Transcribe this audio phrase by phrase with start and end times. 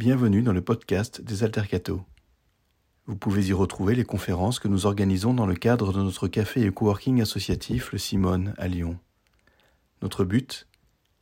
[0.00, 2.00] Bienvenue dans le podcast des Altercato.
[3.04, 6.62] Vous pouvez y retrouver les conférences que nous organisons dans le cadre de notre café
[6.62, 8.98] et coworking associatif Le Simone à Lyon.
[10.00, 10.66] Notre but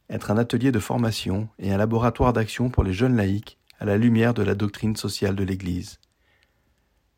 [0.08, 3.98] Être un atelier de formation et un laboratoire d'action pour les jeunes laïcs à la
[3.98, 5.98] lumière de la doctrine sociale de l'Église.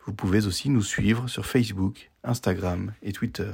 [0.06, 3.52] Vous pouvez aussi nous suivre sur Facebook, Instagram et Twitter.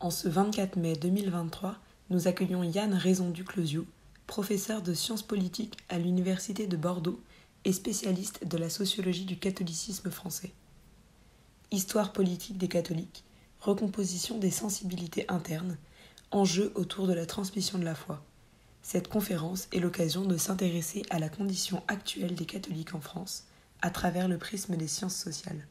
[0.00, 1.76] En ce 24 mai 2023,
[2.10, 3.86] nous accueillons Yann Raison Duclosiou,
[4.28, 7.20] professeur de sciences politiques à l'Université de Bordeaux
[7.64, 10.52] et spécialiste de la sociologie du catholicisme français.
[11.72, 13.24] Histoire politique des catholiques,
[13.58, 15.78] recomposition des sensibilités internes,
[16.30, 18.22] enjeux autour de la transmission de la foi.
[18.82, 23.46] Cette conférence est l'occasion de s'intéresser à la condition actuelle des catholiques en France
[23.80, 25.66] à travers le prisme des sciences sociales.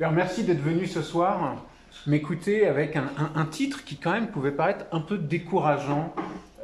[0.00, 1.64] Merci d'être venu ce soir
[2.06, 6.14] m'écouter avec un, titre qui quand même pouvait paraître un peu décourageant,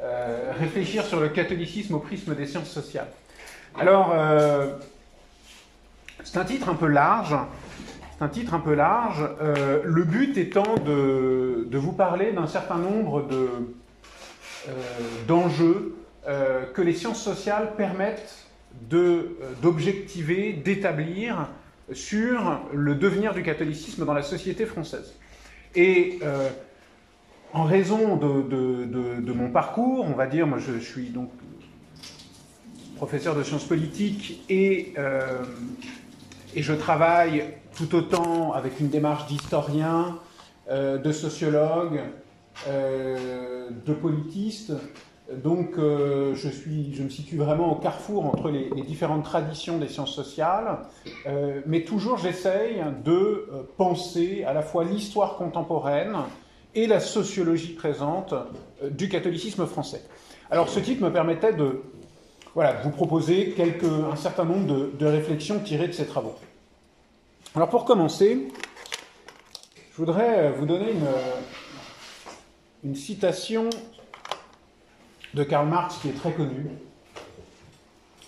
[0.05, 3.07] euh, réfléchir sur le catholicisme au prisme des sciences sociales.
[3.79, 4.75] Alors, euh,
[6.23, 7.35] c'est un titre un peu large.
[8.15, 9.27] C'est un titre un peu large.
[9.41, 13.49] Euh, le but étant de, vous parler d'un certain nombre de,
[15.27, 15.95] d'enjeux
[16.73, 18.47] que les sciences sociales permettent
[19.61, 21.49] d'objectiver, d'établir
[21.93, 25.13] sur le devenir du catholicisme dans la société française.
[25.75, 26.19] Et
[27.55, 31.29] en raison de, mon parcours, on va dire, moi je, suis donc
[32.97, 35.43] professeur de sciences politiques et, euh,
[36.53, 37.45] je travaille
[37.75, 40.19] tout autant avec une démarche d'historien,
[40.69, 42.01] euh, de sociologue,
[42.67, 44.73] euh, de politiste,
[45.43, 50.79] donc je, me situe vraiment au carrefour entre les, les différentes traditions des sciences sociales,
[51.65, 56.15] mais toujours j'essaye de penser à la fois l'histoire contemporaine
[56.75, 60.03] et la sociologie présente euh, du catholicisme français.
[60.51, 61.81] Alors ce titre me permettait de
[62.83, 66.35] vous proposer quelques, un certain nombre de, réflexions tirées de ces travaux.
[67.53, 68.47] Alors pour commencer,
[69.91, 71.07] je voudrais vous donner une,
[72.85, 73.69] une citation
[75.33, 76.67] de Karl Marx qui est très connu.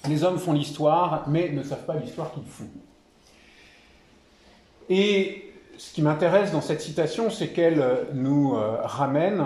[0.09, 2.69] Les hommes font l'histoire, mais ne savent pas l'histoire qu'ils font.
[4.89, 5.46] Et
[5.77, 9.45] ce qui m'intéresse dans cette citation, c'est qu'elle nous ramène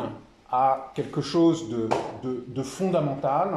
[0.52, 3.50] à quelque chose de fondamental,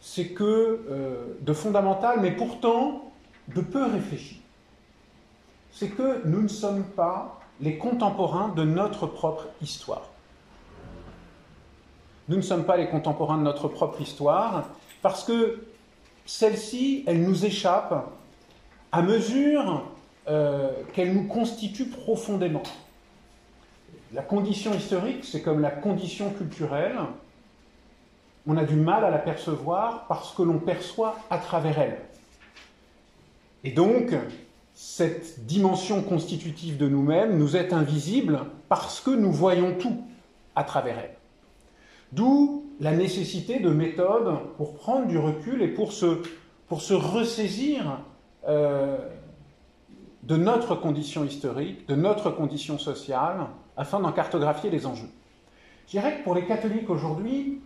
[0.00, 3.12] c'est que euh, de fondamental, mais pourtant
[3.48, 4.40] de peu réfléchi.
[5.72, 10.08] C'est que nous ne sommes pas les contemporains de notre propre histoire.
[12.28, 14.64] Nous ne sommes pas les contemporains de notre propre histoire,
[15.02, 15.62] parce que
[16.24, 18.08] celle-ci, elle nous échappe
[18.92, 19.84] à mesure
[20.28, 22.62] euh, qu'elle nous constitue profondément.
[24.12, 26.96] La condition historique, c'est comme la condition culturelle,
[28.46, 31.98] on a du mal à la percevoir parce que l'on perçoit à travers elle.
[33.62, 34.14] Et donc,
[34.74, 40.02] cette dimension constitutive de nous-mêmes nous est invisible parce que nous voyons tout
[40.56, 41.16] à travers elle.
[42.12, 46.22] D'où la nécessité de méthodes pour prendre du recul et pour se,
[46.66, 48.00] pour se ressaisir
[48.48, 48.96] euh,
[50.30, 55.10] de notre condition historique, de notre condition sociale, afin d'en cartographier les enjeux.
[55.86, 57.60] Je dirais que pour les catholiques aujourd'hui,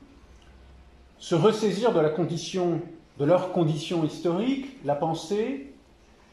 [1.19, 2.81] se ressaisir de la condition,
[3.19, 5.75] de leur condition historique, la pensée,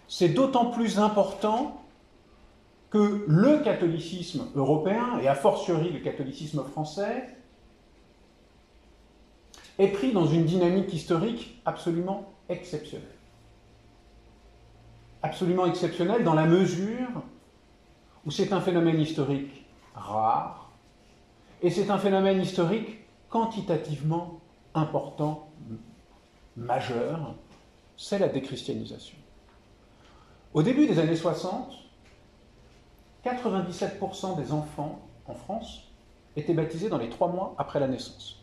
[0.08, 1.84] c'est d'autant plus important
[2.92, 7.28] que le catholicisme européen, et a fortiori le catholicisme français,
[9.80, 13.11] est pris dans une dynamique historique absolument exceptionnelle.
[15.24, 17.10] Absolument exceptionnelle dans la mesure
[18.26, 20.72] où c'est un phénomène historique rare
[21.62, 23.00] et c'est un phénomène historique
[23.30, 24.40] quantitativement
[24.74, 25.50] important,
[26.58, 27.36] majeur,
[27.98, 29.18] c'est la déchristianisation.
[30.54, 31.72] Au début des années 60,
[33.24, 35.92] 97% des enfants en France
[36.36, 38.40] étaient baptisés dans les trois mois après la naissance.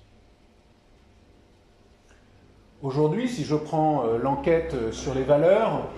[2.83, 5.88] Aujourd'hui, si je prends euh, l'enquête sur les valeurs,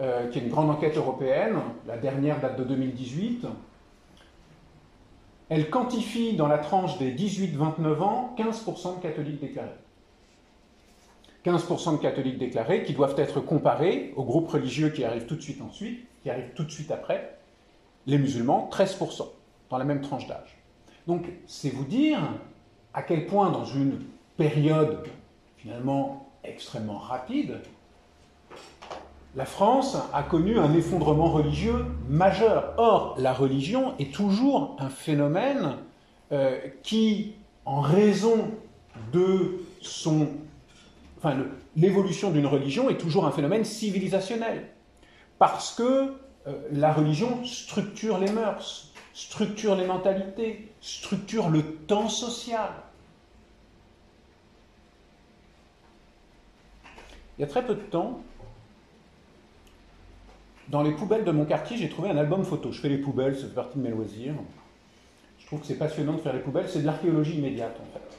[0.00, 1.56] euh, qui est une grande enquête européenne,
[1.86, 3.46] la dernière date de 2018,
[5.48, 9.70] elle quantifie dans la tranche des 18-29 ans 15% de catholiques déclarés.
[11.46, 15.40] 15% de catholiques déclarés qui doivent être comparés aux groupes religieux qui arrivent tout de
[15.40, 17.38] suite ensuite, qui arrivent tout de suite après,
[18.06, 19.28] les musulmans, 13%
[19.70, 20.58] dans la même tranche d'âge.
[21.06, 22.18] Donc c'est vous dire
[22.92, 24.00] à quel point dans une
[24.36, 25.04] période
[25.56, 27.60] finalement extrêmement rapide,
[29.36, 32.72] la France a connu un effondrement religieux majeur.
[32.78, 35.76] Or, la religion est toujours un phénomène
[36.32, 37.34] euh, qui,
[37.66, 38.50] en raison
[39.12, 40.28] de son,
[41.18, 41.36] enfin,
[41.76, 44.68] l'évolution d'une religion est toujours un phénomène civilisationnel.
[45.38, 46.14] Parce que
[46.46, 52.70] euh, la religion structure les mœurs, structure les mentalités, structure le temps social.
[57.36, 58.22] Il y a très peu de temps,
[60.68, 62.72] dans les poubelles de mon quartier, j'ai trouvé un album photo.
[62.72, 64.34] Je fais les poubelles, ça fait partie de mes loisirs.
[65.38, 68.18] Je trouve que c'est passionnant de faire les poubelles, c'est de l'archéologie immédiate en fait.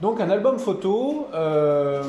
[0.00, 2.04] Donc un album photo euh,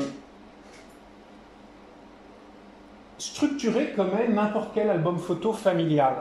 [3.18, 6.14] structuré comme n'importe quel album photo familial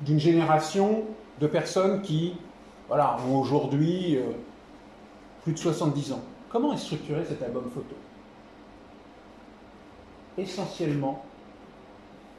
[0.00, 1.04] d'une génération
[1.40, 2.34] de personnes qui
[2.88, 4.32] voilà, ont aujourd'hui euh,
[5.42, 6.22] plus de 70 ans.
[6.50, 7.94] Comment est structuré cet album photo?
[10.38, 11.22] Essentiellement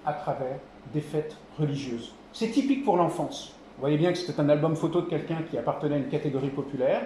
[0.05, 0.57] à travers
[0.93, 2.13] des fêtes religieuses.
[2.33, 3.53] C'est typique pour l'enfance.
[3.75, 6.49] Vous voyez bien que c'était un album photo de quelqu'un qui appartenait à une catégorie
[6.49, 7.01] populaire.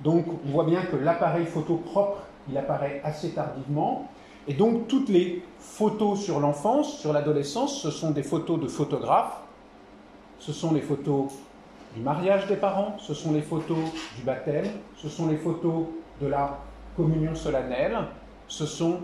[0.00, 4.08] Donc on voit bien que l'appareil photo propre, il apparaît assez tardivement.
[4.46, 9.42] Et donc toutes les photos sur l'enfance, sur l'adolescence, ce sont des photos de photographes.
[10.38, 11.32] Ce sont les photos
[11.94, 13.78] du mariage des parents, ce sont les photos
[14.16, 14.66] du baptême,
[14.96, 15.86] ce sont les photos
[16.20, 16.58] de la
[16.96, 17.96] communion solennelle,
[18.46, 19.00] ce sont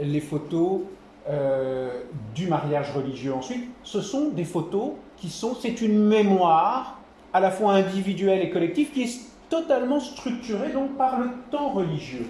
[0.00, 0.80] les photos
[1.28, 2.02] euh,
[2.34, 3.64] du mariage religieux ensuite.
[3.82, 6.98] Ce sont des photos qui sont, c'est une mémoire
[7.32, 12.26] à la fois individuelle et collective qui est totalement structurée donc par le temps religieux.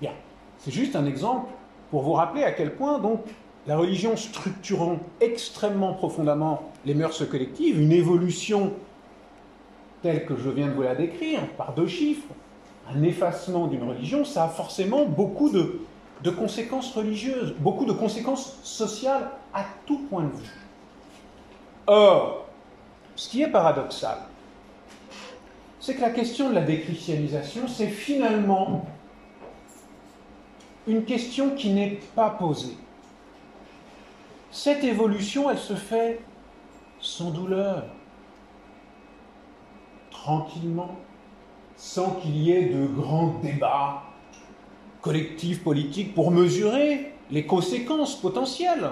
[0.00, 0.12] Bien,
[0.58, 1.50] c'est juste un exemple
[1.90, 3.20] pour vous rappeler à quel point donc
[3.66, 8.72] la religion structurant extrêmement profondément les mœurs collectives, une évolution
[10.02, 12.32] telle que je viens de vous la décrire, par deux chiffres,
[12.94, 15.80] un effacement d'une religion, ça a forcément beaucoup de,
[16.30, 20.60] conséquences religieuses, beaucoup de conséquences sociales à tout point de vue.
[21.86, 22.46] Or,
[23.14, 24.18] ce qui est paradoxal,
[25.80, 28.86] c'est que la question de la déchristianisation, c'est finalement
[30.86, 32.76] une question qui n'est pas posée.
[34.50, 36.20] Cette évolution, elle se fait
[37.00, 37.84] sans douleur,
[40.10, 40.96] tranquillement,
[41.76, 44.02] sans qu'il y ait de grands débats
[45.02, 48.90] collectifs politiques pour mesurer les conséquences potentielles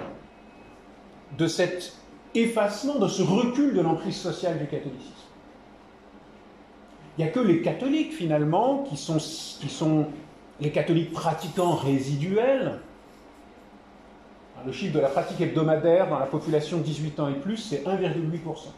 [1.36, 1.96] de cet
[2.34, 5.12] effacement, de ce recul de l'emprise sociale du catholicisme.
[7.16, 10.06] Il n'y a que les catholiques, finalement, qui sont,
[10.60, 12.80] les catholiques pratiquants résiduels.
[14.66, 18.68] Le chiffre de la pratique hebdomadaire dans la population 18 ans et plus, c'est 1,8%.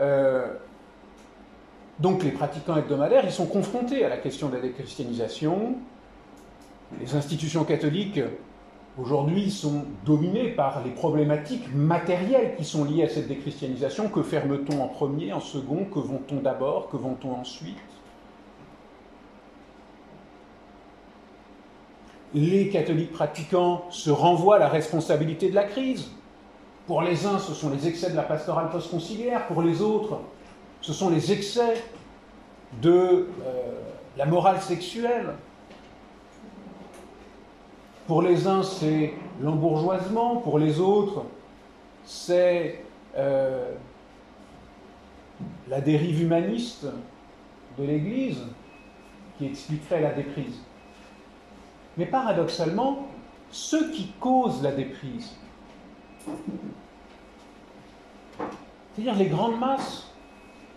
[0.00, 0.54] Euh,
[1.98, 5.76] donc les pratiquants hebdomadaires, ils sont confrontés à la question de la déchristianisation.
[7.00, 8.20] Les institutions catholiques
[8.98, 14.08] aujourd'hui sont dominées par les problématiques matérielles qui sont liées à cette déchristianisation.
[14.08, 15.84] Que ferme-t-on en premier, en second?
[15.84, 16.88] Que vont-on d'abord?
[16.90, 17.76] Que vont-on ensuite?
[22.34, 26.10] Les catholiques pratiquants se renvoient à la responsabilité de la crise.
[26.86, 29.46] Pour les uns, ce sont les excès de la pastorale post-conciliaire.
[29.46, 30.18] Pour les autres,
[30.82, 31.82] ce sont les excès
[32.82, 33.26] de euh,
[34.16, 35.34] la morale sexuelle.
[38.08, 41.24] Pour les uns, c'est l'embourgeoisement, pour les autres,
[42.04, 42.84] c'est
[43.16, 43.72] euh,
[45.68, 46.86] la dérive humaniste
[47.78, 48.42] de l'Église
[49.38, 50.58] qui expliquerait la déprise.
[51.96, 53.06] Mais paradoxalement,
[53.52, 55.30] ce qui cause la déprise,
[58.94, 60.11] c'est-à-dire les grandes masses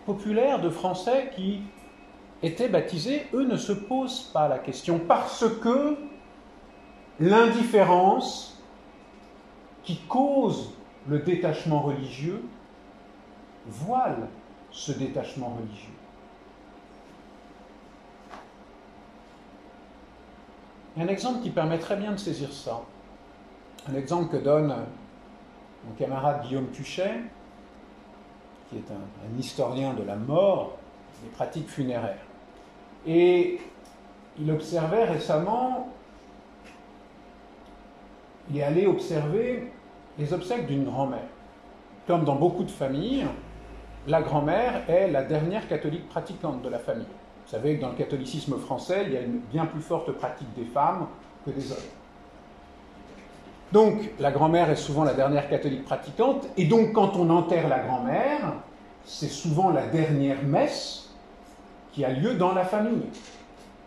[0.06, 1.62] populaires de Français qui
[2.42, 5.96] étaient baptisés, eux ne se posent pas la question parce que
[7.18, 8.62] l'indifférence
[9.82, 10.72] qui cause
[11.08, 12.42] le détachement religieux
[13.66, 14.28] voile
[14.70, 15.92] ce détachement religieux.
[20.98, 22.80] Un exemple qui permet très bien de saisir ça.
[23.88, 24.74] Un exemple que donne
[25.86, 27.20] mon camarade Guillaume Tuchet,
[28.68, 30.76] qui est un, historien de la mort,
[31.22, 32.24] des pratiques funéraires.
[33.06, 33.60] Et
[34.38, 35.88] il observait récemment,
[38.50, 39.72] il est allé observer
[40.18, 41.28] les obsèques d'une grand-mère.
[42.06, 43.26] Comme dans beaucoup de familles,
[44.06, 47.06] la grand-mère est la dernière catholique pratiquante de la famille.
[47.44, 50.52] Vous savez que dans le catholicisme français, il y a une bien plus forte pratique
[50.54, 51.06] des femmes
[51.44, 51.78] que des hommes.
[53.72, 57.80] Donc, la grand-mère est souvent la dernière catholique pratiquante, et donc quand on enterre la
[57.80, 58.54] grand-mère,
[59.04, 61.10] c'est souvent la dernière messe
[61.92, 63.06] qui a lieu dans la famille.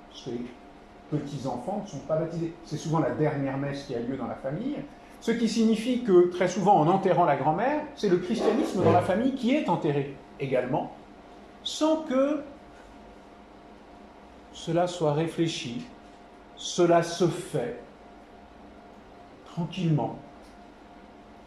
[0.10, 2.54] Parce que les petits-enfants ne sont pas baptisés.
[2.66, 4.78] C'est souvent la dernière messe qui a lieu dans la famille.
[5.22, 9.02] Ce qui signifie que très souvent, en enterrant la grand-mère, c'est le christianisme dans la
[9.02, 10.94] famille qui est enterré également,
[11.64, 12.42] sans que
[14.54, 15.86] cela soit réfléchi,
[16.56, 17.80] cela se fait
[19.54, 20.18] tranquillement,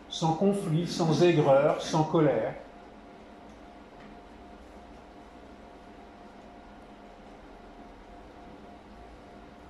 [0.08, 2.54] sans conflit, sans aigreur, sans colère.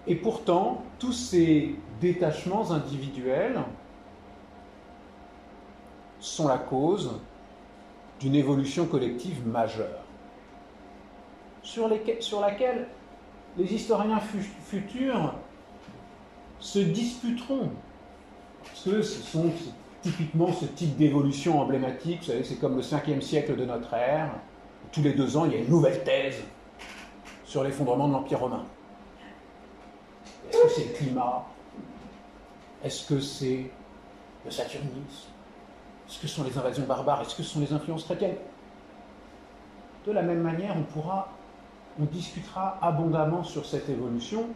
[0.07, 3.63] Et pourtant, tous ces détachements individuels
[6.19, 7.21] sont la cause
[8.21, 10.03] d'une évolution collective majeure,
[11.63, 12.89] sur, laquelle
[13.57, 15.35] les historiens futurs
[16.59, 17.71] se disputeront.
[18.65, 19.51] Parce que ce sont
[20.03, 24.31] typiquement ce type d'évolution emblématique, vous savez, c'est comme le 5e siècle de notre ère.
[24.91, 26.43] Tous les deux ans, il y a une nouvelle thèse
[27.45, 28.65] sur l'effondrement de l'Empire romain.
[30.51, 31.47] Est-ce que c'est le climat?
[32.85, 33.71] Est-ce que c'est
[34.45, 35.29] le saturnisme?
[36.09, 37.23] Est-ce que sont les invasions barbares?
[37.23, 38.37] Est-ce que ce sont les influences chrétiennes?
[40.05, 41.29] De la même manière, on pourra,
[42.01, 44.47] on discutera abondamment sur cette évolution,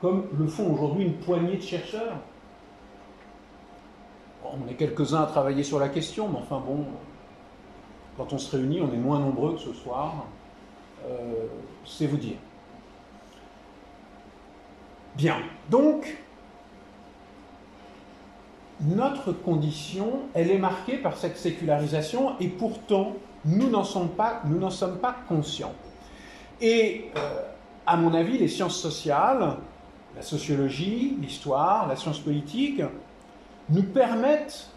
[0.00, 2.16] comme le font aujourd'hui une poignée de chercheurs.
[4.54, 6.84] On est quelques-uns à travailler sur la question, mais enfin bon,
[8.16, 10.26] quand on se réunit, on est moins nombreux que ce soir.
[11.06, 11.46] Euh,
[11.84, 12.36] c'est vous dire.
[15.16, 15.36] Bien,
[15.70, 16.16] donc,
[18.80, 24.98] notre condition, elle est marquée par cette sécularisation et pourtant, nous n'en sommes pas, sommes
[24.98, 25.72] pas conscients.
[26.60, 27.42] Et, euh,
[27.86, 29.56] à mon avis, les sciences sociales,
[30.16, 32.82] la sociologie, l'histoire, la science politique,
[33.68, 34.70] nous permettent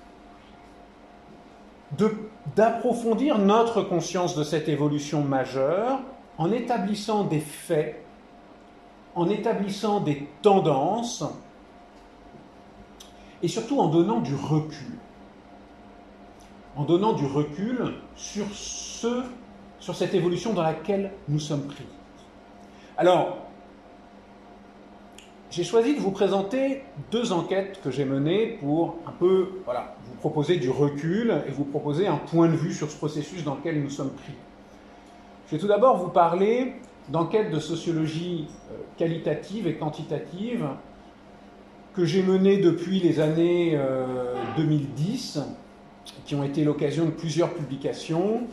[2.56, 6.00] d'approfondir notre conscience de cette évolution majeure
[6.38, 8.04] en établissant des faits
[9.16, 11.26] en établissant des tendances
[13.42, 14.98] et surtout en donnant du recul.
[16.76, 19.24] En donnant du recul sur, ce,
[19.80, 21.86] sur cette évolution dans laquelle nous sommes pris.
[22.98, 23.49] Alors,
[25.52, 30.16] j'ai choisi de vous présenter deux enquêtes que j'ai menées pour un peu voilà, vous
[30.16, 33.82] proposer du recul et vous proposer un point de vue sur ce processus dans lequel
[33.82, 34.34] nous sommes pris.
[35.48, 36.74] Je vais tout d'abord vous parler
[37.10, 40.68] d'enquêtes de sociologie euh, qualitative et quantitative
[41.96, 43.78] que j'ai menées depuis les années
[44.56, 45.42] 2010, euh,
[46.26, 48.44] qui ont été l'occasion de plusieurs publications.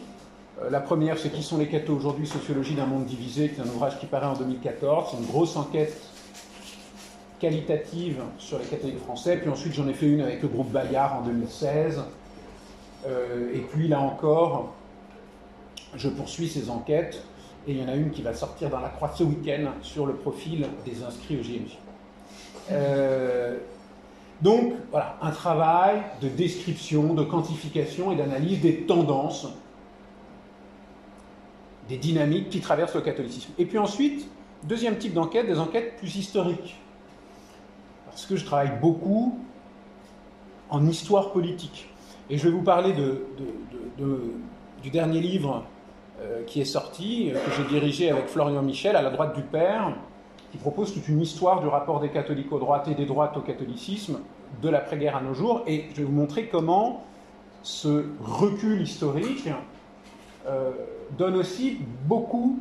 [0.63, 3.65] Euh, la première, c'est Qui sont les cathos aujourd'hui Sociologie d'un monde divisé, qui est
[3.65, 5.11] un ouvrage qui paraît en 2014.
[5.11, 6.01] C'est une grosse enquête
[7.39, 9.37] qualitative sur les catholiques français.
[9.39, 12.03] Puis ensuite, j'en ai fait une avec le groupe Bayard en 2016.
[13.07, 14.75] et puis là encore,
[15.95, 17.23] je poursuis ces enquêtes
[17.67, 20.07] et il y en a une qui va sortir dans la croix ce week-end sur
[20.07, 21.79] le profil des inscrits au JMJ.
[22.71, 23.59] Euh,
[24.41, 29.49] donc, voilà, un travail de description, de quantification et d'analyse des tendances,
[31.89, 33.51] des dynamiques qui traversent le catholicisme.
[33.59, 34.29] Et puis ensuite,
[34.63, 36.77] deuxième type d'enquête, des enquêtes plus historiques.
[38.17, 39.39] Parce que je travaille beaucoup
[40.71, 41.87] en histoire politique.
[42.31, 42.95] Et je vais vous parler
[44.83, 45.65] du dernier livre
[46.23, 49.43] euh, qui est sorti, euh, que j'ai dirigé avec Florian Michel, à la droite du
[49.43, 49.95] Père,
[50.51, 53.43] qui propose toute une histoire du rapport des catholiques aux droites et des droites au
[53.43, 54.21] catholicisme,
[54.63, 57.05] de l'après-guerre à nos jours, et je vais vous montrer comment
[57.63, 59.51] ce recul historique
[60.47, 60.71] euh,
[61.19, 62.61] donne aussi beaucoup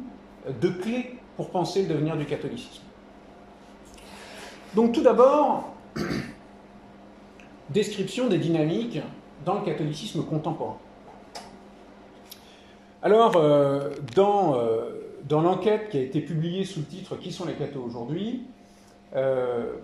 [0.61, 2.84] de clés pour penser le devenir du catholicisme.
[4.75, 5.73] Donc tout d'abord,
[7.69, 8.99] description des dynamiques
[9.45, 10.77] dans le catholicisme contemporain.
[13.01, 14.91] Alors, euh, dans, euh,
[15.29, 18.43] dans l'enquête qui a été publiée sous le titre Qui sont les cathos aujourd'hui
[19.15, 19.75] euh,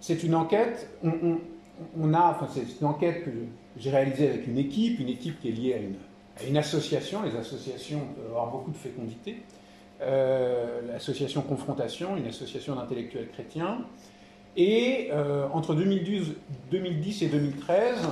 [0.00, 3.30] c'est une enquête, on, a, c'est une enquête que
[3.78, 5.96] j'ai réalisée avec une équipe, une équipe qui est liée à une,
[6.38, 7.22] à une association.
[7.22, 9.38] Les associations peuvent avoir beaucoup de fécondité.
[10.00, 13.78] L'association Confrontation, une association d'intellectuels chrétiens.
[14.56, 15.10] Et
[15.52, 16.34] entre 2012,
[16.70, 18.08] 2010 et 2013,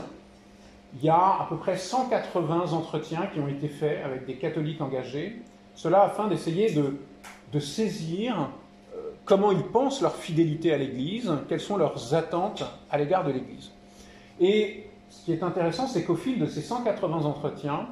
[0.94, 4.80] il y a à peu près 180 entretiens qui ont été faits avec des catholiques
[4.80, 5.40] engagés,
[5.74, 8.50] cela afin d'essayer de, saisir
[8.94, 13.32] euh, comment ils pensent leur fidélité à l'Église, quelles sont leurs attentes à l'égard de
[13.32, 13.70] l'Église.
[14.40, 17.88] Et ce qui est intéressant, c'est qu'au fil de ces 180 entretiens,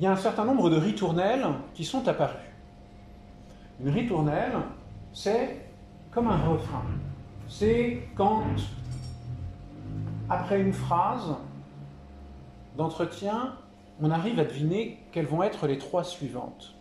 [0.00, 2.40] il y a un certain nombre de ritournelles qui sont apparus.
[3.80, 4.54] Une ritournelle,
[5.12, 5.56] c'est
[6.10, 6.84] comme un refrain.
[7.48, 8.44] C'est quand
[10.30, 11.36] après une phrase
[12.78, 13.56] d'entretien,
[14.00, 16.74] on arrive à deviner quelles vont être les trois suivantes.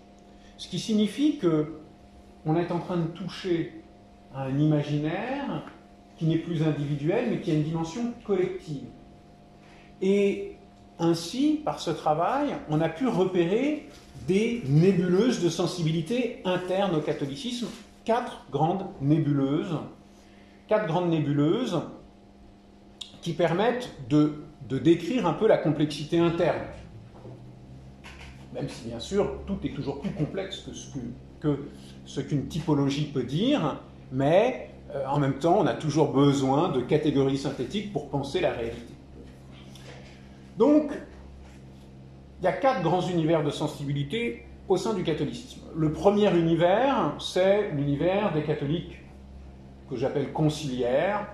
[0.56, 1.82] Ce qui signifie que
[2.46, 3.84] on est en train de toucher
[4.34, 5.64] à un imaginaire
[6.16, 8.88] qui n'est plus individuel, mais qui a une dimension collective.
[10.02, 10.56] Et
[11.00, 13.88] ainsi, par ce travail, on a pu repérer
[14.27, 17.68] des nébuleuses de sensibilité interne au catholicisme,
[18.03, 19.77] quatre grandes nébuleuses,
[20.68, 21.82] quatre grandes nébuleuses
[23.22, 26.62] qui permettent de, décrire un peu la complexité interne.
[28.53, 30.70] Même si bien sûr tout est toujours plus complexe
[31.39, 31.58] que
[32.06, 36.82] ce qu'une typologie peut dire, mais euh, en même temps on a toujours besoin de
[36.82, 38.94] catégories synthétiques pour penser la réalité.
[40.60, 40.92] Donc,
[42.42, 45.62] il y a quatre grands univers de sensibilité au sein du catholicisme.
[45.74, 49.00] Le premier univers, c'est l'univers des catholiques
[49.89, 51.28] que j'appelle conciliaires,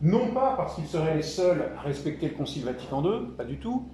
[0.00, 3.58] non pas parce qu'ils seraient les seuls à respecter le Concile Vatican II, pas du
[3.58, 3.88] tout,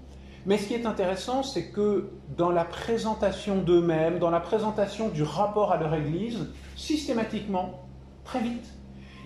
[0.47, 5.25] mais ce qui est intéressant, c'est que dans la présentation d'eux-mêmes, dans la présentation du
[5.25, 7.81] rapport à leur Église, systématiquement,
[8.25, 8.73] très vite,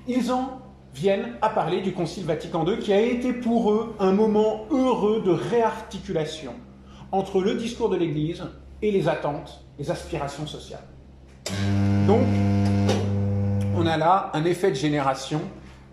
[0.09, 0.62] ils en
[0.95, 5.23] viennent à parler du Concile Vatican II, qui a été pour eux un moment heureux
[5.25, 6.53] de réarticulation
[7.11, 8.45] entre le discours de l'Église
[8.83, 10.85] et les attentes, les aspirations sociales.
[12.07, 12.27] Donc,
[13.77, 15.41] on a là un effet de génération,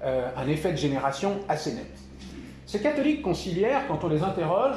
[0.04, 1.92] euh, un effet de génération assez net.
[2.66, 4.76] Ces catholiques conciliaires, quand on les interroge,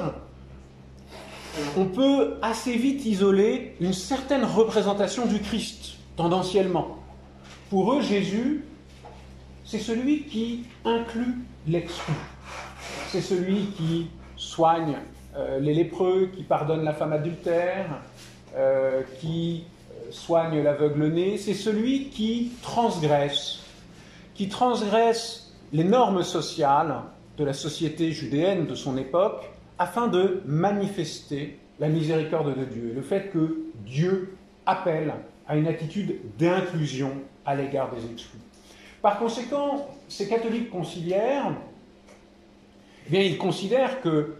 [1.77, 6.97] on peut assez vite isoler une certaine représentation du Christ, tendanciellement.
[7.69, 8.65] Pour eux, Jésus,
[9.65, 11.35] c'est celui qui inclut
[11.67, 12.13] l'exclu.
[13.07, 14.97] C'est celui qui soigne
[15.35, 18.01] euh, les lépreux, qui pardonne la femme adultère,
[18.55, 21.37] euh, qui euh, soigne l'aveugle-né.
[21.37, 23.61] C'est celui qui transgresse,
[24.35, 27.01] qui transgresse les normes sociales
[27.37, 33.01] de la société judéenne de son époque afin de manifester la miséricorde de Dieu, le
[33.01, 35.13] fait que Dieu appelle
[35.47, 37.11] à une attitude d'inclusion
[37.45, 38.42] à l'égard des exclus.
[39.03, 41.51] Par conséquent, ces catholiques conciliaires,
[43.05, 44.35] eh bien, ils considèrent que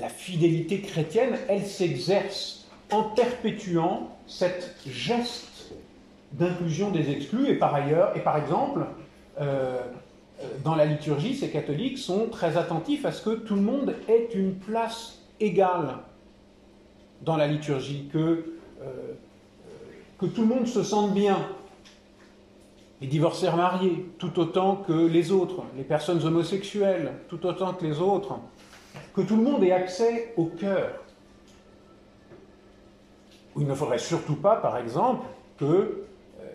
[0.00, 5.72] la fidélité chrétienne, elle s'exerce en perpétuant cette geste
[6.32, 7.48] d'inclusion des exclus.
[7.48, 8.86] Et par ailleurs, et par exemple,
[9.40, 9.80] euh,
[10.62, 14.28] dans la liturgie, ces catholiques sont très attentifs à ce que tout le monde ait
[14.32, 15.96] une place égale
[17.22, 18.18] dans la liturgie, que,
[18.80, 19.14] euh,
[20.20, 21.48] que tout le monde se sente bien,
[23.04, 28.00] les divorcés mariés, tout autant que les autres, les personnes homosexuelles, tout autant que les
[28.00, 28.38] autres,
[29.14, 31.02] que tout le monde ait accès au cœur.
[33.58, 35.26] Il ne faudrait surtout pas, par exemple,
[35.58, 35.98] que euh,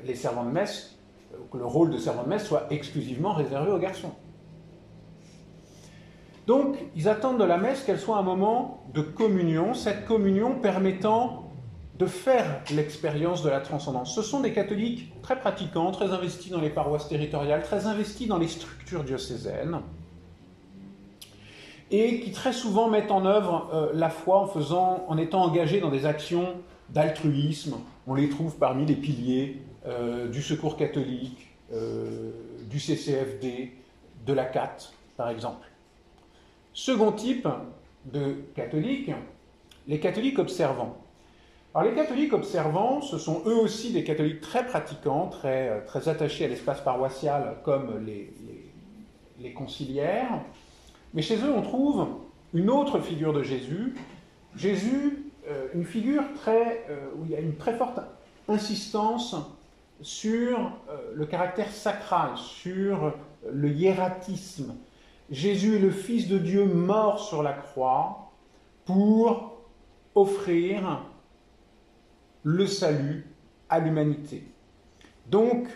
[0.04, 0.98] les servants de messe,
[1.36, 4.14] euh, que le rôle de servant de messe soit exclusivement réservé aux garçons.
[6.48, 11.49] Donc, ils attendent de la messe qu'elle soit un moment de communion, cette communion permettant
[12.00, 14.16] de faire l'expérience de la transcendance.
[14.16, 18.38] Ce sont des catholiques très pratiquants, très investis dans les paroisses territoriales, très investis dans
[18.38, 19.82] les structures diocésaines,
[21.92, 24.50] et qui très souvent mettent en œuvre euh, la foi
[25.10, 26.56] en, étant engagés dans des actions
[26.90, 27.76] d'altruisme.
[28.08, 32.32] On les trouve parmi les piliers euh, du Secours catholique, euh,
[32.70, 33.74] du CCFD,
[34.26, 34.78] de la CAT,
[35.18, 35.68] par exemple.
[36.74, 37.48] Second type
[38.06, 39.12] de catholiques,
[39.86, 40.96] les catholiques observants.
[41.80, 46.44] Alors les catholiques observants, ce sont eux aussi des catholiques très pratiquants, très, euh, attachés
[46.44, 48.34] à l'espace paroissial comme les,
[49.39, 50.42] les, conciliaires.
[51.13, 52.06] Mais chez eux, on trouve
[52.54, 53.96] une autre figure de Jésus.
[54.58, 56.76] Jésus, euh, une figure euh,
[57.15, 58.02] où il y a une très forte
[58.50, 59.38] insistance
[60.02, 60.74] sur
[61.13, 63.13] le caractère sacral, sur
[63.50, 64.76] le hiératisme.
[65.32, 68.32] Jésus est le Fils de Dieu mort sur la croix
[68.84, 69.62] pour
[70.13, 71.06] offrir
[72.43, 73.25] le salut
[73.69, 74.43] à l'humanité.
[75.28, 75.67] Donc,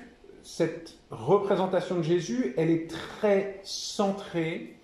[0.42, 4.78] cette représentation de Jésus, elle est très centrée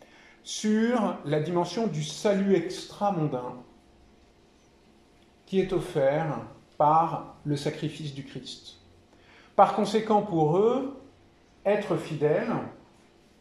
[0.44, 3.56] sur la dimension du salut extramondain
[5.46, 6.42] qui est offert
[6.78, 8.78] par le sacrifice du Christ.
[9.56, 10.96] Par conséquent, pour eux,
[11.66, 12.54] être fidèle,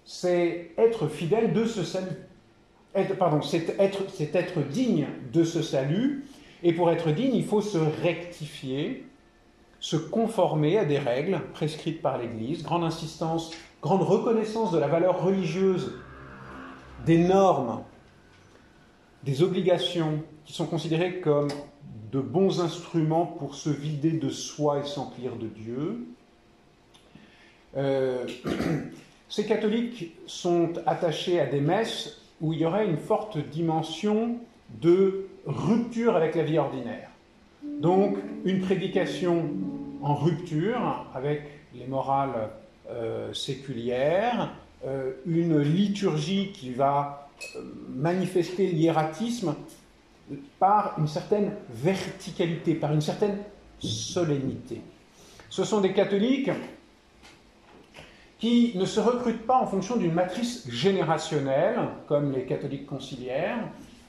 [0.04, 2.16] c'est être fidèle de ce salut.
[3.18, 4.02] pardon, c'est être,
[4.34, 6.24] être digne de ce salut,
[6.62, 9.06] et pour être digne, il faut se rectifier,
[9.80, 15.22] se conformer à des règles prescrites par l'Église, grande insistance, grande reconnaissance de la valeur
[15.22, 15.94] religieuse
[17.06, 17.82] des normes,
[19.22, 21.48] des obligations qui sont considérées comme
[22.10, 26.06] de bons instruments pour se vider de soi et s'emplir de Dieu.
[27.76, 28.26] Euh,
[29.28, 34.38] ces catholiques sont attachés à des messes où il y aurait une forte dimension
[34.80, 37.10] de rupture avec la vie ordinaire.
[37.80, 39.50] Donc une prédication
[40.02, 41.42] en rupture avec
[41.74, 42.50] les morales
[42.90, 44.52] euh, séculières,
[44.86, 47.28] euh, une liturgie qui va
[47.94, 49.54] manifester l'hiératisme
[50.58, 53.38] par une certaine verticalité, par une certaine
[53.78, 54.80] solennité.
[55.48, 56.50] Ce sont des catholiques
[58.38, 63.58] qui ne se recrutent pas en fonction d'une matrice générationnelle, comme les catholiques conciliaires.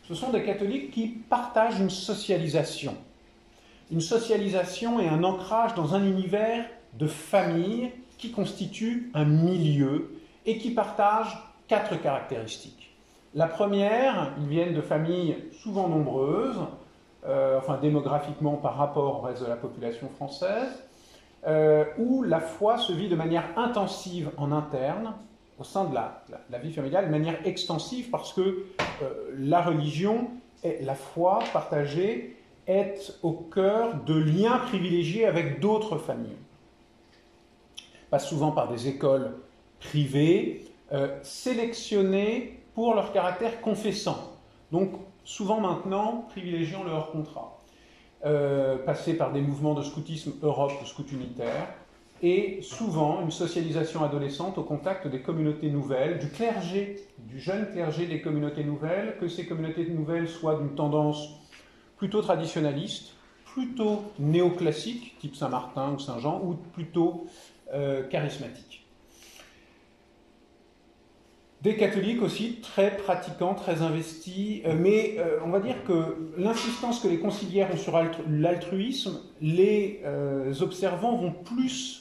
[0.10, 2.96] Ce sont des catholiques qui partagent une socialisation.
[3.92, 10.58] Une socialisation et un ancrage dans un univers de famille qui constitue un milieu et
[10.58, 12.92] qui partagent quatre caractéristiques.
[13.36, 16.58] La première, ils viennent de familles souvent nombreuses,
[17.28, 20.88] euh, enfin démographiquement par rapport au reste de la population française,
[21.46, 25.14] euh, où la foi se vit de manière intensive en interne,
[25.60, 28.66] au sein de la, vie familiale, de manière extensive, parce que
[29.02, 30.30] euh, la religion,
[30.64, 36.38] et la foi partagée, est au cœur de liens privilégiés avec d'autres familles.
[38.10, 39.34] Pas souvent par des écoles
[39.80, 40.66] privées,
[41.24, 44.34] sélectionnées pour leur caractère confessant.
[44.72, 44.92] Donc
[45.24, 47.60] souvent maintenant privilégiant le hors-contrat.
[48.26, 48.78] Euh,
[49.18, 51.68] par des mouvements de scoutisme Europe ou scout unitaire,
[52.22, 58.06] et souvent une socialisation adolescente au contact des communautés nouvelles, du clergé, du jeune clergé
[58.06, 61.40] des communautés nouvelles, que ces communautés nouvelles soient d'une tendance
[61.98, 63.14] plutôt traditionnaliste,
[63.46, 67.28] plutôt néoclassique, type Saint-Martin ou Saint-Jean, ou plutôt
[67.74, 68.86] euh, charismatique.
[71.62, 77.02] Des catholiques aussi, très pratiquants, très investis, euh, mais euh, on va dire que l'insistance
[77.02, 80.02] que les conciliaires ont sur l'altruisme, les
[80.62, 81.99] observants vont plus,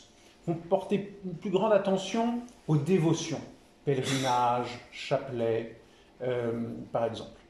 [0.54, 3.40] porter une plus grande attention aux dévotions,
[3.84, 5.80] pèlerinage, chapelet,
[6.92, 7.40] par exemple.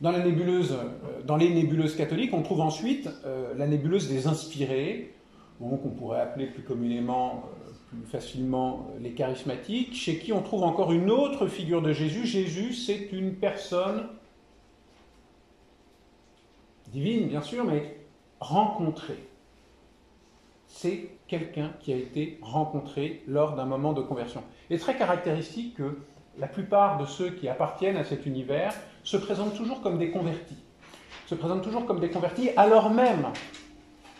[0.00, 0.76] Nébuleuse,
[1.24, 3.08] dans les nébuleuses catholiques, on trouve ensuite
[3.56, 5.14] la nébuleuse des inspirés,
[5.58, 7.44] qu'on pourrait appeler plus communément
[8.06, 12.26] facilement les charismatiques, chez qui on trouve encore une autre figure de Jésus.
[12.26, 14.08] Jésus, c'est une personne
[16.88, 17.96] divine, bien sûr, mais
[18.40, 19.28] rencontrée.
[20.66, 24.42] C'est quelqu'un qui a été rencontré lors d'un moment de conversion.
[24.70, 25.98] Est très caractéristique que
[26.38, 30.58] la plupart de ceux qui appartiennent à cet univers se présentent toujours comme des convertis.
[31.26, 33.28] Se présentent toujours comme des convertis, alors même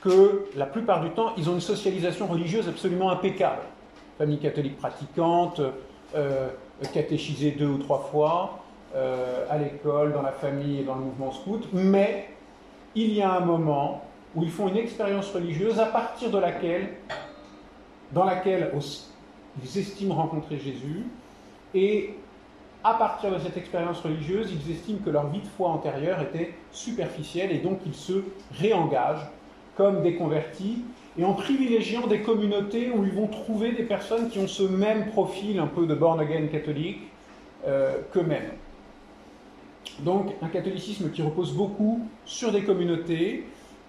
[0.03, 3.62] que la plupart du temps, ils ont une socialisation religieuse absolument impeccable.
[4.19, 5.61] Famille catholique pratiquante,
[6.14, 6.49] euh,
[6.93, 8.61] catéchisée deux ou trois fois,
[8.95, 12.29] euh, à l'école, dans la famille et dans le mouvement scout, mais
[12.95, 16.94] il y a un moment où ils font une expérience religieuse à partir de laquelle,
[18.12, 18.73] dans laquelle
[19.62, 21.05] ils estiment rencontrer Jésus,
[21.75, 22.14] et
[22.83, 26.53] à partir de cette expérience religieuse, ils estiment que leur vie de foi antérieure était
[26.70, 28.25] superficielle et donc ils se
[28.61, 29.27] réengagent
[29.77, 30.85] comme des convertis,
[31.18, 35.07] et en privilégiant des communautés où ils vont trouver des personnes qui ont ce même
[35.07, 37.03] profil un peu de born-again catholique
[37.66, 38.51] euh, qu'eux-mêmes.
[40.01, 43.44] Donc un catholicisme qui repose beaucoup sur des communautés,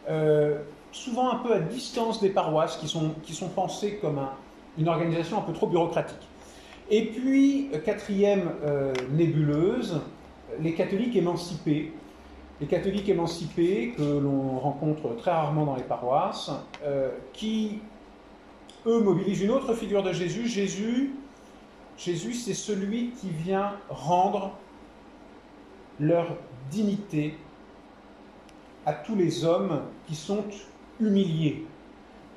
[0.10, 0.60] euh,
[0.92, 4.20] souvent un peu à distance des paroisses, qui sont, qui sont pensées comme
[4.78, 6.28] une organisation un peu trop bureaucratique.
[6.90, 10.02] Et puis, quatrième euh, nébuleuse,
[10.60, 11.92] les catholiques émancipés,
[12.62, 16.52] les catholiques émancipés que l'on rencontre très rarement dans les paroisses,
[16.84, 17.80] euh, qui,
[18.86, 20.48] eux, mobilisent une autre figure de Jésus.
[20.48, 21.14] Jésus,
[21.98, 24.52] Jésus c'est celui qui vient rendre
[26.00, 26.28] leur
[26.70, 27.36] dignité
[28.86, 30.44] à tous les hommes qui sont
[31.00, 31.66] humiliés.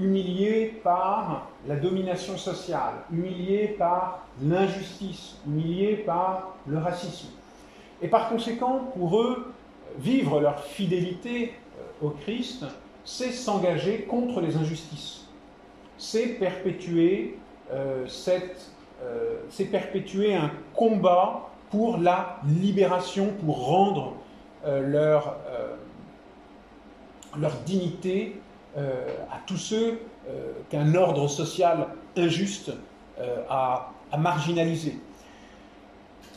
[0.01, 7.29] Humiliés par la domination sociale, humiliés par l'injustice, humiliés par le racisme.
[8.01, 9.53] Et par conséquent, pour eux,
[9.99, 11.53] vivre leur fidélité
[12.03, 12.65] euh, au Christ,
[13.05, 15.27] c'est s'engager contre les injustices.
[15.97, 17.39] C'est perpétuer,
[17.73, 24.15] euh, euh, c'est perpétuer un combat pour la libération, pour rendre
[24.65, 25.37] leur,
[27.41, 28.41] leur dignité
[28.77, 30.01] à tous ceux
[30.71, 32.73] qu'un ordre social injuste
[33.49, 34.99] a, a marginalisé.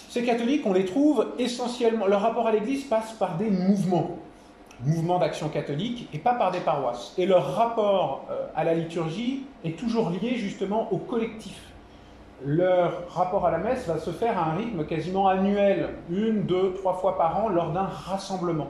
[0.09, 4.17] Ces catholiques, on les trouve essentiellement, leur rapport à l'Église passe par des mouvements,
[4.83, 7.13] mouvements d'action catholique, et pas par des paroisses.
[7.17, 11.61] Et leur rapport euh, à la liturgie est toujours lié justement au collectif.
[12.43, 16.73] Leur rapport à la messe va se faire à un rythme quasiment annuel, une, deux,
[16.73, 18.67] trois fois par an, lors d'un rassemblement.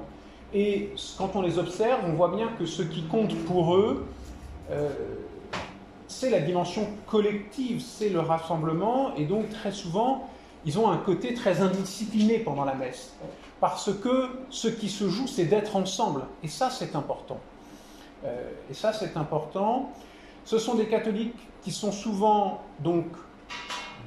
[0.53, 4.05] Et quand on les observe, on voit bien que ce qui compte pour eux,
[4.69, 4.89] euh,
[6.07, 10.29] c'est la dimension collective, c'est le rassemblement, et donc très souvent,
[10.65, 13.13] ils ont un côté très indiscipliné pendant la messe.
[13.61, 16.23] Parce que ce qui se joue, c'est d'être ensemble.
[16.43, 17.39] Et ça, c'est important.
[18.25, 19.91] Euh, et ça, c'est important.
[20.43, 23.05] Ce sont des catholiques qui sont souvent donc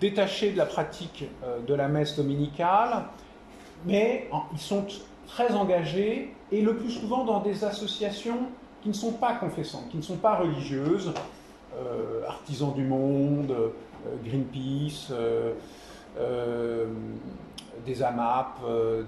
[0.01, 1.25] détachés de la pratique
[1.67, 3.05] de la messe dominicale,
[3.87, 4.85] mais ils sont
[5.27, 8.49] très engagés et le plus souvent dans des associations
[8.83, 11.13] qui ne sont pas confessantes, qui ne sont pas religieuses,
[12.29, 13.55] artisans du monde,
[14.23, 15.11] Greenpeace,
[17.87, 18.61] des AMAP,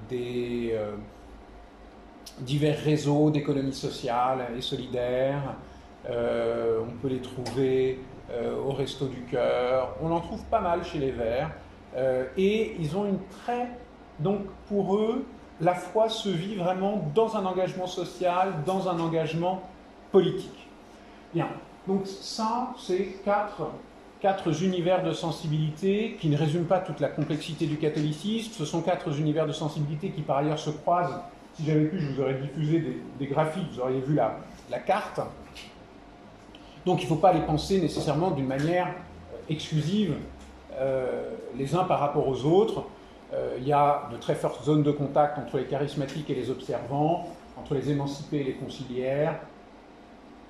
[0.08, 0.74] des
[2.40, 5.56] divers réseaux d'économie sociale et solidaire.
[6.08, 8.00] Euh, on peut les trouver
[8.30, 9.96] euh, au Resto du Cœur.
[10.02, 11.50] On en trouve pas mal chez les Verts.
[11.96, 13.68] Euh, et ils ont une très.
[14.18, 15.24] Donc pour eux,
[15.60, 19.62] la foi se vit vraiment dans un engagement social, dans un engagement
[20.12, 20.68] politique.
[21.34, 21.48] Bien.
[21.86, 23.70] Donc ça, c'est quatre,
[24.20, 28.52] quatre univers de sensibilité qui ne résument pas toute la complexité du catholicisme.
[28.52, 31.20] Ce sont quatre univers de sensibilité qui par ailleurs se croisent
[31.56, 35.20] si j'avais pu, je vous aurais diffusé des, graphiques, vous auriez vu la, carte.
[36.84, 38.88] Donc il ne faut pas les penser nécessairement d'une manière
[39.48, 40.16] exclusive
[40.78, 42.84] euh, les uns par rapport aux autres.
[43.34, 46.50] Euh, il y a de très fortes zones de contact entre les charismatiques et les
[46.50, 49.40] observants, entre les émancipés et les conciliaires.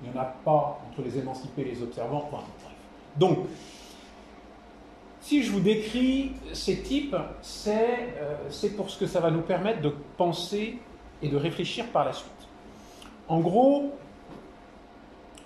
[0.01, 2.29] Il n'y en a pas entre les émancipés et les observants.
[3.15, 3.39] Donc,
[5.21, 9.91] si je vous décris ces types, c'est pour ce que ça va nous permettre de
[10.17, 10.77] penser
[11.21, 12.31] et de réfléchir par la suite.
[13.27, 13.91] En gros,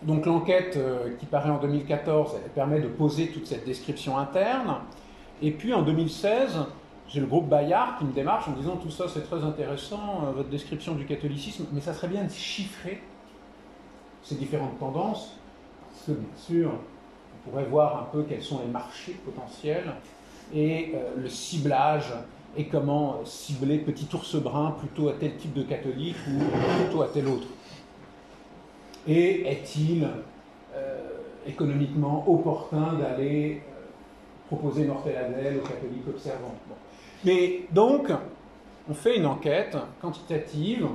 [0.03, 4.77] donc l'enquête euh, qui paraît en 2014, elle permet de poser toute cette description interne.
[5.41, 6.59] Et puis en 2016,
[7.11, 10.31] j'ai le groupe Bayard qui me démarche en disant tout ça c'est très intéressant, euh,
[10.31, 13.01] votre description du catholicisme, mais ça serait bien de chiffrer
[14.23, 15.35] ces différentes tendances,
[15.89, 19.91] parce que bien sûr, on pourrait voir un peu quels sont les marchés potentiels
[20.53, 22.13] et euh, le ciblage
[22.57, 26.39] et comment cibler petit ours brun plutôt à tel type de catholique ou
[26.83, 27.47] plutôt à tel autre.
[29.07, 30.07] Et est-il
[30.75, 30.97] euh,
[31.47, 33.85] économiquement opportun d'aller euh,
[34.47, 36.55] proposer Mortel Adèle aux catholiques observants?
[37.23, 38.11] Mais donc,
[38.89, 40.87] on fait une enquête quantitative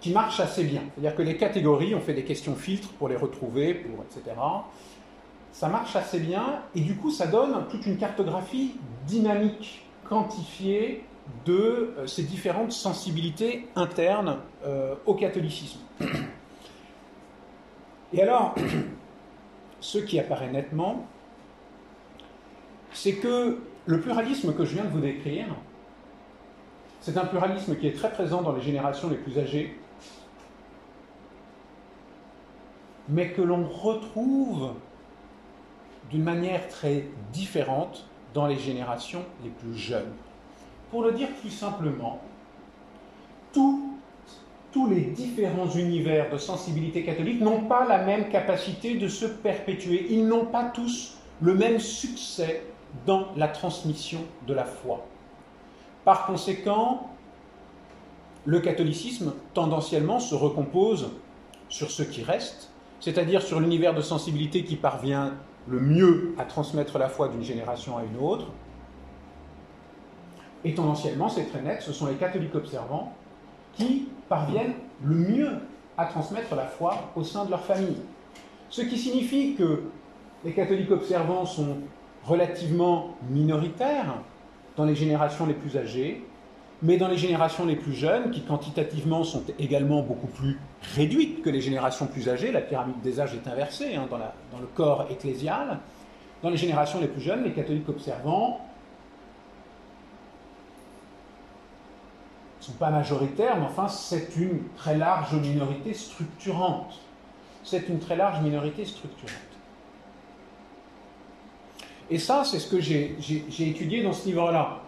[0.00, 0.82] qui marche assez bien.
[0.94, 4.34] C'est-à-dire que les catégories, on fait des questions filtres pour les retrouver, pour, etc
[5.54, 8.74] ça marche assez bien et du coup ça donne toute une cartographie
[9.06, 11.04] dynamique, quantifiée
[11.46, 15.78] de euh, ces différentes sensibilités internes euh, au catholicisme.
[18.12, 18.54] Et alors,
[19.80, 21.06] ce qui apparaît nettement,
[22.92, 25.46] c'est que le pluralisme que je viens de vous décrire,
[27.00, 29.78] c'est un pluralisme qui est très présent dans les générations les plus âgées,
[33.08, 34.72] mais que l'on retrouve
[36.10, 40.12] d'une manière très différente dans les générations les plus jeunes.
[40.90, 42.22] Pour le dire plus simplement,
[43.52, 50.06] tous les différents univers de sensibilité catholique n'ont pas la même capacité de se perpétuer.
[50.10, 52.64] Ils n'ont pas tous le même succès
[53.06, 55.04] dans la transmission de la foi.
[56.04, 57.10] Par conséquent,
[58.44, 61.10] le catholicisme tendanciellement se recompose
[61.68, 65.32] sur ce qui reste, c'est-à-dire sur l'univers de sensibilité qui parvient
[65.66, 68.46] le mieux à transmettre la foi d'une génération à une autre.
[70.64, 73.12] Et tendanciellement, c'est très net, ce sont les catholiques observants
[73.74, 75.52] qui parviennent le mieux
[75.96, 77.96] à transmettre la foi au sein de leur famille.
[78.70, 79.84] Ce qui signifie que
[80.44, 81.78] les catholiques observants sont
[82.26, 84.14] relativement minoritaires
[84.76, 86.24] dans les générations les plus âgées,
[86.82, 90.58] mais dans les générations les plus jeunes, qui quantitativement sont également beaucoup plus
[90.94, 94.66] réduites que les générations plus âgées, la pyramide des âges est inversée hein, dans, le
[94.66, 95.78] corps ecclésial,
[96.42, 98.60] dans les générations les plus jeunes, les catholiques observants
[102.60, 107.00] ne sont pas majoritaires, mais enfin c'est une très large minorité structurante.
[107.62, 109.53] C'est une très large minorité structurante.
[112.10, 113.16] Et ça, c'est ce que j'ai
[113.60, 114.80] étudié dans ce livre-là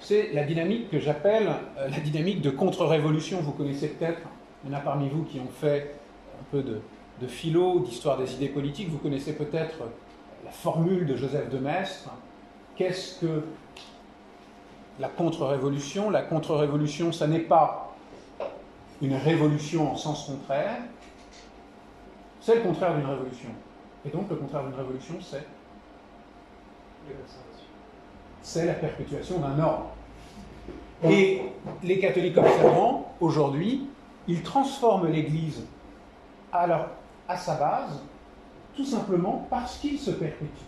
[0.00, 1.48] c'est la dynamique que j'appelle
[1.78, 3.40] euh, la dynamique de contre-révolution.
[3.40, 4.20] Vous connaissez peut-être,
[4.64, 5.96] il y en a parmi vous qui ont fait
[6.40, 6.80] un peu de,
[7.26, 9.78] philo, d'histoire des idées politiques, vous connaissez peut-être
[10.44, 12.10] la formule de Joseph de Maistre.
[12.76, 13.42] Qu'est-ce que
[15.00, 16.10] la contre-révolution?
[16.10, 17.96] La contre-révolution, ça n'est pas
[19.02, 20.78] une révolution en sens contraire,
[22.40, 23.48] c'est le contraire d'une révolution.
[24.04, 25.44] Et donc le contraire d'une révolution, c'est
[28.42, 29.86] c'est la perpétuation d'un ordre.
[31.04, 31.42] Et
[31.82, 33.88] les catholiques observants, aujourd'hui,
[34.28, 35.64] ils transforment l'Église
[36.52, 36.66] à,
[37.28, 38.00] à sa base,
[38.76, 40.64] tout simplement parce qu'il se perpétue.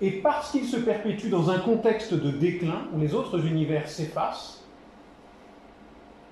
[0.00, 4.62] Et parce qu'il se perpétue dans un contexte de déclin où les autres univers s'effacent,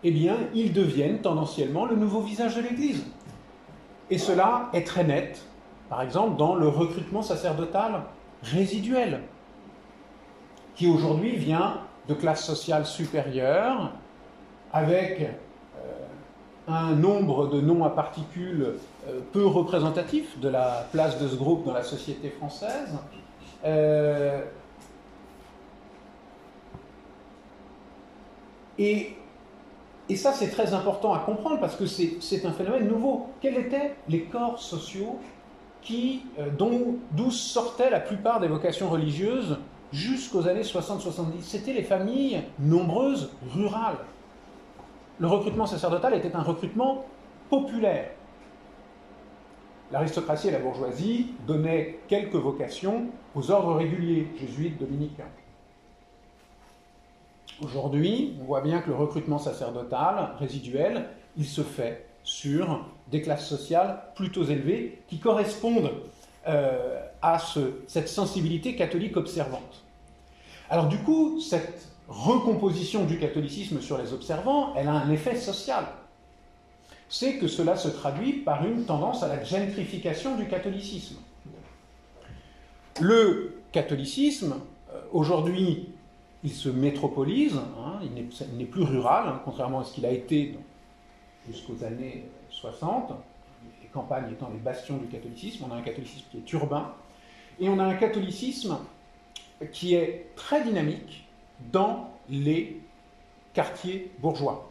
[0.04, 3.04] eh bien, ils deviennent tendanciellement le nouveau visage de l'Église.
[4.10, 5.42] Et cela est très net
[5.92, 8.04] par exemple dans le recrutement sacerdotal
[8.42, 9.20] résiduel,
[10.74, 13.92] qui aujourd'hui vient de classe sociale supérieure,
[14.72, 15.26] avec euh,
[16.66, 18.76] un nombre de noms à particules
[19.06, 22.96] euh, peu représentatif de la place de ce groupe dans la société française.
[23.66, 24.40] Euh,
[28.78, 29.14] et,
[30.08, 33.26] et, ça, c'est très important à comprendre parce que c'est un phénomène nouveau.
[33.42, 35.18] Quels étaient les corps sociaux
[35.82, 36.22] qui,
[36.58, 39.58] d'où sortaient la plupart des vocations religieuses
[39.92, 43.98] jusqu'aux années 60-70 C'était les familles nombreuses rurales.
[45.18, 47.04] Le recrutement sacerdotal était un recrutement
[47.50, 48.10] populaire.
[49.90, 55.28] L'aristocratie et la bourgeoisie donnaient quelques vocations aux ordres réguliers, jésuites, dominicains.
[57.62, 63.46] Aujourd'hui, on voit bien que le recrutement sacerdotal résiduel, il se fait sur des classes
[63.46, 65.92] sociales plutôt élevées qui correspondent
[66.48, 67.38] euh, à
[67.86, 69.84] cette sensibilité catholique observante.
[70.70, 75.84] Alors du coup, cette recomposition du catholicisme sur les observants, elle a un effet social.
[77.08, 81.16] C'est que cela se traduit par une tendance à la gentrification du catholicisme.
[83.00, 84.54] Le catholicisme,
[84.92, 85.90] euh, aujourd'hui,
[86.42, 90.56] il se métropolise, hein, il n'est plus rural, hein, contrairement à ce qu'il a été
[91.46, 92.24] jusqu'aux années
[92.62, 93.12] 60,
[93.82, 95.64] les campagnes étant les bastions du catholicisme.
[95.68, 96.94] On a un catholicisme qui est urbain,
[97.60, 98.78] et on a un catholicisme
[99.72, 101.24] qui est très dynamique
[101.72, 102.80] dans les
[103.52, 104.70] quartiers bourgeois.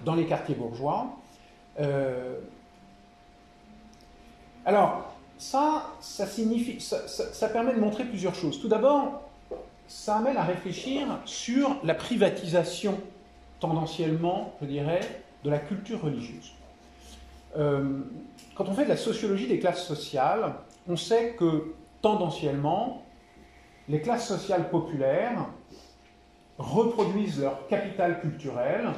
[0.00, 1.16] Dans les quartiers bourgeois.
[1.78, 2.40] Euh,
[4.64, 8.60] alors, ça, ça, signifie, ça, permet de montrer plusieurs choses.
[8.60, 9.22] Tout d'abord,
[9.86, 12.98] ça amène à réfléchir sur la privatisation,
[13.60, 16.52] tendanciellement, je dirais, de la culture religieuse.
[17.56, 18.00] Euh,
[18.54, 20.54] quand on fait de la sociologie des classes sociales,
[20.88, 23.04] on sait que tendanciellement,
[23.88, 25.46] les classes sociales populaires
[26.58, 28.90] reproduisent leur capital culturel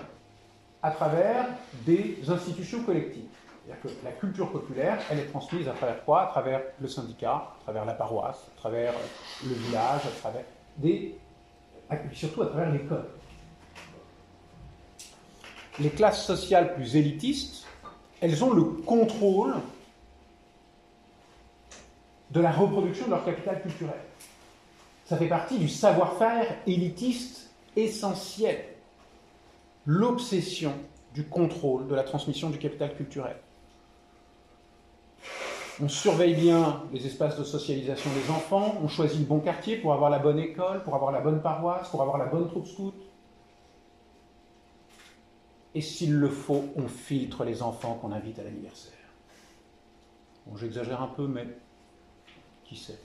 [0.83, 1.46] à travers
[1.87, 3.24] des institutions collectives.
[3.64, 6.24] C'est-à-dire que la culture populaire, elle est transmise à travers quoi?
[6.24, 8.92] À travers le syndicat, à travers la paroisse, à travers
[9.42, 10.44] le village, à travers
[10.76, 11.16] des.
[12.12, 13.07] surtout à travers l'école.
[15.80, 17.66] Les classes sociales plus élitistes,
[18.20, 19.54] elles ont le contrôle
[22.30, 24.00] de la reproduction de leur capital culturel.
[25.06, 28.64] Ça fait partie du savoir-faire élitiste essentiel.
[29.87, 30.72] L'obsession
[31.12, 33.37] du contrôle de la transmission du capital culturel.
[35.82, 39.92] On surveille bien les espaces de socialisation des enfants, on choisit le bon quartier pour
[39.92, 42.94] avoir la bonne école, pour avoir la bonne paroisse, pour avoir la bonne troupe scout.
[45.74, 48.92] Et s'il le faut, on filtre les enfants qu'on invite à l'anniversaire.
[50.46, 51.46] Bon, j'exagère un peu, mais
[52.64, 52.98] qui sait.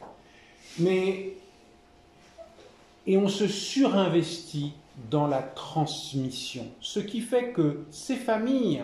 [0.77, 1.33] Mais
[3.07, 4.73] et on se surinvestit
[5.09, 6.67] dans la transmission.
[6.79, 8.83] Ce qui fait que ces familles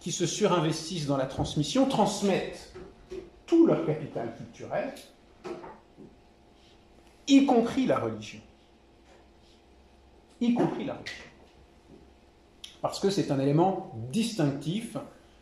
[0.00, 2.72] qui se surinvestissent dans la transmission transmettent
[3.46, 4.92] tout leur capital culturel,
[7.28, 8.40] y compris la religion.
[10.40, 11.35] Y compris la religion.
[12.86, 14.96] Parce que c'est un élément distinctif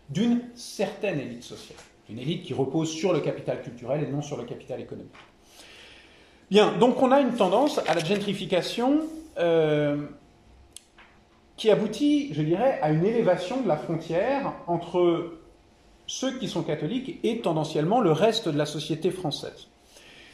[0.09, 1.79] d'une certaine élite sociale.
[2.09, 5.13] Une élite qui repose sur le capital culturel et non sur le capital économique.
[6.51, 9.01] Bien, donc on a une tendance à la gentrification
[9.37, 10.07] euh,
[11.59, 15.35] qui aboutit, je dirais, à une élévation de la frontière entre
[16.07, 19.69] ceux qui sont catholiques et tendanciellement le reste de la société française.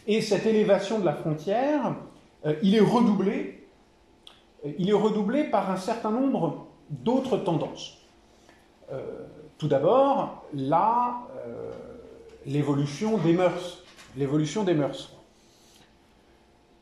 [0.06, 1.96] Et cette élévation de la frontière,
[2.46, 3.66] euh, il est redoublé,
[4.78, 7.98] il est redoublé par un certain nombre d'autres tendances.
[8.92, 9.26] Euh,
[9.58, 11.26] tout d'abord, là,
[12.46, 13.82] l'évolution des mœurs,
[14.16, 14.64] l'évolution.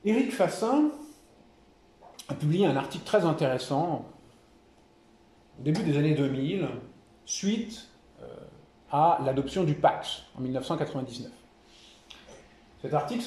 [0.04, 0.90] Éric Fassin
[2.28, 4.06] a publié un article très intéressant
[5.58, 6.68] au début des années 2000,
[7.24, 7.88] suite
[8.22, 8.26] euh,
[8.92, 11.30] à l'adoption du Pax en 1999.
[12.80, 13.22] Cet article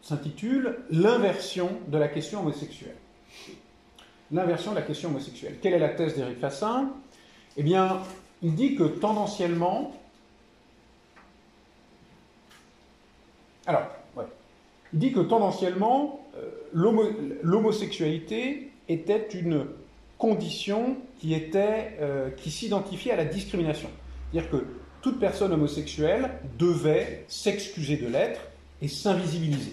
[0.00, 2.96] s'intitule L'inversion de la question homosexuelle.
[4.32, 5.56] L'inversion de la question homosexuelle.
[5.62, 6.90] Quelle est la thèse d'Éric Fassin?
[7.56, 8.02] Eh bien,
[8.42, 9.94] il dit que tendanciellement.
[13.66, 13.88] Alors,
[14.92, 16.50] il dit que tendanciellement, euh,
[17.42, 19.66] l'homosexualité était une
[20.18, 23.90] condition qui, était, euh, qui s'identifiait à la discrimination.
[24.32, 24.66] C'est-à-dire que
[25.02, 28.40] toute personne homosexuelle devait s'excuser de l'être
[28.82, 29.72] et s'invisibiliser.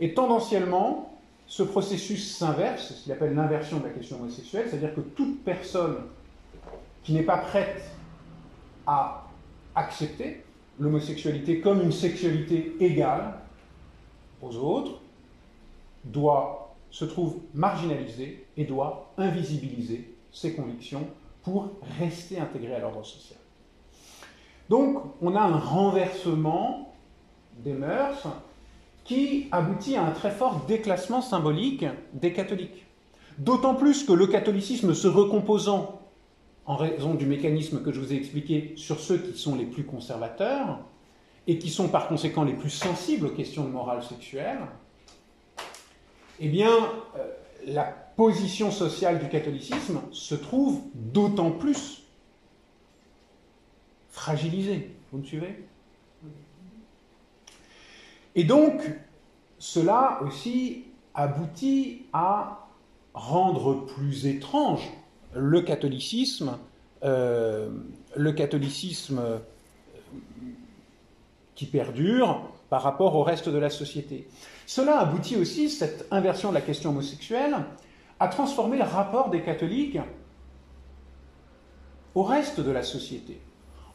[0.00, 1.11] Et tendanciellement,
[1.52, 5.44] ce processus s'inverse, c'est ce qu'il appelle l'inversion de la question homosexuelle, c'est-à-dire que toute
[5.44, 5.98] personne
[7.02, 7.90] qui n'est pas prête
[8.86, 9.28] à
[9.74, 10.44] accepter
[10.80, 13.34] l'homosexualité comme une sexualité égale
[14.40, 14.92] aux autres,
[16.04, 21.06] doit, se trouve marginalisé et doit invisibiliser ses convictions
[21.42, 23.38] pour rester intégré à l'ordre social.
[24.70, 26.94] Donc, on a un renversement
[27.58, 28.26] des mœurs
[29.52, 32.86] aboutit à un très fort déclassement symbolique des catholiques.
[33.38, 36.00] D'autant plus que le catholicisme se recomposant
[36.66, 39.84] en raison du mécanisme que je vous ai expliqué sur ceux qui sont les plus
[39.84, 40.80] conservateurs
[41.46, 44.60] et qui sont par conséquent les plus sensibles aux questions de morale sexuelle,
[46.38, 47.30] eh bien, euh,
[47.66, 47.84] la
[48.16, 52.02] position sociale du catholicisme se trouve d'autant plus
[54.10, 54.94] fragilisée.
[55.10, 55.64] Vous me suivez?
[58.34, 58.80] Et donc,
[59.58, 62.66] cela aussi aboutit à
[63.14, 64.90] rendre plus étrange
[65.34, 66.58] le catholicisme,
[67.04, 67.68] euh,
[68.16, 69.38] le catholicisme euh,
[71.54, 74.26] qui perdure par rapport au reste de la société.
[74.66, 77.56] Cela aboutit aussi, cette inversion de la question homosexuelle,
[78.18, 79.98] à transformer le rapport des catholiques
[82.14, 83.40] au reste de la société.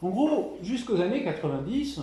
[0.02, 2.00] En gros, jusqu'aux années 90,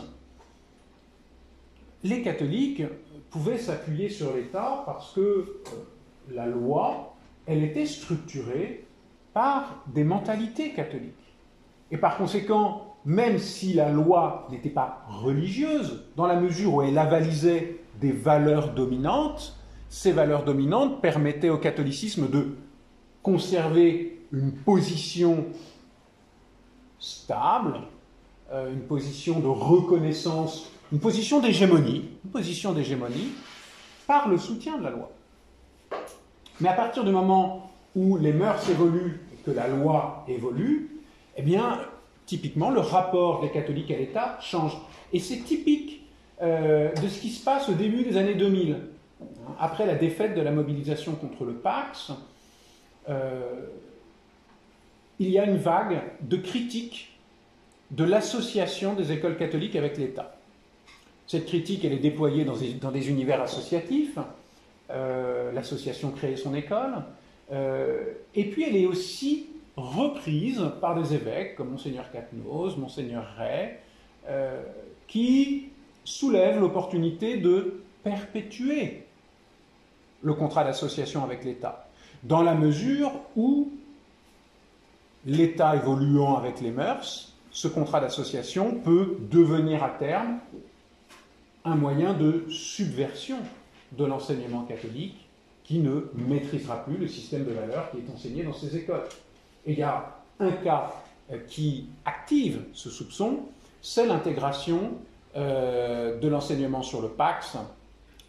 [2.05, 2.83] les catholiques
[3.31, 5.45] pouvaient s'appuyer sur l'État parce que euh,
[6.31, 7.15] la loi,
[7.47, 8.85] elle était structurée
[9.33, 11.13] par des mentalités catholiques.
[11.91, 16.97] Et par conséquent, même si la loi n'était pas religieuse, dans la mesure où elle
[16.97, 19.57] avalisait des valeurs dominantes,
[19.89, 22.55] ces valeurs dominantes permettaient au catholicisme de
[23.23, 25.45] conserver une position
[26.99, 27.79] stable,
[28.51, 33.29] euh, une position de reconnaissance, une position d'hégémonie, une position d'hégémonie
[34.07, 35.11] par le soutien de la loi.
[36.61, 41.01] Mais à partir du moment où les mœurs évoluent et que la loi évolue,
[41.37, 41.79] eh bien,
[42.25, 44.77] typiquement, le rapport des catholiques à l'État change.
[45.11, 46.01] Et c'est typique
[46.41, 48.77] euh, de ce qui se passe au début des années 2000.
[49.59, 52.11] Après la défaite de la mobilisation contre le Pax,
[53.09, 53.67] euh,
[55.19, 57.17] il y a une vague de critiques
[57.91, 60.34] de l'association des écoles catholiques avec l'État.
[61.27, 64.17] Cette critique, elle est déployée dans des, univers associatifs.
[64.91, 66.93] Euh, l'association crée son école.
[67.51, 73.75] et puis, elle est aussi reprise par des évêques comme Monseigneur Catnos, Monseigneur Ray,
[75.07, 75.69] qui
[76.03, 79.05] soulève l'opportunité de perpétuer
[80.21, 81.87] le contrat d'association avec l'État,
[82.23, 83.71] dans la mesure où
[85.25, 90.39] l'État évoluant avec les mœurs, ce contrat d'association peut devenir à terme
[91.65, 93.37] un moyen de subversion
[93.91, 95.27] de l'enseignement catholique
[95.63, 99.03] qui ne maîtrisera plus le système de valeurs qui est enseigné dans ces écoles.
[99.65, 100.93] Et il y a un cas
[101.31, 103.39] euh, qui active ce soupçon,
[103.81, 104.93] c'est l'intégration
[105.35, 107.57] euh, de l'enseignement sur le Pax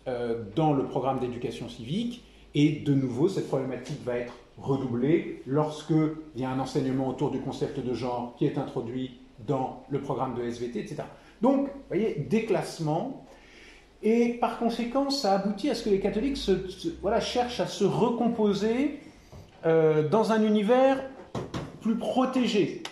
[0.09, 2.25] euh, dans le programme d'éducation civique.
[2.55, 5.93] Et de nouveau, cette problématique va être redoublée lorsque
[6.35, 10.01] il y a un enseignement autour du concept de genre qui est introduit dans le
[10.01, 11.03] programme de SVT, etc.
[11.43, 13.26] Donc, vous voyez, déclassement.
[14.09, 16.39] Et par conséquent, ça aboutit à ce que les catholiques
[17.03, 19.01] voilà, cherchent à se recomposer
[19.65, 21.03] euh, dans un univers
[21.81, 22.85] plus protégé.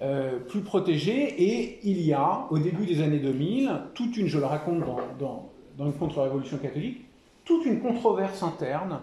[0.00, 1.42] Euh, plus protégé.
[1.42, 4.80] Et il y a, au début des années 2000, toute une, je le raconte
[5.18, 7.04] dans, dans, une contre-révolution catholique,
[7.44, 9.00] toute une controverse interne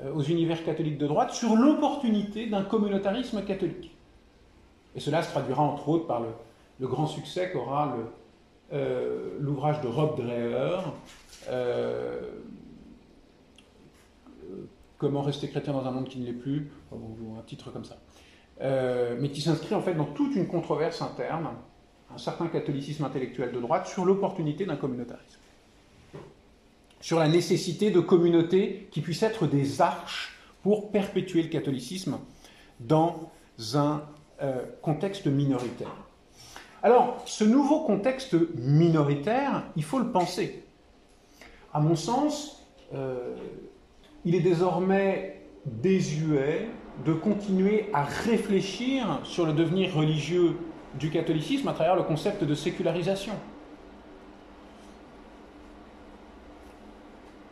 [0.00, 3.94] euh, aux univers catholiques de droite sur l'opportunité d'un communautarisme catholique.
[4.96, 7.94] Et cela se traduira entre autres par le, grand succès qu'aura
[8.72, 10.80] euh, l'ouvrage de Rob Dreher,
[14.98, 17.98] Comment rester chrétien dans un monde qui ne l'est plus, un titre comme ça.
[18.62, 21.48] Euh, mais qui s'inscrit en fait dans toute une controverse interne,
[22.14, 25.38] un certain catholicisme intellectuel de droite, sur l'opportunité d'un communautarisme.
[27.00, 32.18] Sur la nécessité de communautés qui puissent être des arches pour perpétuer le catholicisme
[32.80, 33.30] dans
[33.74, 34.02] un
[34.40, 36.05] euh, contexte minoritaire.
[36.82, 40.64] Alors, ce nouveau contexte minoritaire, il faut le penser.
[41.72, 43.34] À mon sens, euh,
[44.24, 46.68] il est désormais désuet
[47.04, 50.56] de continuer à réfléchir sur le devenir religieux
[50.94, 53.34] du catholicisme à travers le concept de sécularisation.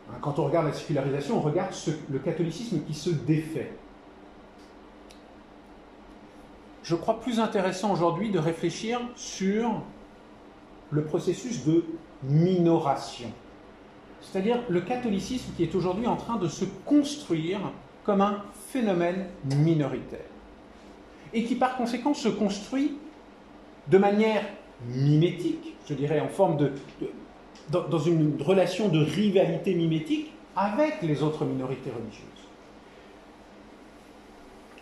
[0.09, 1.73] Hein, quand on regarde la sécularisation, on regarde
[2.09, 3.71] le catholicisme qui se défait.
[6.85, 9.81] Je crois plus intéressant aujourd'hui de réfléchir sur
[10.91, 11.83] le processus de
[12.21, 13.29] minoration.
[14.21, 17.59] C'est-à-dire le catholicisme qui est aujourd'hui en train de se construire
[18.03, 19.25] comme un phénomène
[19.55, 20.29] minoritaire
[21.33, 22.97] et qui par conséquent se construit
[23.87, 24.43] de manière
[24.87, 26.71] mimétique, je dirais en forme de,
[27.71, 32.21] dans, une relation de rivalité mimétique avec les autres minorités religieuses.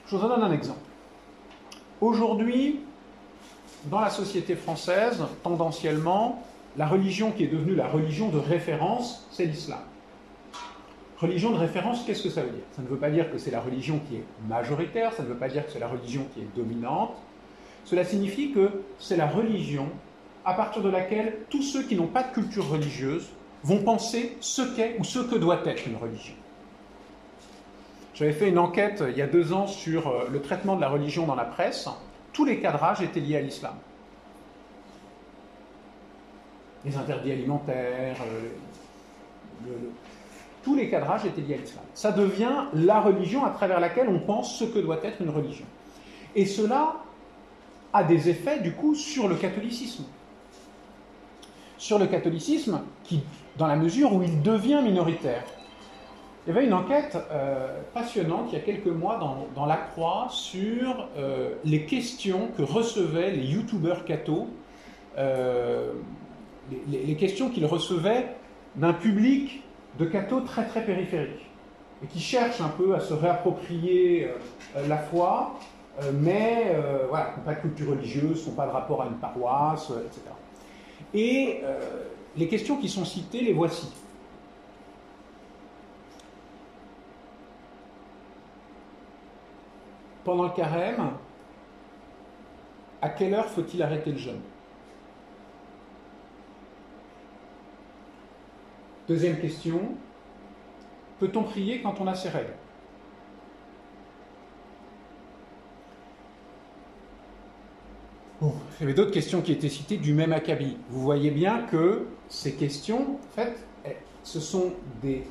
[0.06, 0.82] Je vous en donne un exemple.
[2.04, 2.82] Aujourd'hui,
[3.86, 6.44] dans la société française, tendanciellement,
[6.76, 9.80] la religion qui est devenue la religion de référence, c'est l'islam.
[11.18, 12.66] Religion de référence, qu'est-ce que ça veut dire?
[12.76, 15.38] Ça ne veut pas dire que c'est la religion qui est majoritaire, ça ne veut
[15.38, 17.14] pas dire que c'est la religion qui est dominante.
[17.86, 19.88] Cela signifie que c'est la religion
[20.44, 23.30] à partir de laquelle tous ceux qui n'ont pas de culture religieuse
[23.64, 26.36] vont penser ce qu'est ou ce que doit être une religion.
[28.14, 30.82] J'avais fait une enquête euh, il y a deux ans sur euh, le traitement de
[30.82, 31.90] la religion dans la presse.
[32.32, 33.74] Tous les cadrages étaient liés à l'islam.
[36.86, 38.18] Les interdits alimentaires,
[39.66, 39.72] euh,
[40.64, 41.84] tous les cadrages étaient liés à l'islam.
[41.94, 45.66] Ça devient la religion à travers laquelle on pense ce que doit être une religion.
[46.36, 46.96] Et cela
[47.94, 50.04] a des effets, du coup, sur le catholicisme.
[51.78, 53.24] Sur le catholicisme, qui,
[53.58, 55.44] dans la mesure où il devient minoritaire.
[56.46, 59.18] Il y avait une enquête euh, passionnante il y a quelques mois
[59.56, 64.48] dans, La Croix sur euh, les questions que recevaient les youtubeurs cathos,
[65.18, 65.94] euh,
[66.90, 68.36] les, questions qu'ils recevaient
[68.76, 69.64] d'un public
[69.98, 71.46] de cathos très très périphérique
[72.04, 74.28] et qui cherchent un peu à se réapproprier
[74.88, 75.54] la foi
[76.14, 76.76] mais
[77.08, 80.22] voilà, n'ont pas de culture religieuse, n'ont pas de rapport à une paroisse, etc.
[81.14, 81.62] Et
[82.36, 83.88] les questions qui sont citées, les voici.
[90.24, 91.12] Pendant le carême,
[93.02, 94.42] à quelle heure faut-il arrêter le jeûne?
[99.08, 99.96] Deuxième question,
[101.20, 102.54] peut-on prier quand on a ses règles?
[108.42, 108.50] Il
[108.82, 110.78] y avait d'autres questions qui étaient citées du même acabit.
[110.90, 113.56] Vous voyez bien que ces questions, en fait,
[114.24, 115.24] ce sont des,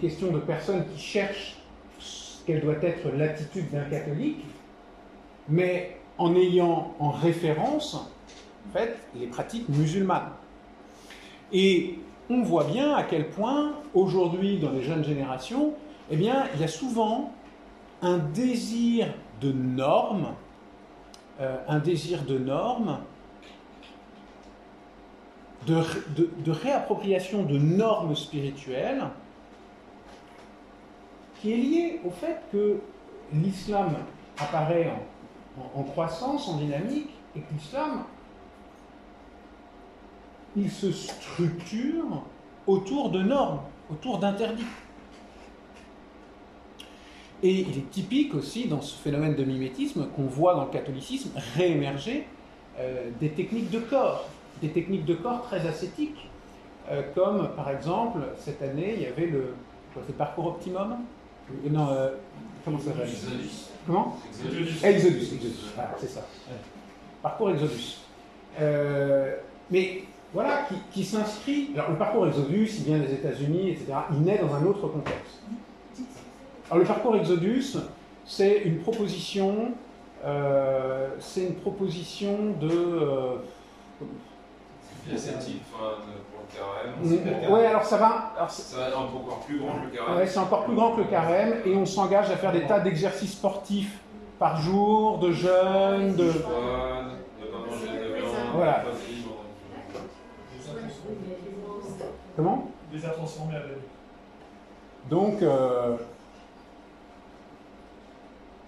[0.00, 1.61] questions de personnes qui cherchent
[2.42, 4.44] qu'elle doit être l'attitude d'un catholique,
[5.48, 10.30] mais en ayant en référence, en fait, les pratiques musulmanes.
[11.52, 11.98] Et
[12.30, 15.72] on voit bien à quel point, aujourd'hui, dans les jeunes générations,
[16.10, 17.32] eh il y a souvent
[18.02, 19.08] un désir
[19.40, 20.34] de normes
[21.40, 22.98] euh, un désir de normes,
[25.66, 29.02] de, réappropriation de normes spirituelles,
[31.42, 32.78] qui est lié au fait que
[33.34, 33.96] l'islam
[34.38, 34.92] apparaît
[35.74, 38.04] en, croissance, en dynamique, et que l'islam,
[40.56, 42.22] il se structure
[42.66, 44.66] autour de normes, autour d'interdits.
[47.42, 51.30] Et il est typique aussi dans ce phénomène de mimétisme qu'on voit dans le catholicisme
[51.56, 52.24] réémerger
[52.78, 54.28] euh, des techniques de corps,
[54.60, 56.28] des techniques de corps très ascétiques,
[56.88, 59.54] euh, comme par exemple cette année il y avait le,
[60.16, 60.98] parcours optimum.
[61.50, 61.88] Euh, non,
[62.64, 63.08] comment ça s'appelle
[63.86, 64.84] Comment Exodus.
[64.84, 65.26] Exodus,
[65.98, 66.26] c'est ça.
[67.22, 67.98] Parcours Exodus.
[69.70, 71.70] mais voilà, qui, qui s'inscrit.
[71.74, 73.92] Alors le parcours Exodus, il vient des États-Unis, etc.
[74.12, 75.42] Il naît dans un autre contexte.
[76.70, 77.76] Alors le parcours Exodus,
[78.24, 79.72] c'est une proposition,
[80.24, 82.70] euh, c'est une proposition de.
[82.70, 83.36] Euh,
[85.16, 85.32] c'est
[85.70, 87.50] pour carême.
[87.50, 88.48] Oui, alors ça va.
[88.48, 90.16] ça va être encore plus grand que le carême.
[90.16, 92.80] Ouais, c'est encore plus grand que le carême et on s'engage à faire des tas
[92.80, 93.98] d'exercices sportifs
[94.38, 96.32] par jour, de jeûne, de.
[98.54, 98.84] Voilà.
[102.36, 102.68] Comment?
[102.92, 103.64] Des transformés à la
[105.08, 105.96] Donc, euh,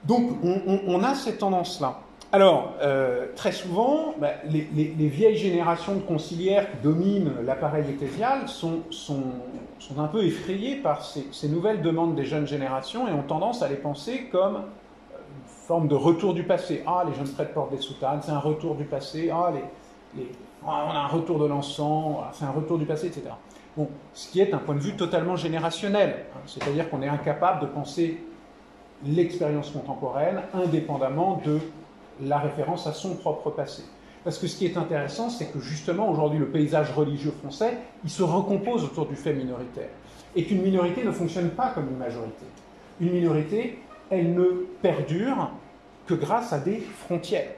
[0.05, 2.01] donc on, a cette tendance-là.
[2.35, 8.82] Alors, euh, très souvent, bah, les, vieilles générations de conciliaires qui dominent l'appareil ecclésial sont,
[9.97, 13.76] un peu effrayées par ces, nouvelles demandes des jeunes générations et ont tendance à les
[13.76, 14.59] penser comme euh,
[15.16, 16.82] une forme de retour du passé.
[16.89, 19.30] Ah, les jeunes prêtres portent des soutanes, c'est un retour du passé.
[19.32, 19.53] Ah,
[20.66, 23.26] ah, on a un retour de l'encens, ah, c'est un retour du passé, etc.
[23.76, 26.41] Bon, ce qui est un point de vue totalement générationnel, hein.
[26.47, 28.24] c'est-à-dire qu'on est incapable de penser
[29.07, 31.61] l'expérience contemporaine indépendamment de
[32.23, 33.83] la référence à son propre passé.
[34.25, 38.11] Parce que ce qui est intéressant, c'est que justement aujourd'hui le paysage religieux français, il
[38.11, 39.91] se recompose autour du fait minoritaire.
[40.35, 42.47] Et qu'une minorité ne fonctionne pas comme une majorité.
[43.01, 43.79] Une minorité,
[44.11, 45.51] elle ne perdure
[46.07, 47.53] que grâce à des frontières.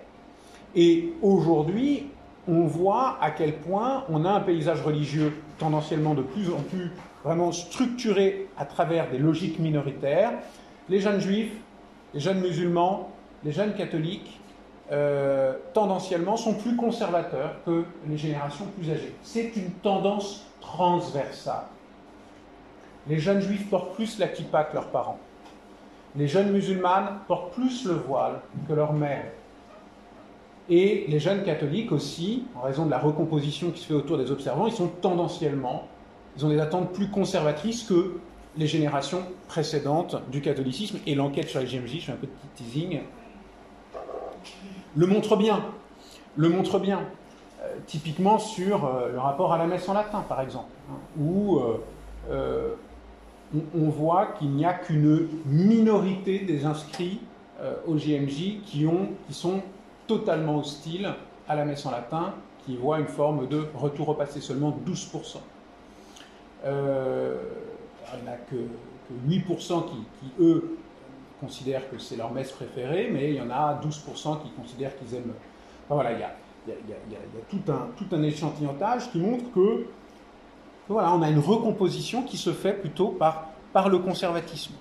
[0.74, 2.08] Et aujourd'hui,
[2.48, 6.90] on voit à quel point on a un paysage religieux tendanciellement de plus en plus
[7.24, 10.32] vraiment structuré à travers des logiques minoritaires,
[10.88, 11.52] les jeunes juifs,
[12.14, 13.10] les jeunes musulmans,
[13.44, 14.38] les jeunes catholiques
[14.92, 19.14] euh, tendanciellement, sont plus conservateurs que les générations plus âgées.
[19.22, 21.66] C'est une tendance transversale.
[23.08, 25.18] Les jeunes juifs portent plus la kippa que leurs parents.
[26.16, 29.32] Les jeunes musulmanes portent plus le voile que leurs mères.
[30.68, 34.30] Et les jeunes catholiques aussi, en raison de la recomposition qui se fait autour des
[34.30, 35.86] observants, ils sont tendanciellement,
[36.36, 38.18] ils ont des attentes plus conservatrices que
[38.56, 40.98] les générations précédentes du catholicisme.
[41.06, 43.00] Et l'enquête sur les GMJ, je fais un petit teasing,
[44.96, 45.62] le montre bien.
[46.36, 47.00] Le montre bien.
[47.62, 51.58] Euh, typiquement sur euh, le rapport à la messe en latin, par exemple, hein, où
[52.30, 52.74] euh,
[53.74, 57.20] on, voit qu'il n'y a qu'une minorité des inscrits
[57.86, 59.62] au GMJ qui, ont, qui sont
[60.06, 61.14] totalement hostiles
[61.48, 62.34] à la messe en latin,
[62.66, 65.38] qui voient une forme de retour au passé, seulement 12%.
[66.64, 68.56] il n'y en a que,
[69.26, 70.75] 8% qui, qui, eux,
[71.40, 75.14] considèrent que c'est leur messe préférée, mais il y en a 12% qui considèrent qu'ils
[75.14, 75.34] aiment.
[75.84, 76.34] Enfin, voilà, il y a,
[77.48, 79.86] tout, un, tout, un, échantillonnage qui montre que,
[80.88, 83.52] voilà, on a une recomposition qui se fait plutôt par,
[83.88, 84.72] le conservatisme.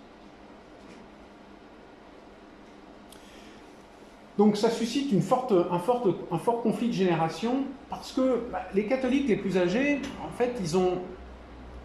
[4.38, 9.58] Donc ça suscite un fort conflit de génération parce que bah, les catholiques les plus
[9.58, 11.00] âgés, en fait, ils, ont,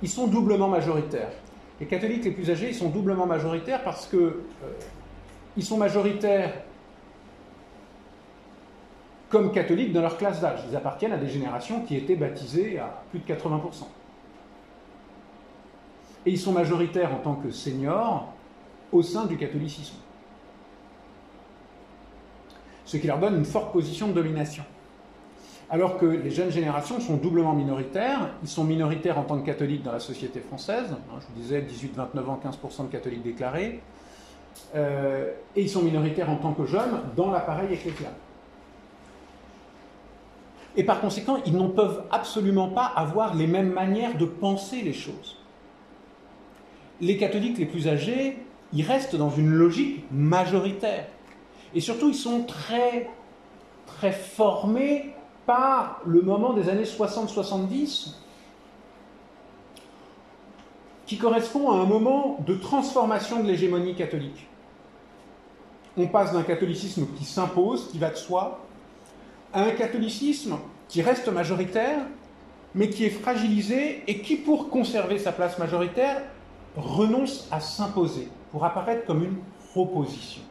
[0.03, 1.33] ils sont doublement majoritaires.
[1.81, 4.43] Les catholiques les plus âgés, sont doublement majoritaires parce que euh,
[5.57, 6.53] ils sont majoritaires
[9.31, 10.61] comme catholiques dans leur classe d'âge.
[10.69, 13.85] Ils appartiennent à des générations qui étaient baptisées à plus de 80%.
[16.27, 18.31] Et ils sont majoritaires en tant que seniors
[18.93, 19.97] au sein du catholicisme.
[22.85, 24.65] Ce qui leur donne une forte position de domination
[25.71, 28.31] alors que les jeunes générations sont doublement minoritaires.
[28.43, 30.89] Ils sont minoritaires en tant que catholiques dans la société française.
[30.91, 33.81] Hein, je vous disais 18-29 ans, 15% de catholiques déclarés.
[34.75, 38.13] Euh, et ils sont minoritaires en tant que jeunes dans l'appareil ecclésial.
[40.77, 44.93] Et par conséquent, ils n'en peuvent absolument pas avoir les mêmes manières de penser les
[44.93, 45.37] choses.
[47.01, 48.39] Les catholiques les plus âgés,
[48.73, 51.07] ils restent dans une logique majoritaire.
[51.75, 53.09] Et surtout, ils sont très,
[53.87, 55.15] très formés
[55.47, 58.15] par le moment des années 60-70,
[61.07, 64.47] qui correspond à un moment de transformation de l'hégémonie catholique.
[65.97, 68.61] On passe d'un catholicisme qui s'impose, qui va de soi,
[69.53, 71.99] à un catholicisme qui reste majoritaire,
[72.75, 76.23] mais qui est fragilisé et qui, pour conserver sa place majoritaire,
[76.77, 79.39] renonce à s'imposer, pour apparaître comme une
[79.73, 80.43] proposition,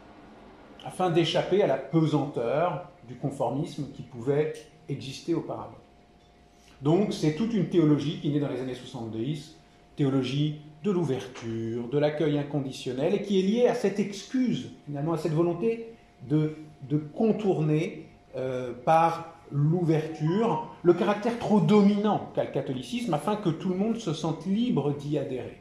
[0.85, 4.53] afin d'échapper à la pesanteur du conformisme qui pouvait
[4.89, 5.77] existait auparavant.
[6.81, 9.55] Donc c'est toute une théologie qui naît dans les années 70,
[9.95, 15.17] théologie de l'ouverture, de l'accueil inconditionnel, et qui est liée à cette excuse, finalement à
[15.17, 15.93] cette volonté
[16.27, 16.55] de,
[17.13, 23.75] contourner euh, par l'ouverture le caractère trop dominant qu'a le catholicisme, afin que tout le
[23.75, 25.57] monde se sente libre d'y adhérer.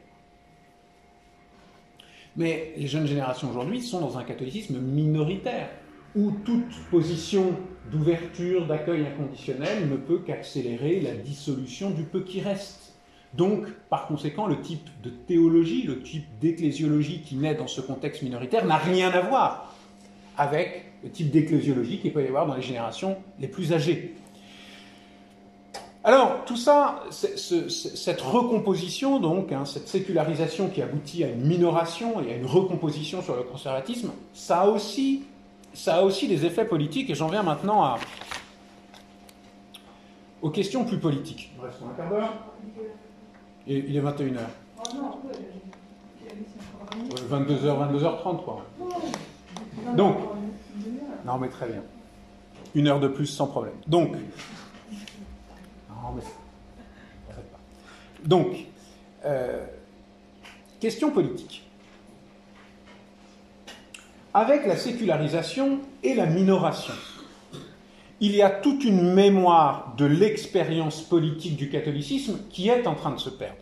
[2.37, 5.69] Mais les jeunes générations aujourd'hui sont dans un catholicisme minoritaire
[6.15, 7.55] où toute position
[7.91, 12.93] d'ouverture, d'accueil inconditionnel ne peut qu'accélérer la dissolution du peu qui reste.
[13.33, 18.23] Donc, par conséquent, le type de théologie, le type d'ecclésiologie qui naît dans ce contexte
[18.23, 19.75] minoritaire n'a rien à voir
[20.37, 24.15] avec le type d'ecclésiologie qu'il peut y avoir dans les générations les plus âgées.
[26.03, 32.31] Alors, tout ça, cette recomposition, donc, hein, cette sécularisation qui aboutit à une minoration et
[32.31, 35.23] à une recomposition sur le conservatisme, ça aussi
[35.73, 37.97] ça a aussi des effets politiques, et j'en viens maintenant à,
[40.41, 41.51] aux questions plus politiques.
[41.57, 42.33] Il reste un quart d'heure.
[43.67, 44.39] Il est 21h.
[47.29, 48.65] 22h, 22h30, quoi.
[49.95, 50.17] Donc,
[51.25, 51.83] non, mais très bien.
[52.75, 53.73] Une heure de plus sans problème.
[53.87, 54.13] Donc,
[55.89, 56.21] non, mais
[58.25, 58.65] Donc,
[59.25, 59.65] euh,
[60.79, 61.68] question politique
[64.33, 66.93] avec la sécularisation et la minoration.
[68.21, 73.11] Il y a toute une mémoire de l'expérience politique du catholicisme qui est en train
[73.11, 73.55] de se perdre.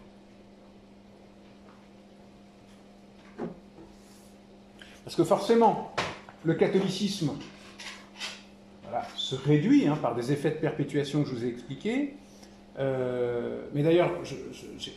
[5.04, 5.92] Parce que forcément,
[6.44, 7.32] le catholicisme
[9.16, 12.16] se réduit hein, par des effets de perpétuation que je vous ai expliqués.
[12.80, 14.12] Euh, mais d'ailleurs,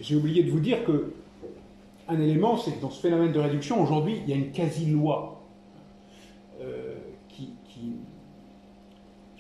[0.01, 1.13] j'ai oublié de vous dire que
[2.09, 5.40] un élément, c'est que dans ce phénomène de réduction, aujourd'hui, il y a une quasi-loi
[6.61, 6.97] euh,
[7.29, 7.55] qui,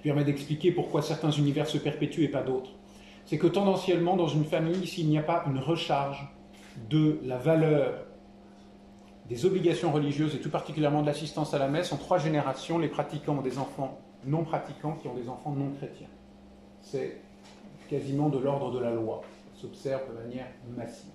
[0.02, 2.70] permet d'expliquer pourquoi certains univers se perpétuent et pas d'autres.
[3.26, 6.26] C'est que tendanciellement, dans une famille, s'il n'y a pas une recharge
[6.88, 8.06] de la valeur
[9.28, 12.88] des obligations religieuses et tout particulièrement de l'assistance à la messe en trois générations, les
[12.88, 16.08] pratiquants ont des enfants non pratiquants qui ont des enfants non chrétiens.
[16.80, 17.20] C'est
[17.90, 19.20] quasiment de l'ordre de la loi.
[19.54, 20.46] Ça s'observe de manière
[20.76, 21.10] massive.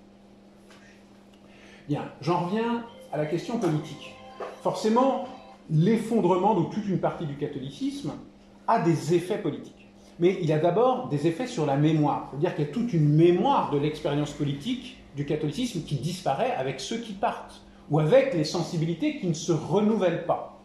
[1.88, 4.14] Bien, j'en reviens à la question politique.
[4.62, 5.26] Forcément,
[5.70, 8.12] l'effondrement de toute une partie du catholicisme
[8.66, 9.88] a des effets politiques.
[10.18, 12.28] Mais il a d'abord des effets sur la mémoire.
[12.30, 16.80] C'est-à-dire qu'il y a toute une mémoire de l'expérience politique du catholicisme qui disparaît avec
[16.80, 20.62] ceux qui partent, ou avec les sensibilités qui ne se renouvellent pas.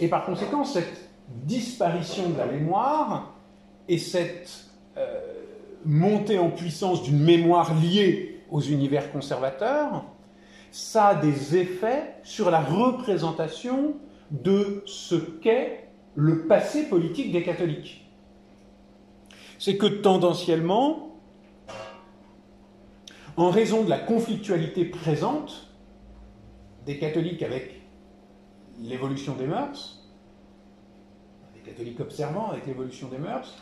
[0.00, 3.34] Et par conséquent, cette disparition de la mémoire
[3.88, 5.20] et cette euh,
[5.84, 10.04] montée en puissance d'une mémoire liée aux univers conservateurs,
[10.70, 13.94] ça a des effets sur la représentation
[14.30, 18.04] de ce qu'est le passé politique des catholiques.
[19.58, 21.16] C'est que tendanciellement,
[23.36, 25.72] en raison de la conflictualité présente
[26.86, 27.82] des catholiques avec
[28.80, 30.04] l'évolution des mœurs,
[31.54, 33.56] des catholiques observant avec l'évolution des mœurs,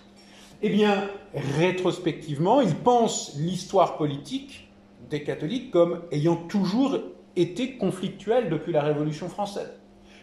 [0.63, 4.66] eh bien, rétrospectivement, ils pensent l'histoire politique
[5.11, 6.99] des catholiques comme ayant toujours
[7.37, 9.71] été conflictuelle depuis la Révolution française.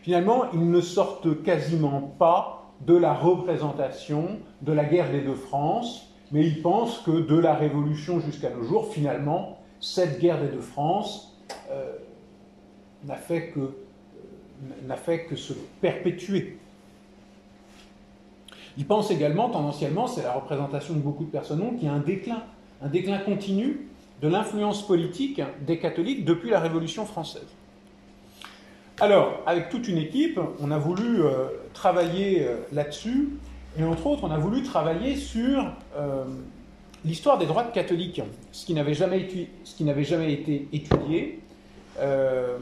[0.01, 6.09] Finalement, ils ne sortent quasiment pas de la représentation de la guerre des deux France,
[6.31, 10.61] mais ils pensent que de la Révolution jusqu'à nos jours, finalement, cette guerre des deux
[10.61, 11.38] France
[11.71, 11.93] euh,
[13.05, 16.57] n'a fait, que, euh, fait que se perpétuer.
[18.77, 21.99] Ils pensent également, tendanciellement, c'est la représentation de beaucoup de personnes, qu'il y a un
[21.99, 22.43] déclin,
[22.81, 23.88] un déclin continu
[24.24, 27.45] de l'influence politique des catholiques depuis la Révolution française.
[29.01, 33.32] Alors, avec toute une équipe, on a voulu euh, travailler euh, là-dessus,
[33.78, 35.65] et entre autres, on a voulu travailler sur
[35.97, 36.24] euh,
[37.03, 38.21] l'histoire des droits catholiques,
[38.53, 39.28] ce qui n'avait jamais,
[40.03, 41.39] jamais, été étudié.
[41.99, 42.55] je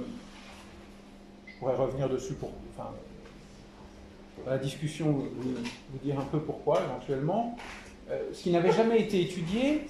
[1.59, 2.89] pourrais revenir dessus pour, enfin,
[4.47, 7.55] la discussion, vous, dire un peu pourquoi éventuellement.
[8.33, 9.85] ce qui n'avait jamais été étudié,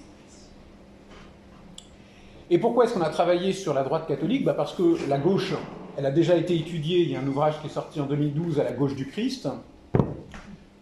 [2.52, 5.54] et pourquoi est-ce qu'on a travaillé sur la droite catholique bah Parce que la gauche
[5.98, 8.60] elle a déjà été étudiée, il y a un ouvrage qui est sorti en 2012
[8.60, 9.50] à la gauche du Christ,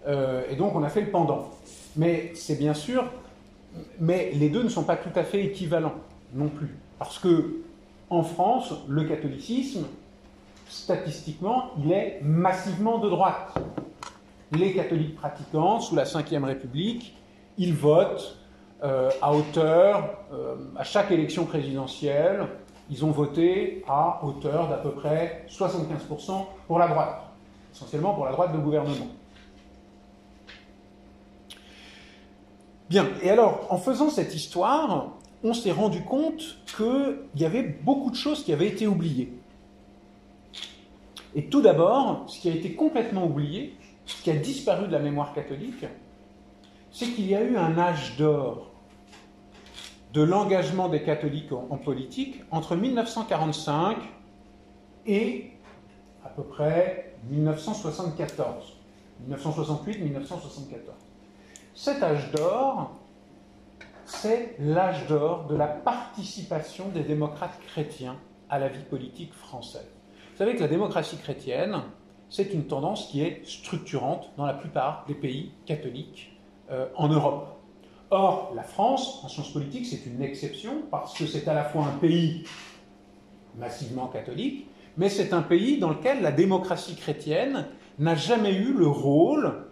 [0.08, 1.50] euh, et donc on a fait le pendant.
[1.96, 3.06] Mais c'est bien sûr,
[4.00, 5.96] mais les deux ne sont pas tout à fait équivalents
[6.34, 6.76] non plus.
[6.98, 7.58] Parce que
[8.10, 9.86] en France, le catholicisme,
[10.68, 13.54] statistiquement, il est massivement de droite.
[14.52, 17.16] Les catholiques pratiquants, sous la Ve République,
[17.58, 18.39] ils votent
[18.82, 22.48] euh, à hauteur, euh, à chaque élection présidentielle,
[22.90, 27.22] ils ont voté à hauteur d'à peu près 75% pour la droite,
[27.74, 29.08] essentiellement pour la droite de gouvernement.
[32.90, 35.10] Bien, et alors, en faisant cette histoire,
[35.44, 39.34] on s'est rendu compte qu'il y avait beaucoup de choses qui avaient été oubliées.
[41.36, 43.76] Et tout d'abord, ce qui a été complètement oublié,
[44.06, 45.86] ce qui a disparu de la mémoire catholique,
[46.92, 48.69] c'est qu'il y a eu un âge d'or
[50.14, 53.98] de l'engagement des catholiques en, politique entre 1945
[55.06, 55.52] et
[56.26, 58.78] à peu près 1974,
[59.30, 60.78] 1968-1974.
[61.76, 62.92] Cet âge d'or,
[64.06, 68.16] c'est l'âge d'or de la participation des démocrates chrétiens
[68.50, 69.88] à la vie politique française.
[70.32, 71.82] Vous savez que la démocratie chrétienne,
[72.30, 76.38] c'est une tendance qui est structurante dans la plupart des pays catholiques
[76.72, 77.59] euh, en Europe.
[78.12, 81.86] Or, la France, en sciences politiques, c'est une exception parce que c'est à la fois
[81.86, 82.44] un pays
[83.58, 87.68] massivement catholique, mais c'est un pays dans lequel la démocratie chrétienne
[88.00, 89.66] n'a jamais eu le rôle,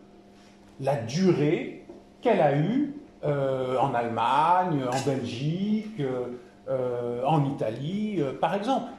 [0.80, 1.86] la durée
[2.22, 6.00] qu'elle a eue euh, en Allemagne, en Belgique,
[6.70, 8.92] euh, en Italie, euh, par exemple.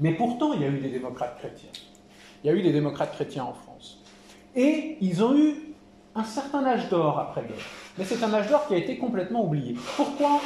[0.00, 1.70] Mais pourtant, il y a eu des démocrates chrétiens.
[2.42, 4.02] Il y a eu des démocrates chrétiens en France.
[4.56, 5.69] Et ils ont eu
[6.14, 7.64] un certain âge d'or après-guerre.
[7.98, 9.76] Mais c'est un âge d'or qui a été complètement oublié.
[9.96, 10.40] Pourquoi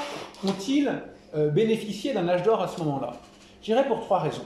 [0.45, 1.03] ont-ils
[1.35, 3.13] euh, bénéficié d'un âge d'or à ce moment-là?
[3.61, 4.45] Je dirais pour trois raisons.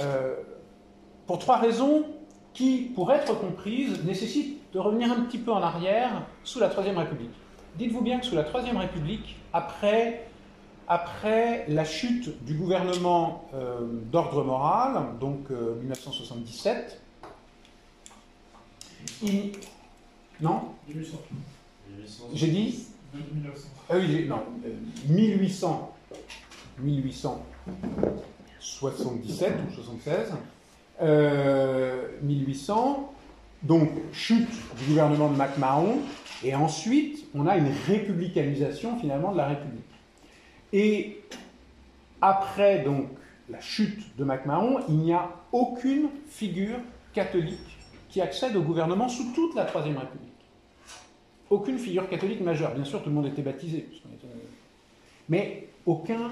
[0.00, 0.34] Euh,
[1.26, 2.04] pour trois raisons
[2.52, 6.98] qui, pour être comprises, nécessitent de revenir un petit peu en arrière sous la Troisième
[6.98, 7.30] République.
[7.76, 10.26] Dites-vous bien que sous la Troisième République, après,
[10.88, 13.80] après la chute du gouvernement euh,
[14.10, 17.00] d'ordre moral, donc 1977,
[19.22, 19.52] il,
[20.40, 21.18] non 1800.
[22.34, 23.68] J'ai dit 1900.
[23.88, 24.42] Ah oui, non.
[25.08, 25.94] 1800.
[26.80, 30.34] 1877 ou 76.
[32.22, 33.12] 1800.
[33.62, 36.00] Donc, chute du gouvernement de MacMahon.
[36.44, 39.86] Et ensuite, on a une républicanisation finalement de la République.
[40.72, 41.22] Et
[42.20, 43.08] après donc
[43.48, 46.78] la chute de MacMahon, il n'y a aucune figure
[47.12, 47.75] catholique
[48.16, 50.32] qui accède au gouvernement sous toute la Troisième République.
[51.50, 52.74] Aucune figure catholique majeure.
[52.74, 53.86] Bien sûr, tout le monde était baptisé.
[55.28, 56.30] Mais aucun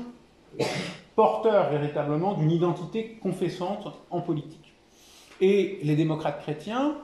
[1.15, 4.73] porteur véritablement d'une identité confessante en politique.
[5.43, 6.97] Et les démocrates chrétiens,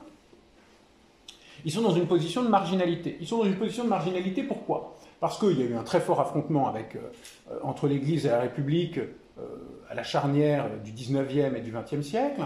[1.67, 3.19] ils sont dans une position de marginalité.
[3.21, 4.97] Ils sont dans une position de marginalité pourquoi?
[5.21, 8.97] Parce qu'il y a eu un très fort affrontement euh, entre l'Église et la République
[8.97, 9.43] euh,
[9.91, 12.41] à la charnière du 19e et du 20e siècle.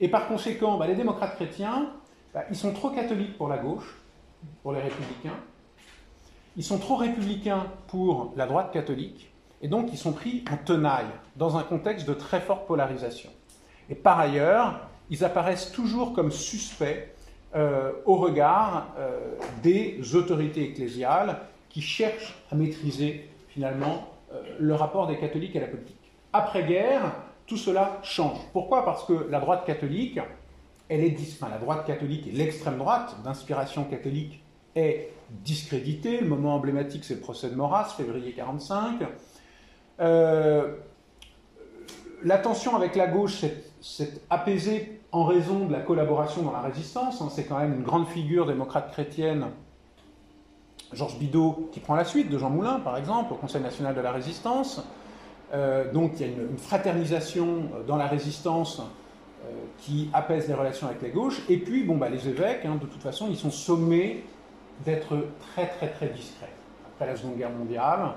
[0.00, 1.90] Et par conséquent, bah, les démocrates chrétiens,
[2.32, 3.96] bah, ils sont trop catholiques pour la gauche,
[4.62, 5.36] pour les républicains.
[6.56, 9.30] Ils sont trop républicains pour la droite catholique.
[9.62, 13.30] Et donc, ils sont pris en tenaille dans un contexte de très forte polarisation.
[13.90, 17.12] Et par ailleurs, ils apparaissent toujours comme suspects
[17.54, 25.08] euh, au regard euh, des autorités ecclésiales qui cherchent à maîtriser finalement euh, le rapport
[25.08, 26.12] des catholiques à la politique.
[26.32, 27.12] Après-guerre,
[27.50, 28.38] tout cela change.
[28.52, 28.84] Pourquoi?
[28.84, 30.20] Parce que la droite catholique,
[30.88, 34.40] elle est enfin, la droite catholique et l'extrême droite d'inspiration catholique
[34.76, 36.20] est discréditée.
[36.20, 39.00] Le moment emblématique, c'est le procès de Maurras, février 45.
[42.22, 43.44] la tension avec la gauche
[43.80, 47.20] s'est apaisée en raison de la collaboration dans la résistance.
[47.20, 49.46] Hein, c'est quand même une grande figure démocrate chrétienne,
[50.92, 54.00] Georges Bidault, qui prend la suite de Jean Moulin, par exemple, au Conseil national de
[54.00, 54.84] la résistance.
[55.52, 59.48] Euh, donc il y a une, fraternisation euh, dans la résistance euh,
[59.78, 61.42] qui apaise les relations avec les gauches.
[61.48, 64.24] Et puis, bon, bah, les évêques, hein, de toute façon, ils sont sommés
[64.84, 65.16] d'être
[65.52, 66.52] très, très, très discrets.
[66.86, 68.12] Après la Seconde Guerre mondiale,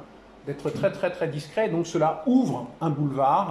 [0.46, 1.70] d'être très, très, très discrets.
[1.70, 3.50] Donc cela ouvre un boulevard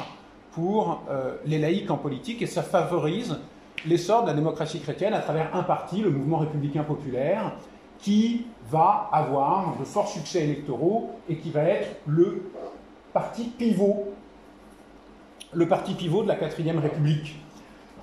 [0.53, 1.03] pour
[1.47, 3.39] les laïcs en politique et ça favorise
[3.87, 7.53] l'essor de la démocratie chrétienne à travers un parti, le mouvement républicain populaire,
[7.99, 12.51] qui va avoir de forts succès électoraux et qui va être le
[13.13, 14.13] parti pivot,
[15.53, 17.37] le parti pivot de la quatrième République.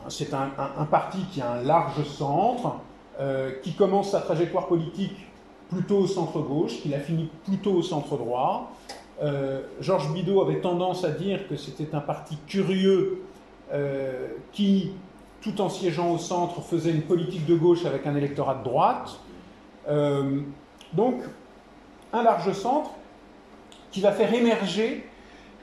[0.08, 0.50] C'est un,
[0.90, 2.78] parti qui a un large centre,
[3.20, 5.28] euh, qui commence sa trajectoire politique
[5.70, 8.72] plutôt au centre-gauche, qui la finit plutôt au centre-droit,
[9.22, 13.24] euh, Georges Bidault avait tendance à dire que c'était un parti curieux
[13.74, 14.94] euh, qui,
[15.42, 19.20] tout en siégeant au centre, faisait une politique de gauche avec un électorat de droite.
[20.94, 21.16] Donc,
[22.14, 22.92] un large centre
[23.92, 25.08] qui va faire émerger,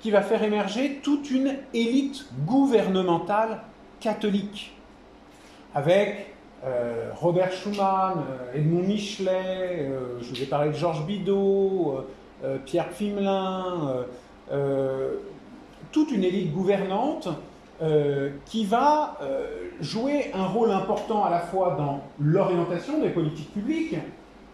[0.00, 3.62] qui va faire émerger toute une élite gouvernementale
[4.00, 4.74] catholique,
[5.74, 6.34] avec
[7.14, 8.24] Robert Schuman,
[8.54, 12.04] Edmond Michelet, je vous ai parlé de Georges Bidault,
[12.44, 14.02] euh, Pierre Fimelin, euh,
[14.52, 15.14] euh,
[15.90, 17.28] toute une élite gouvernante
[18.46, 19.18] qui va
[19.82, 23.96] jouer un rôle important à la fois dans l'orientation des politiques publiques,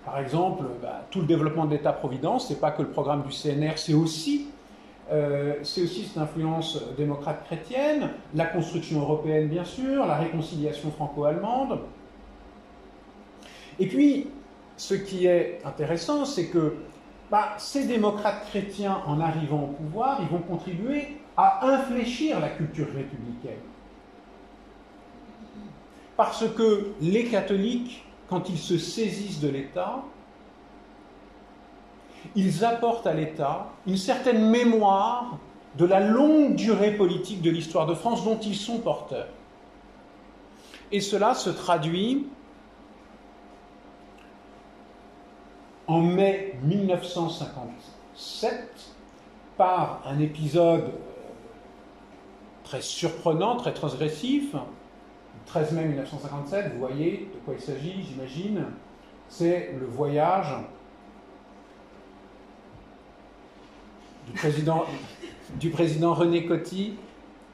[0.04, 3.76] par exemple, bah, tout le développement de l'État-providence, c'est pas que le programme du CNR,
[3.76, 4.48] c'est aussi,
[5.62, 11.80] c'est aussi cette influence démocrate chrétienne, la construction européenne bien sûr, la réconciliation franco-allemande.
[13.78, 14.28] Et puis,
[14.76, 16.76] ce qui est intéressant, c'est que
[17.30, 22.86] bah, ces démocrates chrétiens, en arrivant au pouvoir, ils vont contribuer à infléchir la culture
[22.86, 23.60] républicaine.
[26.16, 30.02] Parce que les catholiques, quand ils se saisissent de l'État,
[32.34, 35.36] ils apportent à l'État une certaine mémoire
[35.76, 39.28] de la longue durée politique de l'histoire de France dont ils sont porteurs.
[40.90, 42.26] Et cela se traduit
[45.86, 48.94] en mai 1957
[49.58, 50.88] par un épisode euh,
[52.64, 54.54] très surprenant, très transgressif.
[55.44, 58.64] Le 13 mai 1957, vous voyez de quoi il s'agit, j'imagine.
[59.28, 60.54] C'est le voyage
[64.26, 64.84] du président,
[65.58, 66.94] du président René Coty.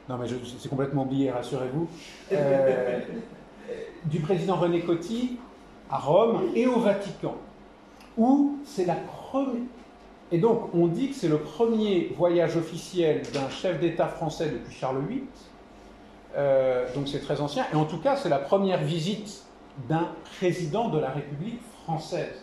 [0.08, 0.26] Non, mais
[0.58, 1.88] c'est complètement oublié, rassurez-vous.
[2.32, 3.00] Euh,
[4.04, 5.38] du président René Coty
[5.90, 7.36] à Rome et au Vatican
[8.18, 9.62] où c'est la première.
[10.30, 14.74] Et donc, on dit que c'est le premier voyage officiel d'un chef d'État français depuis
[14.74, 15.22] Charles VIII.
[16.38, 17.64] Euh, donc, c'est très ancien.
[17.72, 19.44] Et en tout cas, c'est la première visite
[19.88, 20.08] d'un
[20.38, 22.42] président de la République française,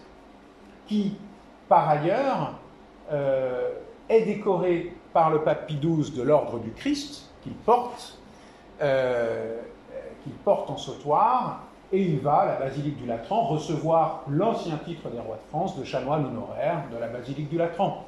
[0.88, 1.16] qui,
[1.70, 2.54] par ailleurs,
[3.12, 3.72] euh,
[4.10, 8.18] est décoré par le pape Pie XII de l'ordre du Christ, qu'il porte,
[8.82, 9.62] euh,
[10.24, 15.10] qu'il porte en sautoir, et il va à la basilique du Latran recevoir l'ancien titre
[15.10, 18.06] des rois de France de chanoine honoraire de la basilique du Latran.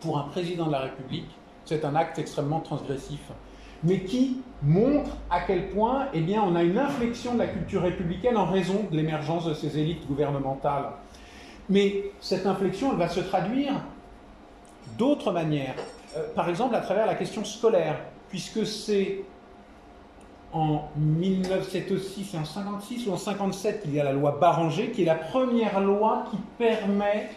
[0.00, 1.30] Pour un président de la République,
[1.64, 3.20] c'est un acte extrêmement transgressif,
[3.84, 7.82] mais qui montre à quel point eh bien, on a une inflexion de la culture
[7.82, 10.90] républicaine en raison de l'émergence de ces élites gouvernementales.
[11.68, 13.74] Mais cette inflexion, elle va se traduire
[14.98, 15.74] d'autres manières.
[16.16, 19.22] Euh, par exemple, à travers la question scolaire, puisque c'est
[20.52, 25.02] en 1906 et en 56 ou en 57 qu'il y a la loi Barranger, qui
[25.02, 27.30] est la première loi qui permet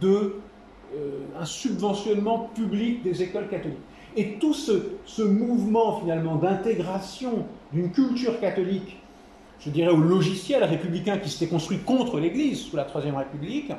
[0.00, 0.36] de,
[0.94, 3.78] euh, un subventionnement public des écoles catholiques.
[4.16, 8.98] Et tout ce, mouvement finalement d'intégration d'une culture catholique,
[9.60, 13.72] je dirais au logiciel républicain qui s'était construit contre l'Église sous la Troisième République,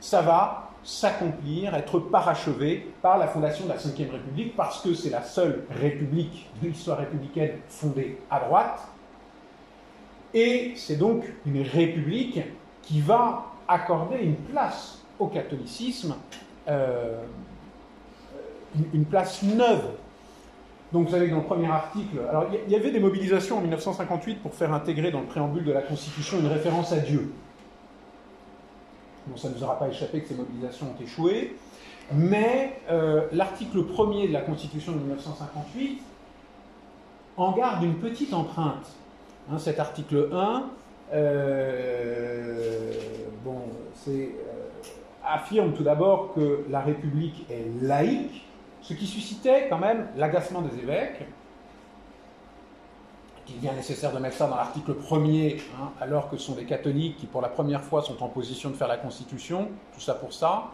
[0.00, 5.10] ça va s'accomplir, être parachevé par la fondation de la Ve République, parce que c'est
[5.10, 8.80] la seule république de l'histoire républicaine fondée à droite.
[10.34, 12.40] Et c'est donc une république
[12.82, 16.16] qui va accorder une place au catholicisme,
[16.68, 17.22] euh,
[18.92, 19.82] une place neuve.
[20.92, 24.42] Donc vous savez dans le premier article, alors il y avait des mobilisations en 1958
[24.42, 27.32] pour faire intégrer dans le préambule de la Constitution une référence à Dieu.
[29.26, 31.56] Bon, ça ne nous aura pas échappé que ces mobilisations ont échoué.
[32.12, 36.02] Mais euh, l'article premier de la Constitution de 1958
[37.36, 38.86] en garde une petite empreinte.
[39.50, 40.64] Hein, cet article 1
[41.14, 42.92] euh,
[43.44, 43.62] bon,
[44.08, 44.26] euh,
[45.24, 48.44] affirme tout d'abord que la République est laïque,
[48.82, 51.24] ce qui suscitait quand même l'agacement des évêques,
[53.46, 56.54] qu'il est bien nécessaire de mettre ça dans l'article premier, hein, alors que ce sont
[56.54, 60.00] des catholiques qui, pour la première fois, sont en position de faire la Constitution, tout
[60.00, 60.70] ça pour ça.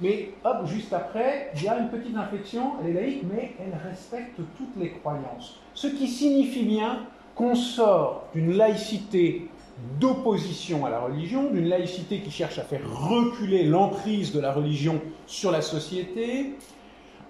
[0.00, 3.78] Mais hop, juste après, il y a une petite inflexion, elle est laïque, mais elle
[3.88, 5.60] respecte toutes les croyances.
[5.74, 9.48] Ce qui signifie bien qu'on sort d'une laïcité
[9.98, 15.00] d'opposition à la religion, d'une laïcité qui cherche à faire reculer l'emprise de la religion
[15.26, 16.54] sur la société,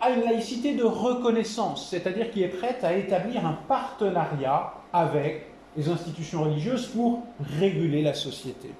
[0.01, 5.47] à une laïcité de reconnaissance, c'est-à-dire qui est prête à établir un partenariat avec
[5.77, 7.23] les institutions religieuses pour
[7.59, 8.71] réguler la société.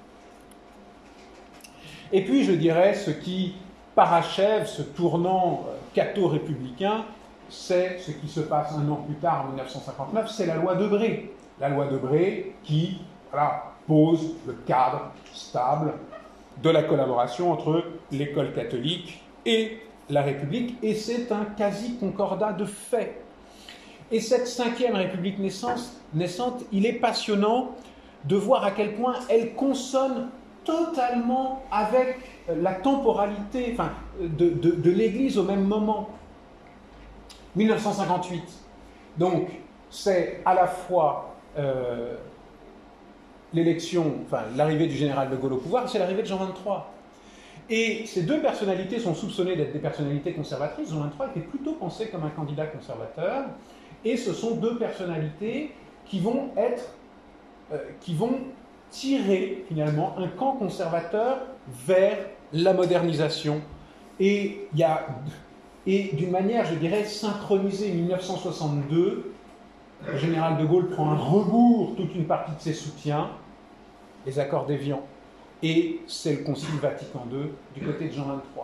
[2.11, 3.53] Et puis, je dirais, ce qui
[3.95, 7.05] parachève ce tournant euh, catho-républicain,
[7.49, 10.87] c'est ce qui se passe un an plus tard, en 1959, c'est la loi de
[10.87, 11.31] Bré.
[11.59, 12.97] La loi de Bré qui
[13.87, 15.93] pose le cadre stable
[16.61, 19.79] de la collaboration entre l'école catholique et
[20.11, 23.21] la République, et c'est un quasi-concordat de fait.
[24.11, 27.71] Et cette cinquième République naissante, il est passionnant
[28.25, 30.29] de voir à quel point elle consonne
[30.63, 33.75] totalement avec la temporalité
[34.19, 36.09] de, l'Église au même moment.
[37.55, 38.43] 1958.
[39.17, 39.49] Donc,
[39.89, 42.15] c'est à la fois euh,
[43.53, 46.83] l'élection, enfin l'arrivée du général de Gaulle au pouvoir, c'est l'arrivée de Jean XXIII.
[47.69, 50.89] Et ces deux personnalités sont soupçonnées d'être des personnalités conservatrices.
[50.89, 53.45] Jean XXIII était plutôt pensé comme un candidat conservateur.
[54.03, 55.71] Et ce sont deux personnalités
[56.05, 56.95] qui vont être,
[57.71, 58.39] euh, qui vont
[58.89, 61.37] tirer finalement un camp conservateur
[61.85, 62.17] vers
[62.51, 63.61] la modernisation.
[64.19, 65.07] Et il y a,
[65.87, 69.33] et d'une manière, je dirais, synchronisée, 1962,
[70.07, 73.29] le général de Gaulle prend un rebours toute une partie de ses soutiens,
[74.25, 75.01] les accords d'Évian
[75.63, 78.63] et c'est le Concile Vatican II du côté de Jean XXIII.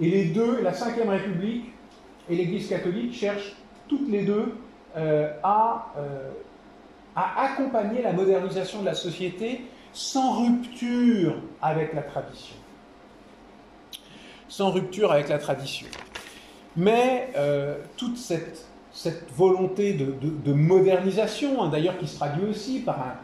[0.00, 1.66] Et les deux, la Ve République
[2.28, 3.56] et l'Église catholique cherchent
[3.88, 4.54] toutes les deux
[4.96, 6.30] euh, à, euh,
[7.14, 9.62] à accompagner la modernisation de la société
[9.92, 12.56] sans rupture avec la tradition.
[14.48, 15.86] Sans rupture avec la tradition.
[16.76, 18.66] Mais euh, toute cette,
[19.36, 23.14] volonté de, de, modernisation, hein, d'ailleurs qui se traduit aussi par un,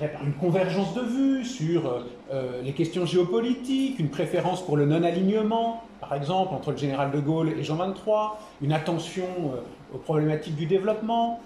[0.00, 2.00] une convergence de vues sur euh,
[2.32, 7.20] euh, les questions géopolitiques, une préférence pour le non-alignement, par exemple, entre le général de
[7.20, 8.30] Gaulle et Jean XXIII,
[8.62, 11.40] une attention euh, aux problématiques du développement.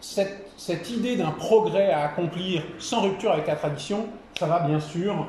[0.00, 4.06] Cette, idée d'un progrès à accomplir sans rupture avec la tradition,
[4.38, 5.26] ça va bien sûr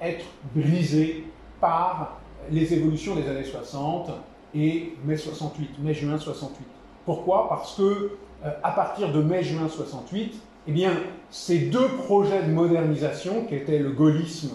[0.00, 0.24] être
[0.54, 1.24] brisé
[1.60, 2.18] par
[2.50, 4.10] les évolutions des années 60
[4.54, 6.64] et mai 68, mai-juin 68.
[7.04, 7.48] Pourquoi?
[7.48, 10.92] Parce que à partir de mai-juin 68, eh bien,
[11.30, 14.50] ces deux projets de modernisation, qui étaient le gaullisme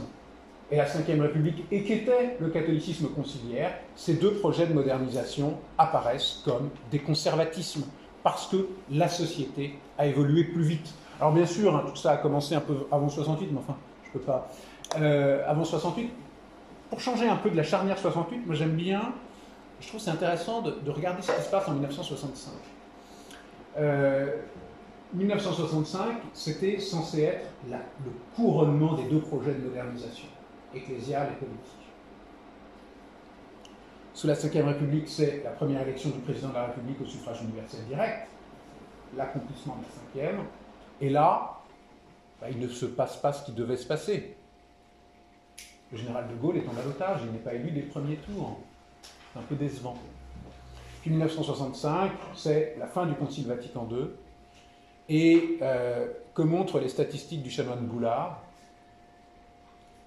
[0.72, 5.58] et la Ve République, et qui étaient le catholicisme conciliaire, ces deux projets de modernisation
[5.78, 7.84] apparaissent comme des conservatismes,
[8.22, 10.94] parce que la société a évolué plus vite.
[11.20, 14.10] Alors bien sûr, hein, tout ça a commencé un peu avant 68, mais enfin, je
[14.10, 14.52] ne peux pas.
[15.00, 16.12] Euh, avant 68,
[16.90, 19.14] pour changer un peu de la charnière 68, moi j'aime bien,
[19.80, 22.54] je trouve c'est intéressant de regarder ce qui se passe en 1965.
[23.78, 30.28] 1965, euh, c'était censé être le couronnement des deux projets de modernisation,
[30.74, 31.72] ecclésiale et politique.
[34.14, 37.42] Sous la Ve République, c'est la première élection du président de la République au suffrage
[37.42, 38.28] universel direct,
[39.18, 40.46] l'accomplissement de la cinquième,
[41.02, 41.60] et là,
[42.40, 44.38] bah, il ne se passe pas ce qui devait se passer.
[45.92, 48.60] Le général de Gaulle est en balotage, il n'est pas élu des premiers tours.
[49.02, 49.98] C'est un peu décevant.
[51.04, 54.06] Puis 1965, c'est la fin du Concile Vatican II.
[55.10, 58.42] Et euh, que montrent les statistiques du chanoine Boulard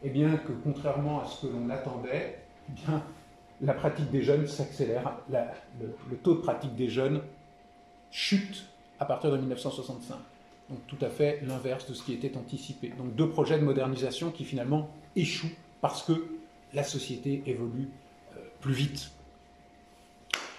[0.03, 2.39] Eh bien que contrairement à ce que l'on attendait,
[2.71, 3.03] eh bien,
[3.61, 5.19] la pratique des jeunes s'accélère.
[5.29, 7.21] Le, taux de pratique des jeunes
[8.11, 8.65] chute
[8.99, 10.17] à partir de 1965.
[10.71, 12.89] Donc tout à fait l'inverse de ce qui était anticipé.
[12.97, 16.27] Donc deux projets de modernisation qui finalement échouent parce que
[16.73, 17.91] la société évolue
[18.35, 19.11] euh, plus vite.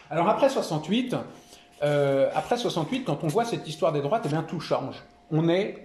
[0.10, 1.16] Alors après 68,
[1.84, 5.04] euh, après 68, quand on voit cette histoire des droites, eh bien tout change.
[5.32, 5.84] On est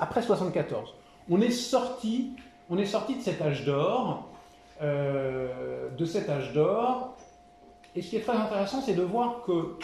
[0.00, 0.94] après 74,
[1.30, 2.32] on est sorti,
[2.70, 2.84] de
[3.22, 4.28] cet âge d'or,
[4.82, 7.14] euh, de cet âge d'or.
[7.94, 9.76] Et ce qui est très intéressant, c'est de voir que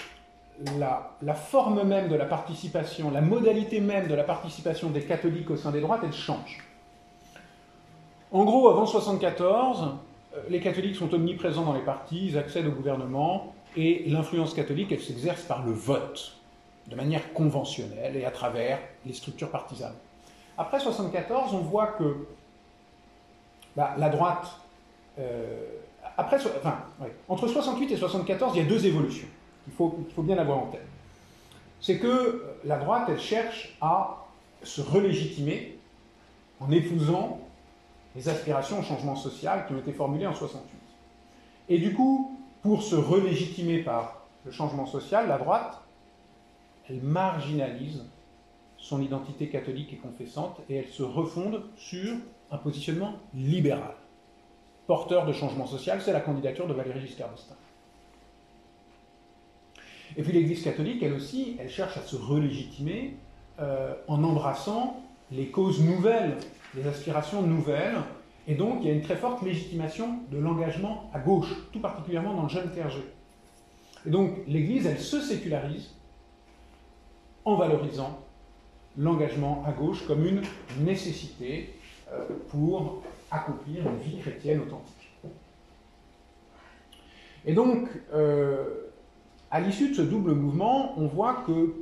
[0.79, 5.57] la, forme même de la participation, la modalité même de la participation des catholiques au
[5.57, 6.65] sein des droites, elle change.
[8.33, 9.83] En gros, avant 74,
[10.35, 14.93] euh, les catholiques sont omniprésents dans les partis, ils accèdent au gouvernement, et l'influence catholique,
[14.93, 16.37] elle s'exerce par le vote,
[16.87, 19.95] de manière conventionnelle et à travers les structures partisanes.
[20.57, 22.27] Après 74, on voit que
[23.75, 24.47] bah, la droite,
[25.19, 25.79] euh,
[26.17, 26.79] enfin,
[27.29, 29.29] entre 68 et 74, il y a deux évolutions.
[29.67, 30.87] Il faut, il faut bien l'avoir en tête.
[31.81, 34.25] C'est que la droite, elle cherche à
[34.63, 35.79] se relégitimer
[36.61, 37.41] en épousant
[38.15, 40.71] les aspirations au changement social qui ont été formulées en 68.
[41.69, 42.34] Et du coup,
[42.65, 45.83] pour se relégitimer par le changement social, la droite,
[46.89, 48.03] elle marginalise
[48.79, 52.17] son identité catholique et confessante et elle se refonde sur
[52.51, 53.95] un positionnement libéral.
[54.87, 57.55] Porteur de changement social, c'est la candidature de Valéry Giscard d'Estaing.
[60.17, 63.15] Et puis l'Église catholique, elle aussi, elle cherche à se relégitimer
[63.61, 66.39] euh, en embrassant les causes nouvelles,
[66.75, 67.99] les aspirations nouvelles.
[68.47, 72.35] Et donc, il y a une très forte légitimation de l'engagement à gauche, tout particulièrement
[72.35, 73.03] dans le jeune clergé.
[74.07, 75.91] Et donc, l'Église, elle se sécularise
[77.45, 78.19] en valorisant
[78.99, 80.43] l'engagement à gauche comme une
[80.85, 81.75] nécessité
[82.13, 84.95] euh, pour accomplir une vie chrétienne authentique.
[87.47, 88.85] Et donc, euh,
[89.51, 91.75] à l'issue de ce double mouvement, on voit que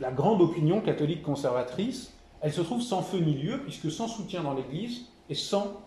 [0.00, 4.42] la grande opinion catholique conservatrice, elle se trouve sans feu ni lieu, puisque sans soutien
[4.42, 5.80] dans l'Église et sans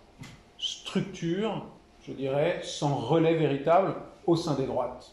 [0.58, 1.66] structure,
[2.06, 5.12] je dirais, sans relais véritable au sein des droites.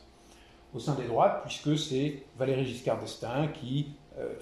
[0.75, 4.33] Au sein des droites, puisque c'est Valéry Giscard d'Estaing qui, euh,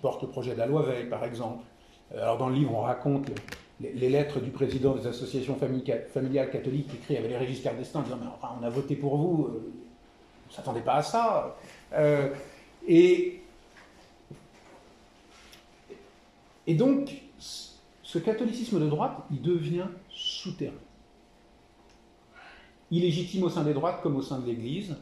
[0.00, 1.64] porte le projet de la loi Veil, par exemple.
[2.14, 3.30] Euh, alors dans le livre, on raconte
[3.80, 8.02] les, lettres du président des associations familiales catholiques qui écrit à Valéry Giscard d'Estaing en
[8.02, 9.72] disant Mais enfin, on a voté pour vous, euh,
[10.48, 11.56] ne s'attendait pas à ça.
[12.88, 13.42] Et
[16.74, 17.22] donc,
[18.12, 20.74] ce catholicisme de droite, il devient souterrain.
[22.90, 24.94] Illégitime au sein des droites comme au sein de l'Église.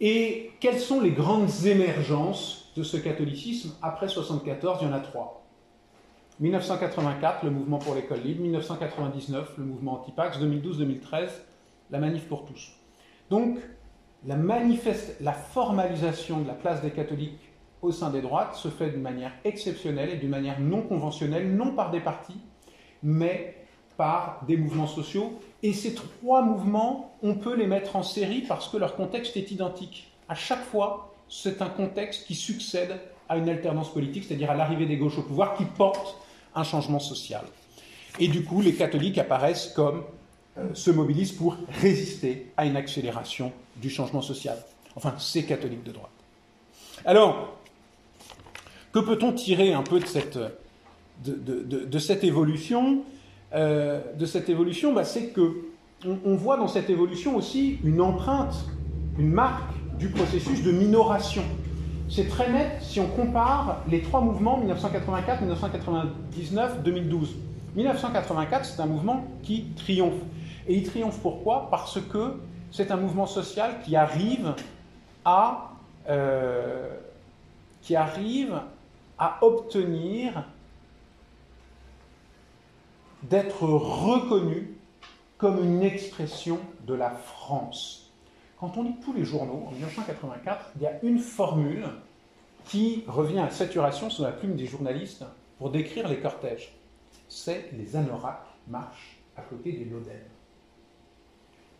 [0.00, 4.98] Et quelles sont les grandes émergences de ce catholicisme après 74 Il y en a
[4.98, 5.46] trois.
[6.40, 8.42] 1984, le mouvement pour l'école libre.
[8.42, 10.38] 1999, le mouvement anti-pax.
[10.40, 11.28] 2012-2013,
[11.92, 12.72] la manif pour tous.
[13.30, 13.60] Donc,
[14.26, 17.49] la formalisation de la place des catholiques
[17.82, 21.74] au sein des droites se fait d'une manière exceptionnelle et d'une manière non conventionnelle, non
[21.74, 22.40] par des partis,
[23.02, 23.56] mais
[23.96, 25.40] par des mouvements sociaux.
[25.62, 29.50] Et ces trois mouvements, on peut les mettre en série parce que leur contexte est
[29.50, 30.12] identique.
[30.28, 32.98] À chaque fois, c'est un contexte qui succède
[33.28, 36.16] à une alternance politique, c'est-à-dire à, l'arrivée des gauches au pouvoir, qui porte
[36.54, 37.42] un changement social.
[38.18, 40.02] Et du coup, les catholiques apparaissent comme
[40.58, 44.58] euh, se mobilisent pour résister à une accélération du changement social.
[44.96, 46.10] Enfin, ces catholiques de droite.
[47.04, 47.59] Alors,
[48.92, 50.38] que peut-on tirer un peu de cette,
[51.24, 53.02] de, cette évolution
[53.54, 55.64] euh, De cette évolution, bah, c'est que
[56.06, 58.54] on, voit dans cette évolution aussi une empreinte,
[59.18, 61.42] une marque du processus de minoration.
[62.08, 67.36] C'est très net si on compare les trois mouvements 1984, 1999, 2012.
[67.76, 70.22] 1984, c'est un mouvement qui triomphe.
[70.66, 71.68] Et il triomphe pourquoi?
[71.70, 72.40] Parce que
[72.72, 74.54] c'est un mouvement social qui arrive
[75.24, 75.72] à,
[76.08, 76.88] euh,
[77.82, 78.60] qui arrive
[79.20, 80.44] à obtenir
[83.22, 84.74] d'être reconnu
[85.38, 88.10] comme une expression de la France.
[88.58, 91.86] Quand on lit tous les journaux, en 1984, il y a une formule
[92.64, 95.24] qui revient à saturation sous la plume des journalistes
[95.58, 96.74] pour décrire les cortèges.
[97.28, 100.28] C'est les anoraks marchent à côté des lodennes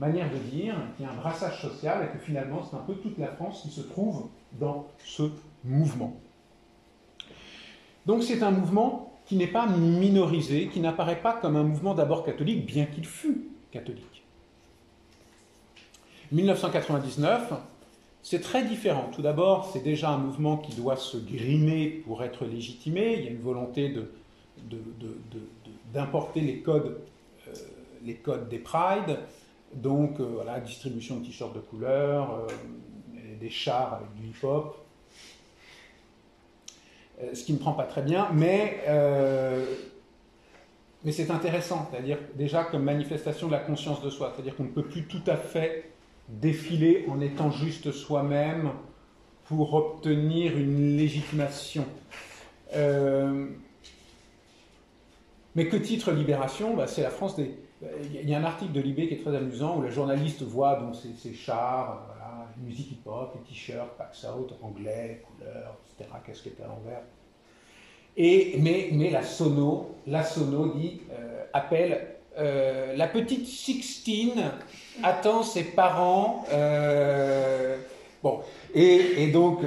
[0.01, 2.95] manière de dire qu'il y a un brassage social et que finalement c'est un peu
[2.95, 5.31] toute la France qui se trouve dans ce
[5.63, 6.17] mouvement.
[8.11, 12.25] Donc c'est un mouvement qui n'est pas minorisé, qui n'apparaît pas comme un mouvement d'abord
[12.25, 14.25] catholique, bien qu'il fût catholique.
[16.33, 17.53] 1999,
[18.25, 19.11] c'est très différent.
[19.15, 23.15] Tout d'abord, c'est déjà un mouvement qui doit se grimer pour être légitimé.
[23.17, 23.95] Il y a une volonté
[25.95, 26.99] d'importer les codes,
[27.47, 27.53] euh,
[28.03, 29.21] les codes des prides.
[29.73, 32.49] Donc, euh, distribution de t-shirts de couleur, euh,
[33.39, 34.85] des chars avec du hip-hop.
[37.23, 39.65] Euh, ce qui ne prend pas très bien, mais, euh,
[41.05, 44.69] mais c'est intéressant, c'est-à-dire déjà comme manifestation de la conscience de soi, c'est-à-dire qu'on ne
[44.69, 45.91] peut plus tout à fait
[46.29, 48.71] défiler en étant juste soi-même
[49.45, 51.85] pour obtenir une légitimation.
[52.75, 53.49] Euh,
[55.57, 56.77] mais que titre Libération?
[56.77, 57.51] Bah, C'est la France des...
[58.05, 60.77] Il y a un article de Libé qui est très amusant où la journaliste voit
[60.77, 62.15] donc ces, chars,
[62.59, 67.03] musique hip-hop, les t-shirts, Pax Out, anglais, couleurs, etc., casquette à l'envers.
[68.17, 74.51] Et, mais, mais la sono, la sono dit, euh, appelle euh, la petite Sixtine
[75.03, 76.45] attend ses parents.
[76.53, 77.77] Euh,
[78.23, 78.41] bon,
[78.75, 79.61] et, et donc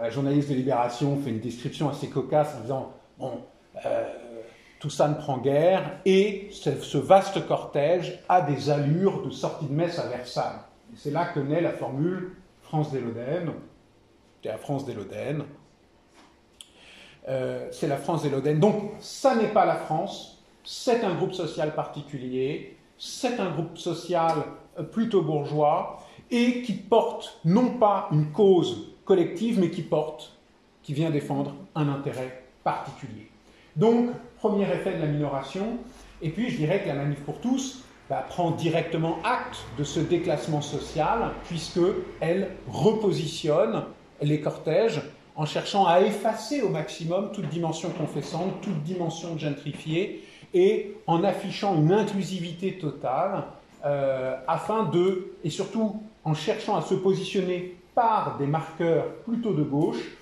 [0.00, 3.40] la journaliste de Libération fait une description assez cocasse en disant bon,
[4.78, 9.72] tout ça ne prend guère, et ce, vaste cortège a des allures de sortie de
[9.72, 10.60] messe à Versailles.
[10.98, 13.52] C'est là que naît la formule France des Lodennes,
[14.42, 15.44] c'est la France des Lodennes,
[17.28, 18.58] euh, c'est la France des Lodennes.
[18.58, 24.42] Donc, ça n'est pas la France, c'est un groupe social particulier, c'est un groupe social
[24.76, 26.02] euh, plutôt bourgeois,
[26.32, 30.36] et qui porte non pas une cause collective, mais qui porte,
[30.82, 33.30] qui vient défendre un intérêt particulier.
[33.76, 35.78] Donc, premier effet de la minoration,
[36.20, 40.00] et puis je dirais que la manif pour tous bah, prend directement acte de ce
[40.00, 43.84] déclassement social, puisqu'elle repositionne
[44.22, 45.02] les cortèges
[45.36, 50.24] en cherchant à effacer au maximum toute dimension confessante, toute dimension gentrifiée,
[50.54, 53.44] et en affichant une inclusivité totale,
[53.84, 59.62] euh, afin de, et surtout en cherchant à se positionner par des marqueurs plutôt de
[59.62, 60.16] gauche,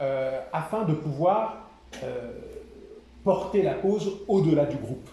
[0.00, 1.68] euh, afin de pouvoir
[2.02, 2.30] euh,
[3.24, 5.08] porter la cause au-delà du groupe.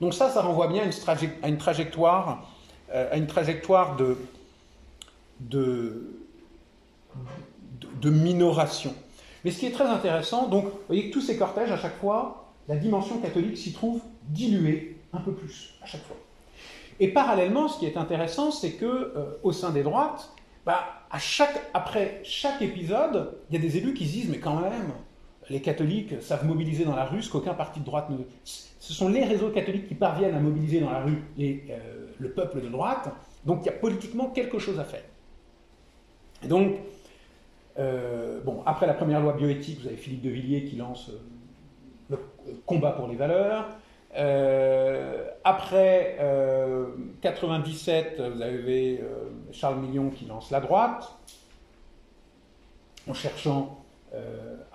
[0.00, 2.50] Donc ça, ça renvoie bien à une, trajectoire,
[2.92, 4.16] à une trajectoire de,
[5.40, 6.14] de
[8.00, 8.94] de minoration.
[9.44, 11.98] Mais ce qui est très intéressant, donc, vous voyez que tous ces cortèges, à chaque
[11.98, 16.16] fois, la dimension catholique s'y trouve diluée un peu plus, à chaque fois.
[17.00, 20.30] Et parallèlement, ce qui est intéressant, c'est que euh, au sein des droites,
[20.64, 20.84] bah,
[21.74, 24.92] après chaque épisode, il y a des élus qui se disent, mais quand même,
[25.50, 28.16] les catholiques savent mobiliser dans la rue ce qu'aucun parti de droite ne...
[28.84, 31.78] Ce sont les réseaux catholiques qui parviennent à mobiliser dans la rue euh,
[32.18, 33.08] le peuple de droite,
[33.46, 35.04] donc il y a politiquement quelque chose à faire.
[36.44, 36.74] Et donc,
[37.78, 41.18] euh, après la première loi bioéthique, vous avez Philippe de Villiers qui lance euh,
[42.10, 42.18] le
[42.66, 43.68] combat pour les valeurs.
[45.44, 46.18] Après
[47.22, 49.00] 97, vous avez
[49.50, 51.10] Charles Millon qui lance la droite,
[53.08, 53.82] en cherchant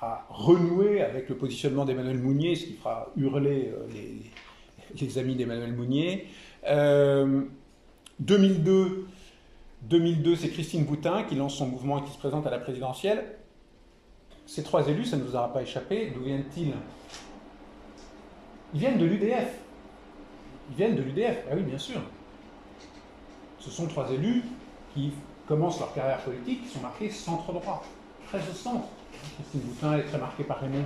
[0.02, 4.22] à renouer avec le positionnement d'Emmanuel Mounier, ce qui fera hurler les,
[5.00, 6.28] les, amis d'Emmanuel Mounier.
[8.20, 9.08] 2002,
[9.84, 13.24] 2002, c'est Christine Boutin qui lance son mouvement et qui se présente à la présidentielle.
[14.46, 16.74] Ces trois élus, ça ne vous aura pas échappé, d'où viennent-ils?
[18.74, 19.60] Ils viennent de l'UDF.
[20.72, 22.02] Ils viennent de l'UDF, ah oui, bien sûr.
[23.60, 24.44] Ce sont trois élus
[24.94, 25.12] qui
[25.48, 27.84] commencent leur carrière politique, qui sont marqués centre-droit,
[28.28, 28.88] très au centre.
[29.36, 30.86] Christine Boutin est très marquée par Raymond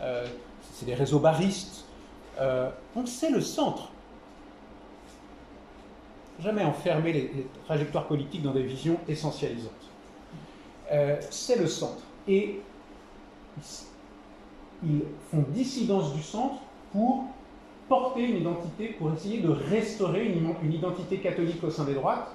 [0.00, 0.26] euh,
[0.72, 1.84] c'est des réseaux baristes.
[2.40, 3.92] Euh, donc c'est le centre
[6.42, 9.70] jamais enfermer les, trajectoires politiques dans des visions essentialisantes.
[10.90, 12.02] Euh, c'est le centre.
[12.28, 12.60] Et
[14.82, 16.56] ils font dissidence du centre
[16.92, 17.24] pour
[17.88, 22.28] porter une identité, pour essayer de restaurer une, identité catholique au sein des droites,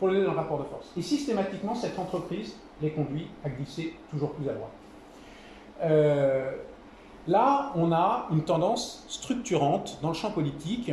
[0.00, 0.90] pour le donner dans le rapport de force.
[0.96, 4.70] Et systématiquement, cette entreprise les conduit à glisser toujours plus à droite.
[5.82, 6.52] Euh,
[7.28, 10.90] là, on a une tendance structurante dans le champ politique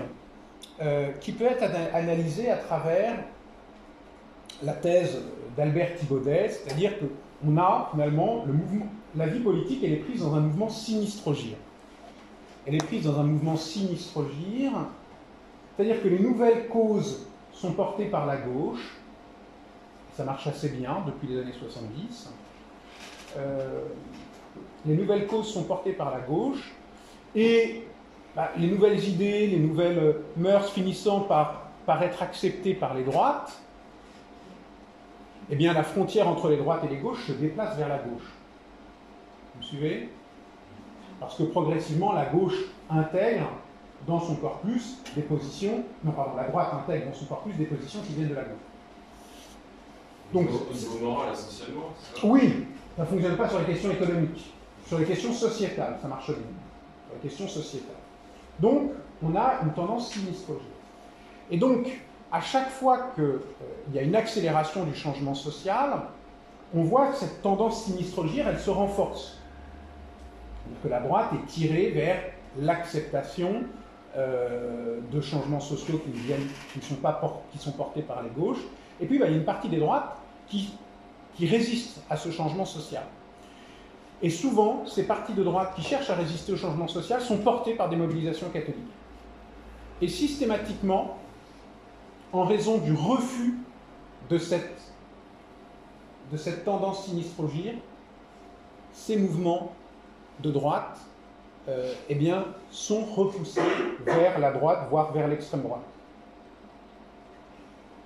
[0.82, 1.64] euh, qui peut être
[1.94, 3.16] analysé à travers
[4.62, 5.22] la thèse
[5.56, 8.44] d'Albert Thibaudet, c'est-à-dire qu'on a finalement
[9.16, 11.58] la vie politique, elle est prise dans un mouvement sinistre-gire.
[12.66, 14.74] Elle est prise dans un mouvement sinistre-gire,
[15.76, 17.26] c'est-à-dire que les nouvelles causes
[17.60, 18.96] sont portées par la gauche,
[20.16, 22.32] ça marche assez bien depuis les années 70.
[23.38, 23.82] Euh,
[24.86, 26.74] les nouvelles causes sont portées par la gauche,
[27.36, 27.84] et
[28.36, 33.60] bah, les nouvelles idées, les nouvelles mœurs finissant par, par être acceptées par les droites,
[35.50, 38.34] eh bien la frontière entre les droites et les gauches se déplace vers la gauche.
[39.56, 40.10] Vous suivez?
[41.20, 42.58] Parce que progressivement la gauche
[42.90, 43.50] intègre
[44.08, 48.00] dans son corpus des positions, non pardon, la droite intègre dans son corpus des positions
[48.02, 48.54] qui viennent de la gauche.
[50.34, 51.90] Donc, au niveau moral, essentiellement
[52.24, 52.66] Oui,
[52.96, 54.54] ça ne fonctionne pas sur les questions économiques.
[54.86, 56.36] Sur les questions sociétales, ça marche bien.
[56.36, 57.96] Sur les questions sociétales.
[58.60, 58.92] Donc,
[59.24, 60.64] on a une tendance sinistrogène.
[61.52, 61.88] Et donc,
[62.32, 63.40] à chaque fois qu'il euh,
[63.94, 66.02] y a une accélération du changement social,
[66.76, 69.38] on voit que cette tendance sinistrogire, elle se renforce.
[70.84, 72.22] Que la droite est tirée vers
[72.60, 73.64] l'acceptation
[74.18, 76.48] euh, de changements sociaux qui, viennent,
[76.82, 78.64] sont portés par les gauches.
[79.00, 80.18] Et puis, bah, il y a une partie des droites
[80.48, 80.74] qui,
[81.36, 83.04] qui résistent à ce changement social.
[84.22, 87.76] Et souvent, ces partis de droite qui cherchent à résister au changement social sont portés
[87.76, 88.84] par des mobilisations catholiques.
[90.02, 91.18] Et systématiquement,
[92.34, 93.56] en raison du refus
[94.30, 94.82] de cette,
[96.32, 97.76] de cette tendance sinistrogire,
[98.92, 99.74] ces mouvements
[100.42, 101.00] de droite
[101.68, 103.62] euh, eh bien, sont repoussés
[104.06, 105.82] vers la droite, voire vers l'extrême droite.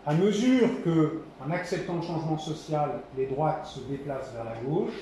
[0.05, 4.93] À mesure que, en acceptant le changement social, les droites se déplacent vers la gauche,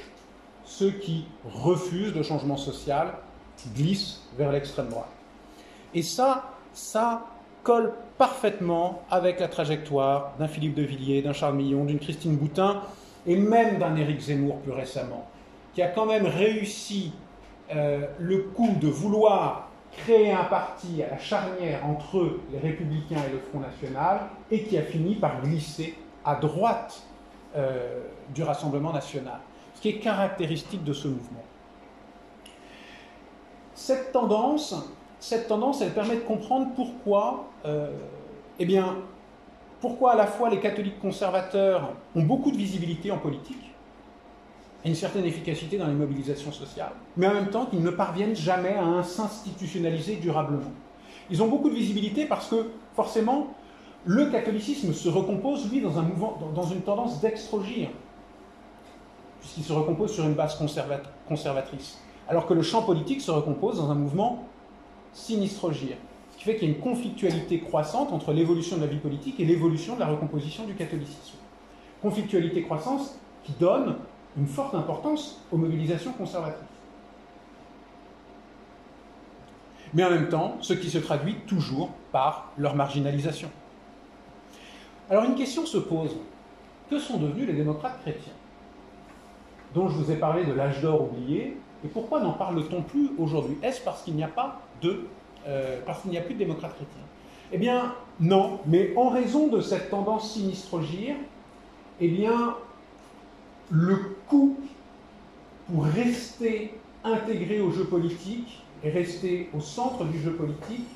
[0.66, 3.14] ceux qui refusent le changement social
[3.76, 5.08] glissent vers l'extrême droite.
[5.94, 7.26] Et ça, ça
[7.64, 12.82] colle parfaitement avec la trajectoire d'un Philippe de Villiers, d'un Charles Millon, d'une Christine Boutin,
[13.26, 15.28] et même d'un Éric Zemmour plus récemment,
[15.74, 17.14] qui a quand même réussi
[17.76, 23.32] euh, le coup de vouloir créer un parti à la charnière entre les Républicains et
[23.32, 27.04] le Front National, et qui a fini par glisser à droite
[27.56, 29.40] euh, du Rassemblement national,
[29.74, 31.44] ce qui est caractéristique de ce mouvement.
[33.74, 34.74] Cette tendance,
[35.82, 37.92] elle permet de comprendre pourquoi, euh,
[38.60, 38.68] eh
[39.80, 43.69] pourquoi à la fois les catholiques conservateurs ont beaucoup de visibilité en politique,
[44.86, 48.76] une certaine efficacité dans les mobilisations sociales, mais en même temps qu'ils ne parviennent jamais
[48.76, 50.72] à s'institutionnaliser durablement.
[51.30, 53.54] Ils ont beaucoup de visibilité parce que, forcément,
[54.06, 57.90] le catholicisme se recompose, lui, dans, une tendance d'extrogir,
[59.42, 60.58] puisqu'il se recompose sur une base
[61.28, 64.46] conservatrice, alors que le champ politique se recompose dans un mouvement
[65.12, 65.98] sinistrogir,
[66.32, 69.40] ce qui fait qu'il y a une conflictualité croissante entre l'évolution de la vie politique
[69.40, 71.38] et l'évolution de la recomposition du catholicisme.
[72.02, 73.96] Conflictualité croissance qui donne
[74.38, 76.66] une forte importance aux mobilisations conservatrices.
[79.94, 83.50] Mais en même temps, ce qui se traduit toujours par leur marginalisation.
[85.10, 86.16] Alors une question se pose.
[86.90, 88.34] Que sont devenus les démocrates chrétiens?
[89.74, 93.58] Dont je vous ai parlé de l'âge d'or oublié, et pourquoi n'en parle-t-on plus aujourd'hui?
[93.64, 95.08] Est-ce parce qu'il n'y a pas de,
[95.48, 97.02] euh, parce qu'il n'y a plus de démocrates chrétiens?
[97.52, 98.60] Eh bien, non.
[98.66, 101.16] Mais en raison de cette tendance sinistrogire,
[102.00, 102.56] eh bien,
[103.72, 104.58] le coût
[105.68, 106.74] pour rester
[107.04, 110.88] intégré au jeu politique et rester au centre du jeu politique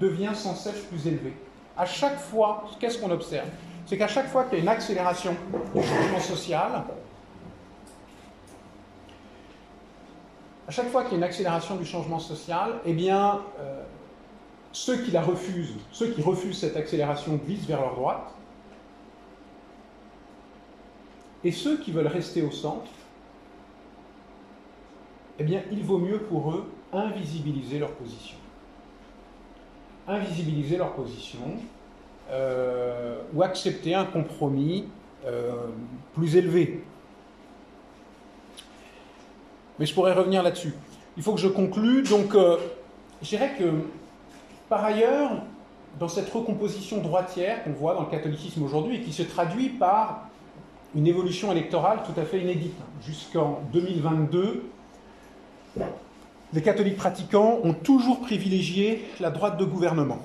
[0.00, 1.32] devient sans cesse plus élevé.
[1.76, 3.48] À chaque fois, qu'est-ce qu'on observe?
[3.86, 5.36] C'est qu'à chaque fois qu'il y a une accélération
[5.74, 6.84] du changement social,
[10.66, 13.82] à chaque fois qu'il y a une accélération du changement social, eh bien, euh,
[14.72, 18.32] ceux qui la refusent, ceux qui refusent cette accélération glissent vers leur droite,
[21.46, 22.90] et ceux qui veulent rester au centre,
[25.38, 28.36] eh bien, il vaut mieux pour eux invisibiliser leur position.
[30.08, 31.56] Invisibiliser leur position
[32.32, 34.88] euh, ou accepter un compromis
[35.24, 35.52] euh,
[36.14, 36.82] plus élevé.
[39.78, 40.74] Mais je pourrais revenir là-dessus.
[41.16, 42.02] Il faut que je conclue.
[42.02, 42.56] Donc, euh,
[43.22, 43.70] je dirais que,
[44.68, 45.42] par ailleurs,
[46.00, 50.26] dans cette recomposition droitière qu'on voit dans le catholicisme aujourd'hui et qui se traduit par
[50.96, 52.74] une évolution électorale tout à fait inédite.
[53.02, 54.64] Jusqu'en 2022,
[56.52, 60.18] les catholiques pratiquants ont toujours privilégié la droite de gouvernement.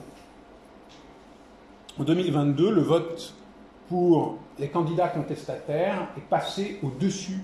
[2.00, 3.34] En 2022, le vote
[3.90, 7.40] pour les candidats contestataires est passé au-dessus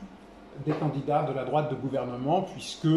[0.66, 2.88] des candidats de la droite de gouvernement, puisque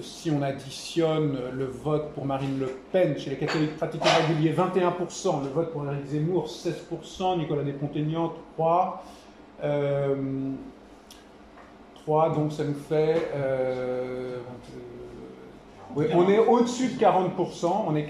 [0.00, 5.42] si on additionne le vote pour Marine Le Pen chez les catholiques pratiquants réguliers, 21%,
[5.42, 8.92] le vote pour Éric Zemmour, 16%, Nicolas Despont-Aignan, 3%.
[12.04, 13.30] 3, donc ça nous fait.
[13.34, 14.38] Euh,
[15.94, 18.08] on est au-dessus de 40%, on est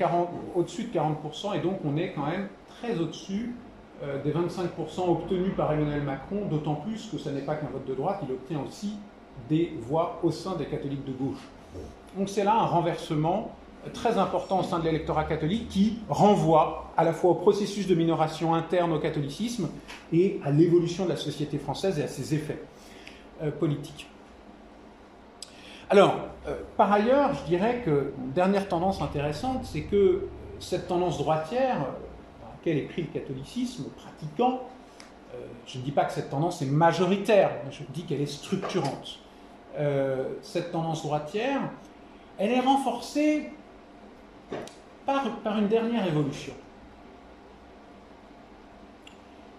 [0.55, 3.55] au-dessus de 40%, et donc on est quand même très au-dessus
[4.03, 7.87] euh, des 25% obtenus par Emmanuel Macron, d'autant plus que ce n'est pas qu'un vote
[7.87, 8.95] de droite, il obtient aussi
[9.53, 11.43] des voix au sein des catholiques de gauche.
[12.17, 13.53] Donc c'est là un renversement
[13.93, 17.95] très important au sein de l'électorat catholique qui renvoie à la fois au processus de
[17.95, 19.69] minoration interne au catholicisme
[20.13, 22.63] et à l'évolution de la société française et à ses effets
[23.43, 24.07] euh, politiques.
[25.91, 26.15] Alors,
[26.47, 30.29] euh, par ailleurs, je dirais que une dernière tendance intéressante, c'est que
[30.61, 34.63] cette tendance droitière, dans laquelle est pris le catholicisme pratiquant,
[35.35, 39.22] euh, je ne dis pas que cette tendance est majoritaire, je dis qu'elle est structurante.
[39.79, 41.63] Euh, cette tendance droitière,
[42.39, 43.51] elle est renforcée
[45.07, 46.53] par, une dernière évolution,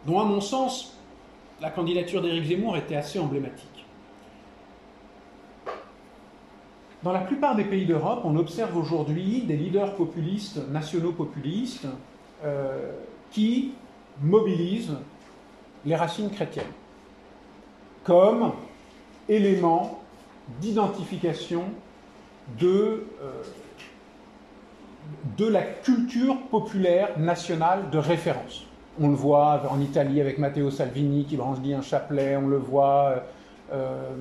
[0.06, 0.98] dont à mon sens,
[1.62, 3.86] la candidature d'Éric Zemmour était assez emblématique.
[7.02, 11.88] Dans la plupart des pays d'Europe, on observe aujourd'hui des leaders populistes, nationaux populistes,
[12.44, 12.92] euh,
[13.32, 13.74] qui
[14.22, 14.96] mobilisent
[15.86, 16.66] les racines chrétiennes
[18.04, 18.52] comme
[19.28, 20.03] élément
[20.60, 21.64] d'identification
[22.60, 23.44] de, euh,
[25.38, 28.66] de la culture populaire nationale de référence.
[29.00, 33.24] On le voit en Italie avec Matteo Salvini qui brandit un chapelet, on le voit
[33.72, 34.12] euh,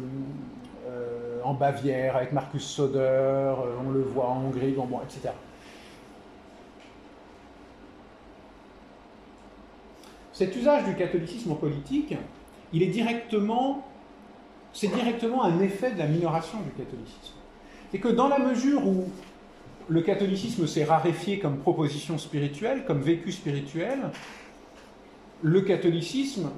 [1.45, 3.55] en Bavière avec Marcus Söder, euh,
[3.87, 5.35] on le voit en Hongrie, bon, etc.
[10.33, 12.15] Cet usage du catholicisme en politique,
[12.73, 13.87] il est directement,
[14.73, 17.35] c'est directement un effet de la minoration du catholicisme.
[17.91, 19.05] C'est que dans la mesure où
[19.89, 23.99] le catholicisme s'est raréfié comme proposition spirituelle, comme vécu spirituel,
[25.43, 26.51] le catholicisme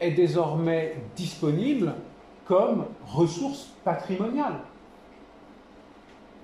[0.00, 1.94] est désormais disponible
[2.46, 4.60] comme ressource patrimoniale.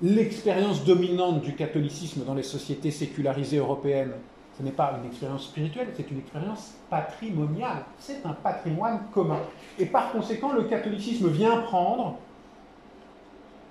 [0.03, 4.13] L'expérience dominante du catholicisme dans les sociétés sécularisées européennes,
[4.61, 7.83] ce n'est pas une expérience spirituelle, c'est une expérience patrimoniale.
[7.99, 9.41] C'est un patrimoine commun.
[9.79, 12.19] Et par conséquent, le catholicisme vient prendre,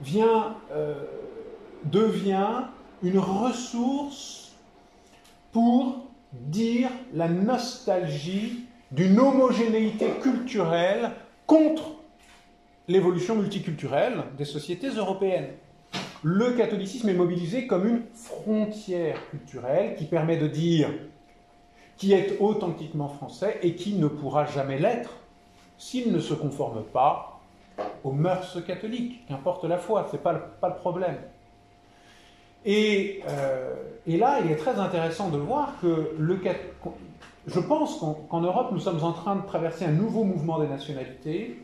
[0.01, 0.95] vient, euh,
[1.83, 2.63] devient
[3.03, 4.51] une ressource
[5.51, 11.11] pour dire la nostalgie d'une homogénéité culturelle
[11.45, 11.91] contre
[12.87, 15.49] l'évolution multiculturelle des sociétés européennes.
[16.23, 20.89] Le catholicisme est mobilisé comme une frontière culturelle qui permet de dire
[21.95, 25.11] qui est authentiquement français et qui ne pourra jamais l'être
[25.77, 27.39] s'il ne se conforme pas
[28.03, 31.17] aux mœurs catholiques, qu'importe la foi, ce n'est pas, le problème.
[32.65, 33.75] Et, euh,
[34.05, 36.41] et, là, il est très intéressant de voir que le,
[37.47, 41.63] je pense qu'en Europe, nous sommes en train de traverser un nouveau mouvement des nationalités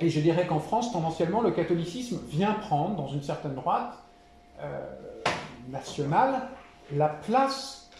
[0.00, 3.94] et je dirais qu'en France, tendanciellement, le catholicisme vient prendre, dans une certaine droite
[4.60, 4.84] euh,
[5.70, 6.48] nationale,
[6.92, 7.90] la place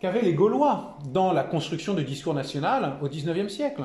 [0.00, 3.84] qu'avaient les Gaulois dans la construction du discours national au XIXe siècle.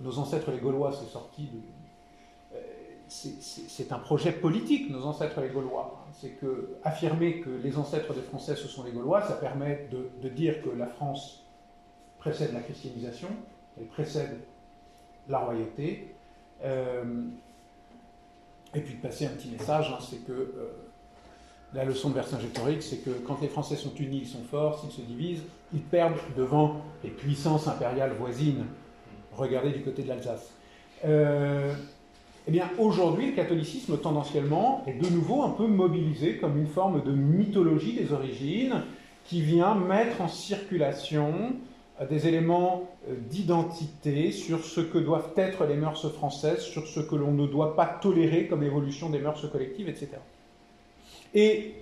[0.00, 1.58] Nos ancêtres les Gaulois, c'est sorti de...
[2.54, 2.60] Euh,
[3.08, 6.06] c'est un projet politique, nos ancêtres les Gaulois.
[6.12, 10.08] C'est que affirmer que les ancêtres des Français, ce sont les Gaulois, ça permet de,
[10.22, 11.42] de dire que la France
[12.18, 13.28] précède la christianisation,
[13.76, 14.38] elle précède
[15.28, 16.14] la royauté.
[16.64, 17.04] Euh,
[18.74, 20.72] et puis de passer un petit message, hein, c'est que euh,
[21.74, 24.90] la leçon de Vercingétorix, c'est que quand les Français sont unis, ils sont forts, s'ils
[24.90, 28.66] se divisent, ils perdent devant les puissances impériales voisines.
[29.32, 30.50] Regardez du côté de l'Alsace.
[31.04, 31.72] Euh,
[32.46, 37.02] eh bien, aujourd'hui, le catholicisme, tendanciellement, est de nouveau un peu mobilisé comme une forme
[37.02, 38.82] de mythologie des origines
[39.24, 41.54] qui vient mettre en circulation
[42.06, 47.14] des éléments euh, d'identité sur ce que doivent être les mœurs françaises, sur ce que
[47.14, 50.10] l'on ne doit pas tolérer comme évolution des mœurs collectives, etc.
[51.34, 51.74] Et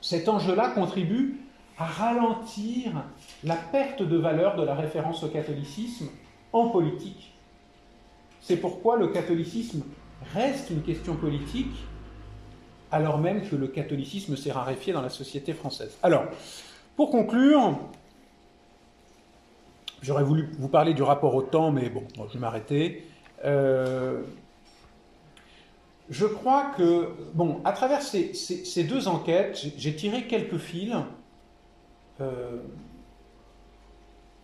[0.00, 1.40] cet enjeu-là contribue
[1.78, 3.04] à ralentir
[3.44, 6.08] la perte de valeur de la référence au catholicisme
[6.52, 7.32] en politique.
[8.40, 9.82] C'est pourquoi le catholicisme
[10.34, 11.74] reste une question politique,
[12.90, 15.96] alors même que le catholicisme s'est raréfié dans la société française.
[16.02, 16.24] Alors,
[16.96, 17.78] pour conclure,
[20.02, 23.06] J'aurais voulu vous parler du rapport au temps, mais bon, je vais m'arrêter.
[23.44, 24.22] Euh,
[26.10, 30.94] je crois que, bon, à travers ces, deux enquêtes, j'ai tiré quelques fils
[32.20, 32.58] euh,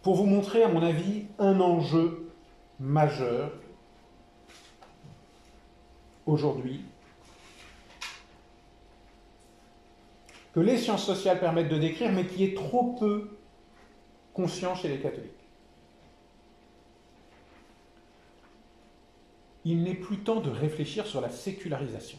[0.03, 2.31] pour vous montrer, à mon avis, un enjeu
[2.79, 3.51] majeur
[6.25, 6.83] aujourd'hui
[10.55, 13.37] que les sciences sociales permettent de décrire, mais qui est trop peu
[14.33, 15.38] conscient chez les catholiques.
[19.69, 22.19] Il n'est plus temps de réfléchir sur la sécularisation.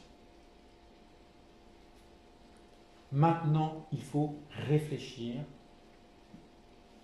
[3.11, 4.35] Maintenant, il faut
[4.67, 5.41] réfléchir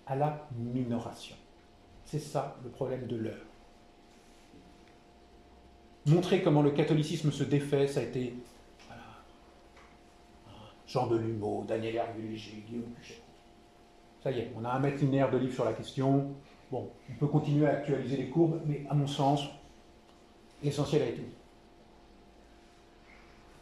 [0.05, 1.35] à la minoration.
[2.03, 3.45] C'est ça le problème de l'heure.
[6.05, 8.35] Montrer comment le catholicisme se défait, ça a été
[10.85, 13.23] Jean Delumeau, Daniel Hervé-Léger, Guillaume Puchet.
[14.22, 16.35] Ça y est, on a un mètre linéaire de livres sur la question.
[16.72, 19.49] Bon, on peut continuer à actualiser les courbes, mais à mon sens,
[20.64, 21.23] L'essentiel a été.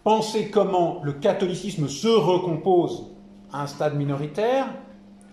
[0.04, 3.08] Pensez comment le catholicisme se recompose
[3.52, 4.68] à un stade minoritaire,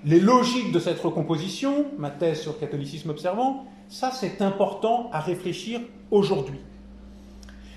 [0.05, 5.21] les logiques de cette recomposition, ma thèse sur le catholicisme observant, ça c'est important à
[5.21, 5.81] réfléchir
[6.11, 6.61] aujourd'hui.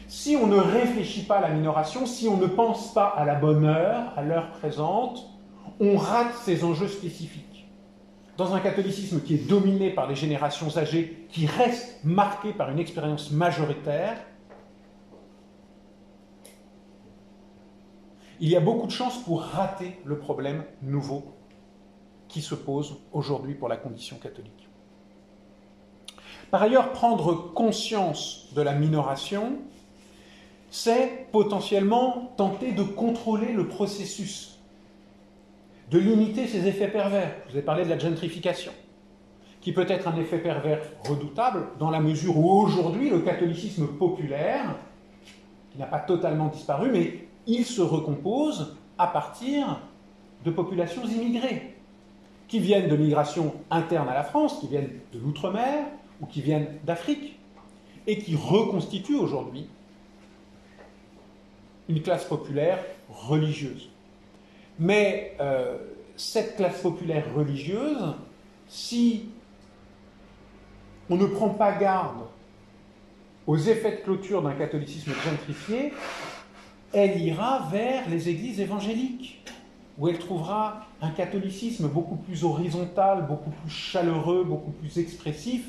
[0.07, 3.35] Si on ne réfléchit pas à la minoration, si on ne pense pas à la
[3.35, 5.27] bonne heure, à l'heure présente,
[5.79, 7.52] on rate ces enjeux spécifiques.
[8.37, 12.79] Dans un catholicisme qui est dominé par les générations âgées, qui reste marqué par une
[12.79, 14.17] expérience majoritaire,
[18.39, 21.23] il y a beaucoup de chances pour rater le problème nouveau
[22.27, 24.67] qui se pose aujourd'hui pour la condition catholique.
[26.49, 29.59] Par ailleurs, prendre conscience de la minoration,
[30.69, 34.52] c'est potentiellement tenter de contrôler le processus,
[35.91, 37.35] de limiter ses effets pervers.
[37.47, 38.71] Je vous ai parlé de la gentrification,
[39.61, 44.75] qui peut être un effet pervers redoutable dans la mesure où aujourd'hui le catholicisme populaire,
[45.71, 49.79] qui n'a pas totalement disparu, mais il se recompose à partir
[50.45, 51.75] de populations immigrées,
[52.47, 55.85] qui viennent de migration interne à la France, qui viennent de l'outre-mer
[56.21, 57.39] ou qui viennent d'Afrique,
[58.05, 59.67] et qui reconstituent aujourd'hui
[61.89, 62.79] une classe populaire
[63.09, 63.89] religieuse.
[64.79, 65.77] Mais euh,
[66.15, 68.15] cette classe populaire religieuse,
[68.67, 69.29] si
[71.09, 72.23] on ne prend pas garde
[73.45, 75.93] aux effets de clôture d'un catholicisme gentrifié,
[76.93, 79.43] elle ira vers les églises évangéliques,
[79.97, 85.65] où elle trouvera un catholicisme beaucoup plus horizontal, beaucoup plus chaleureux, beaucoup plus expressif,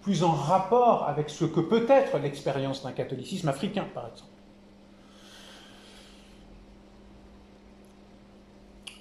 [0.00, 4.30] plus en rapport avec ce que peut être l'expérience d'un catholicisme africain, par exemple.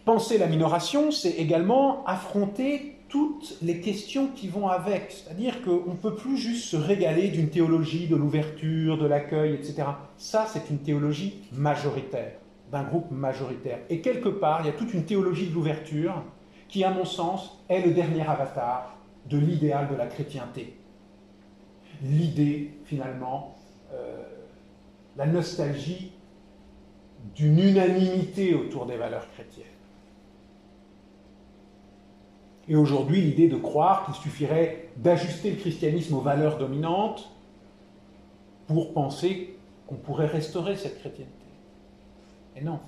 [0.10, 5.12] Penser la minoration, c'est également affronter toutes les questions qui vont avec.
[5.12, 9.84] C'est-à-dire qu'on ne peut plus juste se régaler d'une théologie de l'ouverture, de l'accueil, etc.
[10.18, 12.32] Ça, c'est une théologie majoritaire,
[12.72, 13.78] d'un groupe majoritaire.
[13.92, 16.24] Et quelque part, il y a toute une théologie de l'ouverture
[16.70, 18.98] qui, à mon sens, est le dernier avatar
[19.30, 20.76] de l'idéal de la chrétienté.
[22.02, 23.56] L'idée, finalement,
[23.94, 24.24] euh,
[25.18, 26.14] la nostalgie
[27.36, 29.69] d'une unanimité autour des valeurs chrétiennes.
[32.70, 37.32] Et aujourd'hui, l'idée de croire qu'il suffirait d'ajuster le christianisme aux valeurs dominantes
[38.68, 41.32] pour penser qu'on pourrait restaurer cette chrétienté.
[42.56, 42.80] Et non.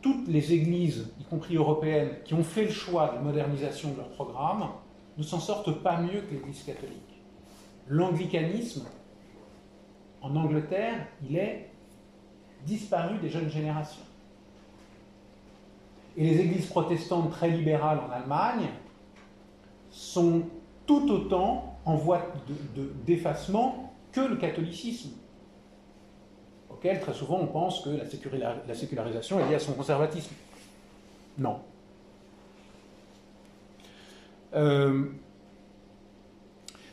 [0.00, 4.08] Toutes les églises, y compris européennes, qui ont fait le choix de modernisation de leur
[4.08, 4.70] programme,
[5.18, 6.96] ne s'en sortent pas mieux que l'Église catholique.
[7.88, 8.86] L'anglicanisme,
[10.22, 11.68] en Angleterre, il est
[12.64, 14.02] disparu des jeunes générations.
[16.16, 18.68] Et les églises protestantes très libérales en Allemagne
[19.90, 20.42] sont
[20.86, 22.22] tout autant en voie
[23.06, 25.10] d'effacement que le catholicisme,
[26.70, 30.34] auquel très souvent on pense que la, sécularisation est liée à son conservatisme.
[31.38, 31.60] Non.
[34.54, 35.06] Euh,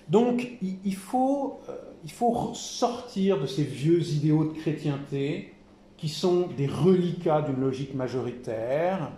[0.08, 1.76] donc il, faut, euh,
[2.06, 5.54] il faut sortir de ces vieux idéaux de chrétienté
[6.00, 9.12] qui sont des reliquats d'une logique majoritaire,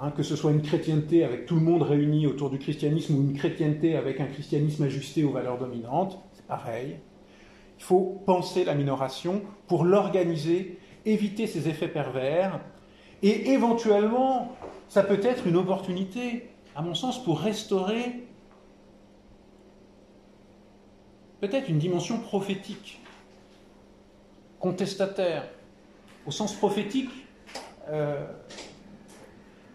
[0.00, 3.20] hein, que ce soit une chrétienté avec tout le monde réuni autour du christianisme ou
[3.20, 6.96] une chrétienté avec un christianisme ajusté aux valeurs dominantes, c'est pareil.
[7.78, 12.60] Il faut penser la minoration pour l'organiser, éviter ses effets pervers,
[13.22, 14.56] et éventuellement,
[14.88, 18.24] ça peut être une opportunité, à mon sens, pour restaurer
[21.42, 23.02] peut-être une dimension prophétique,
[24.60, 25.44] contestataire,
[26.26, 27.10] au sens prophétique
[27.88, 28.24] euh,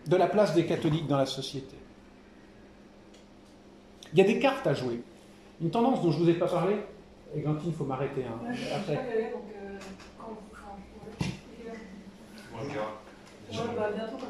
[0.08, 1.76] de la place des catholiques dans la société.
[4.14, 5.02] Il y a des cartes à jouer.
[5.62, 6.78] Une tendance dont je ne vous ai pas parlé,
[7.36, 8.24] Églantine, il faut m'arrêter.
[8.24, 8.54] Hein.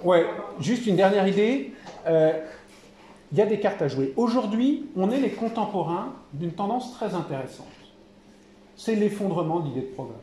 [0.04, 0.26] Ouais,
[0.60, 1.74] juste une dernière idée.
[2.08, 2.44] Euh,
[3.32, 4.14] il y a des cartes à jouer.
[4.16, 7.68] Aujourd'hui, on est les contemporains d'une tendance très intéressante.
[8.76, 10.16] C'est l'effondrement d'idées de progrès.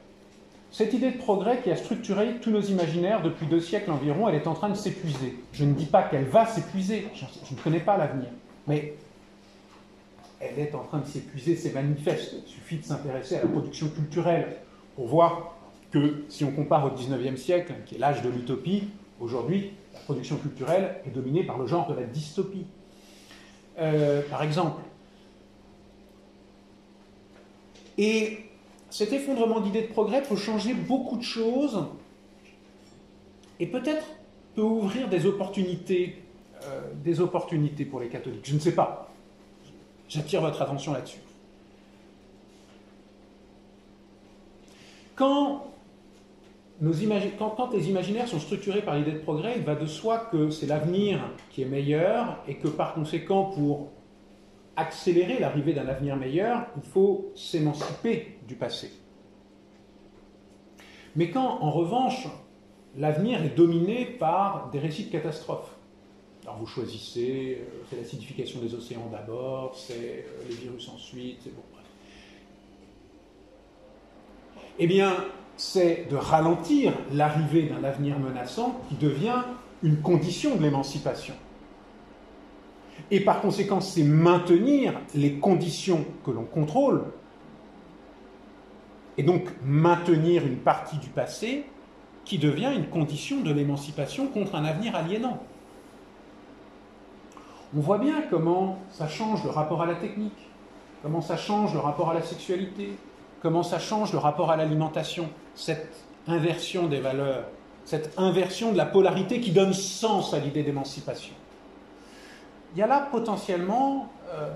[0.74, 4.34] Cette idée de progrès qui a structuré tous nos imaginaires depuis deux siècles environ, elle
[4.34, 5.38] est en train de s'épuiser.
[5.52, 8.26] Je ne dis pas qu'elle va s'épuiser, je, ne connais pas l'avenir,
[8.66, 8.94] mais
[10.40, 12.34] elle est en train de s'épuiser, c'est manifeste.
[12.44, 14.56] Il suffit de s'intéresser à la production culturelle
[14.96, 15.54] pour voir
[15.92, 18.88] que si on compare au XIXe siècle, qui est l'âge de l'utopie,
[19.20, 22.66] aujourd'hui, la production culturelle est dominée par le genre de la dystopie.
[23.78, 24.82] Euh, par exemple.
[27.96, 28.43] Et
[28.94, 31.84] cet effondrement d'idées de progrès peut changer beaucoup de choses
[33.58, 34.06] et peut-être
[34.54, 36.22] peut ouvrir des opportunités,
[36.62, 38.44] euh, pour les catholiques.
[38.44, 39.12] Je ne sais pas.
[40.08, 41.18] J'attire votre attention là-dessus.
[45.16, 45.72] quand,
[46.80, 51.18] les imaginaires sont structurés par l'idée de progrès, il va de soi que c'est l'avenir
[51.50, 53.88] qui est meilleur et que par conséquent, pour
[54.76, 58.90] accélérer l'arrivée d'un avenir meilleur, il faut s'émanciper du passé.
[61.16, 62.26] Mais quand, en revanche,
[62.96, 65.74] l'avenir est dominé par des récits de catastrophes,
[66.42, 71.54] alors vous choisissez, euh, c'est l'acidification des océans d'abord, c'est euh, les virus ensuite, c'est
[71.54, 71.84] bon, bref.
[74.78, 75.16] Eh bien,
[75.56, 79.42] c'est de ralentir l'arrivée d'un avenir menaçant qui devient
[79.82, 81.34] une condition de l'émancipation.
[83.10, 87.04] Et par conséquent, c'est maintenir les conditions que l'on contrôle,
[89.16, 91.66] et donc maintenir une partie du passé
[92.24, 95.40] qui devient une condition de l'émancipation contre un avenir aliénant.
[97.76, 100.48] On voit bien comment ça change le rapport à la technique,
[101.02, 102.96] comment ça change le rapport à la sexualité,
[103.42, 107.44] comment ça change le rapport à l'alimentation, cette inversion des valeurs,
[107.84, 111.34] cette inversion de la polarité qui donne sens à l'idée d'émancipation.
[112.74, 114.50] Il y a là potentiellement euh,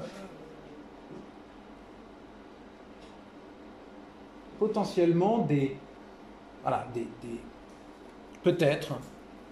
[4.59, 5.77] potentiellement des,
[6.63, 7.07] voilà, des,
[8.43, 8.95] peut-être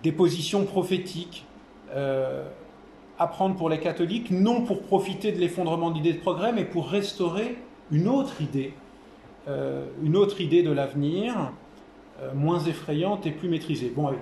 [0.02, 1.46] des positions prophétiques
[1.90, 2.48] euh,
[3.20, 6.64] à prendre pour les catholiques, non pour profiter de l'effondrement de l'idée de progrès, mais
[6.64, 7.56] pour restaurer
[7.92, 8.74] une autre idée,
[9.46, 11.52] euh, une autre idée de l'avenir,
[12.34, 13.92] moins effrayante et plus maîtrisée.
[13.94, 14.18] Bon, allez.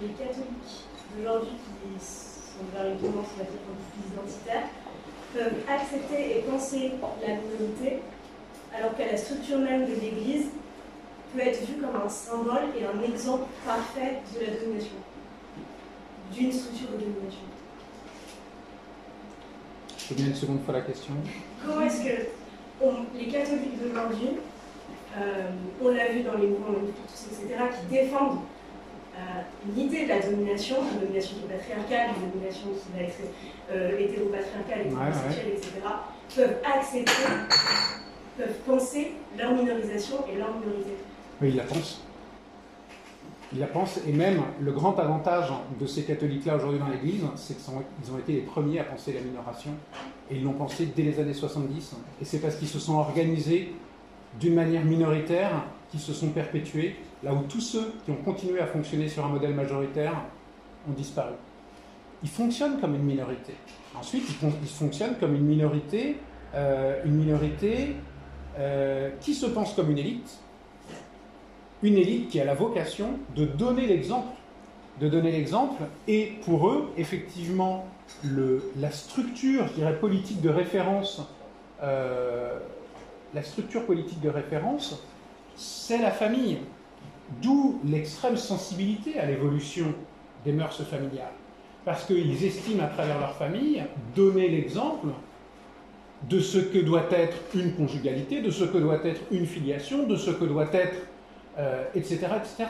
[0.00, 0.84] Les catholiques
[1.16, 3.60] d'aujourd'hui qui sont vers une tendance, on va dire,
[4.12, 4.64] identitaire,
[5.32, 8.02] peuvent accepter et penser la minorité,
[8.76, 10.46] alors que la structure même de l'Église
[11.34, 14.96] peut être vue comme un symbole et un exemple parfait de la domination,
[16.32, 17.48] d'une structure de domination?
[19.98, 21.14] Je bien une seconde fois la question.
[21.64, 22.26] Comment est-ce que
[23.16, 24.51] les catholiques d'aujourd'hui, euh,
[25.84, 28.38] on l'a vu dans les mouvements etc., qui défendent
[29.76, 33.18] l'idée de la domination, une domination qui est patriarcale, une domination qui va être
[33.70, 35.70] euh, hétéropatriarcale, hétérosexuelle, etc.,
[36.34, 37.12] peuvent accepter,
[38.36, 40.92] peuvent penser leur minorisation et leur minorité.
[41.40, 42.00] Oui, ils la pensent.
[43.52, 47.54] Ils la pensent, et même le grand avantage de ces catholiques-là aujourd'hui dans l'Église, c'est
[47.54, 49.72] qu'ils ont été les premiers à penser la minoration,
[50.30, 53.74] et ils l'ont pensé dès les années 70, et c'est parce qu'ils se sont organisés
[54.40, 58.66] d'une manière minoritaire, qui se sont perpétués, là où tous ceux qui ont continué à
[58.66, 60.14] fonctionner sur un modèle majoritaire
[60.88, 61.34] ont disparu.
[62.22, 63.54] Ils fonctionnent comme une minorité.
[63.94, 66.16] Ensuite, ils, fonctionnent comme une minorité,
[66.54, 67.96] euh, une minorité
[68.58, 70.38] euh, qui se pense comme une élite,
[71.82, 74.34] une élite qui a la vocation de donner l'exemple,
[75.00, 77.86] de donner l'exemple, et pour eux, effectivement,
[78.24, 81.22] le, la structure, je dirais, politique de référence,
[81.82, 82.58] euh,
[83.34, 85.02] la structure politique de référence,
[85.56, 86.58] c'est la famille.
[87.40, 89.94] D'où l'extrême sensibilité à l'évolution
[90.44, 91.32] des mœurs familiales.
[91.84, 93.82] Parce qu'ils estiment à travers leur famille
[94.14, 95.08] donner l'exemple
[96.28, 100.16] de ce que doit être une conjugalité, de ce que doit être une filiation, de
[100.16, 100.96] ce que doit être,
[101.94, 102.18] etc.
[102.22, 102.66] Euh, etc.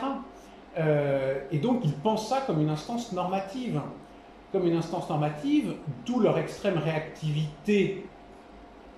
[0.75, 3.79] Euh, et donc ils pensent ça comme une instance normative.
[4.51, 5.73] Comme une instance normative,
[6.05, 8.05] d'où leur extrême réactivité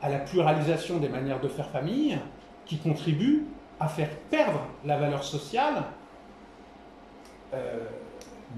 [0.06, 2.16] à la pluralisation des manières de faire famille,
[2.68, 3.46] qui contribue
[3.80, 5.84] à faire perdre la valeur sociale
[7.56, 7.80] euh,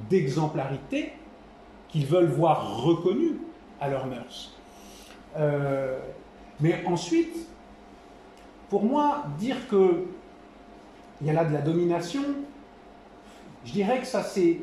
[0.09, 1.13] d'exemplarité
[1.87, 3.37] qu'ils veulent voir reconnue
[3.79, 4.57] à leurs mœurs.
[5.37, 5.97] Euh,
[6.59, 7.47] mais ensuite,
[8.69, 10.03] pour moi, dire que
[11.21, 12.23] il y a là de la domination,
[13.63, 14.59] je dirais que ça c'est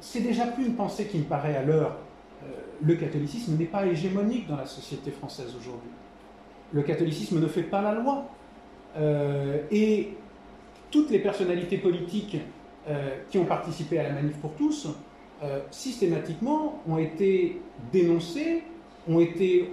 [0.00, 1.98] c'est déjà plus une pensée qui me paraît à l'heure.
[2.42, 2.46] Euh,
[2.80, 5.90] le catholicisme n'est pas hégémonique dans la société française aujourd'hui.
[6.72, 8.24] Le catholicisme ne fait pas la loi.
[8.96, 10.10] Euh, et
[10.90, 12.38] toutes les personnalités politiques
[12.88, 14.88] euh, qui ont participé à la manif pour tous,
[15.42, 17.60] euh, systématiquement, ont été
[17.92, 18.62] dénoncées,
[19.08, 19.72] ont été,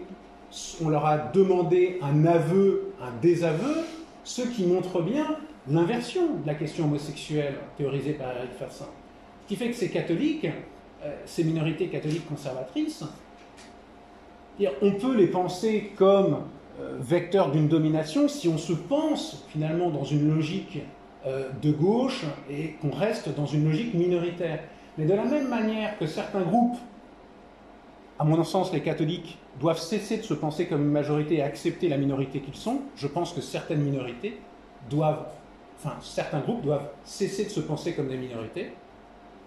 [0.81, 3.75] on leur a demandé un aveu, un désaveu,
[4.23, 5.37] ce qui montre bien
[5.69, 8.87] l'inversion de la question homosexuelle théorisée par Eric Fassin.
[9.43, 10.47] Ce qui fait que ces catholiques,
[11.25, 13.03] ces minorités catholiques conservatrices,
[14.81, 16.43] on peut les penser comme
[16.99, 20.79] vecteur d'une domination si on se pense finalement dans une logique
[21.25, 24.63] euh, de gauche et qu'on reste dans une logique minoritaire.
[24.97, 26.77] Mais de la même manière que certains groupes,
[28.17, 31.89] à mon sens les catholiques, doivent cesser de se penser comme une majorité et accepter
[31.89, 34.39] la minorité qu'ils sont, je pense que certaines minorités
[34.89, 35.25] doivent
[35.77, 38.71] enfin certains groupes doivent cesser de se penser comme des minorités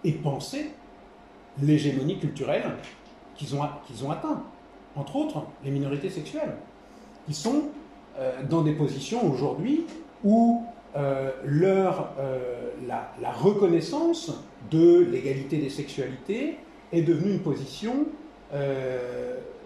[0.03, 0.71] et penser
[1.59, 2.75] l'hégémonie culturelle
[3.35, 4.43] qu'ils ont, qu'ils ont atteint.
[4.95, 6.55] Entre autres, les minorités sexuelles,
[7.25, 7.63] qui sont
[8.17, 9.85] euh, dans des positions aujourd'hui
[10.23, 10.63] où
[10.95, 14.31] euh, leur, euh, la, la, reconnaissance
[14.69, 16.57] de l'égalité des sexualités
[16.91, 18.05] est devenue une position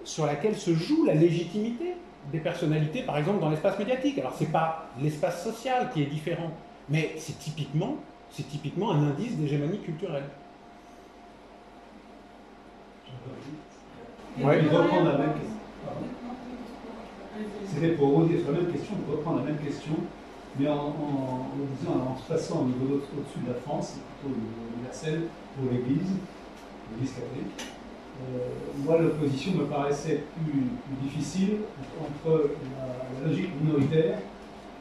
[0.05, 1.95] sur laquelle se joue la légitimité
[2.31, 4.17] des personnalités, par exemple dans l'espace médiatique.
[4.17, 6.51] Alors c'est pas l'espace social qui est différent,
[6.87, 7.97] mais c'est typiquement,
[8.29, 10.23] c'est typiquement un indice d'hégémonie culturelle.
[14.39, 14.61] Ouais.
[14.61, 15.57] reprendre la même question.
[17.73, 19.93] C'était pour rebondir sur la même question, de reprendre la même question,
[20.59, 24.35] mais en, se passant au-dessus de la France, plutôt
[24.75, 25.23] universel
[25.55, 26.13] pour l'Église,
[26.91, 27.77] l'Église catholique.
[28.17, 30.63] Euh, moi, l'opposition me paraissait plus,
[31.03, 31.57] difficile
[32.01, 34.19] entre la, logique minoritaire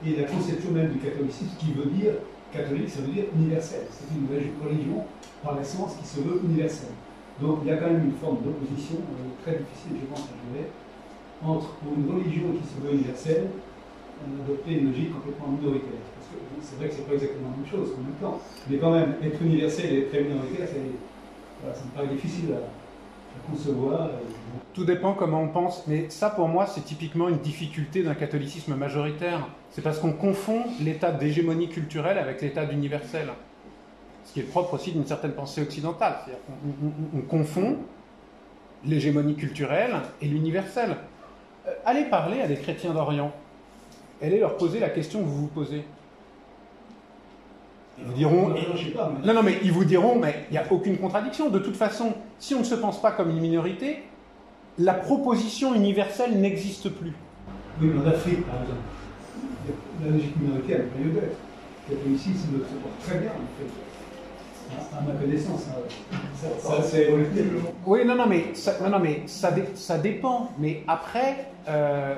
[0.04, 2.12] et la conception même du catholicisme, qui veut dire
[2.52, 3.82] catholique, ça veut dire universel.
[3.90, 4.26] C'est une
[4.64, 5.04] religion
[5.42, 6.94] par essence qui se veut universelle.
[7.40, 10.36] Donc il y a quand même une forme d'opposition euh, très difficile, je pense, à
[10.54, 10.70] gérer,
[11.44, 13.48] entre pour une religion qui se veut universelle,
[14.42, 16.00] adopter une logique complètement minoritaire.
[16.14, 18.40] Parce que c'est vrai que c'est pas exactement la même chose en même temps.
[18.68, 20.68] Mais quand même, être universel et être minoritaire,
[21.60, 24.10] voilà, ça me paraît difficile à, concevoir.
[24.72, 28.74] Tout dépend comment on pense, mais ça pour moi c'est typiquement une difficulté d'un catholicisme
[28.74, 29.46] majoritaire.
[29.70, 33.28] C'est parce qu'on confond l'état d'hégémonie culturelle avec l'état d'universel
[34.26, 36.16] ce qui est propre aussi d'une certaine pensée occidentale.
[36.82, 37.78] On, on, confond
[38.84, 40.96] l'hégémonie culturelle et l'universel.
[41.66, 43.32] Euh, allez parler à des chrétiens d'Orient.
[44.22, 45.84] Allez leur poser la question que vous vous posez.
[47.98, 48.54] Ils vous diront.
[49.24, 51.50] Non, non, mais ils vous diront, mais il n'y a aucune contradiction.
[51.50, 54.02] De toute façon, si on ne se pense pas comme une minorité,
[54.78, 57.14] la proposition universelle n'existe plus.
[57.80, 58.80] Oui, mais en Afrique, par exemple,
[60.04, 61.36] la logique minoritaire, elle a lieu d'être.
[61.88, 63.70] Le catholicisme se porte très bien, en fait
[64.96, 65.66] à ma connaissance.
[65.70, 66.48] Hein.
[66.58, 67.08] Ça, c'est
[67.86, 70.50] Oui, non, non, mais ça, non, non, mais ça, ça dépend.
[70.58, 72.14] Mais après, euh,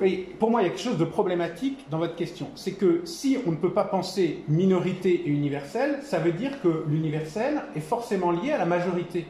[0.00, 2.48] oui, pour moi, il y a quelque chose de problématique dans votre question.
[2.54, 6.84] C'est que si on ne peut pas penser minorité et universel, ça veut dire que
[6.88, 9.26] l'universel est forcément lié à la majorité.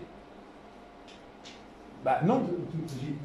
[2.04, 2.42] Bah non,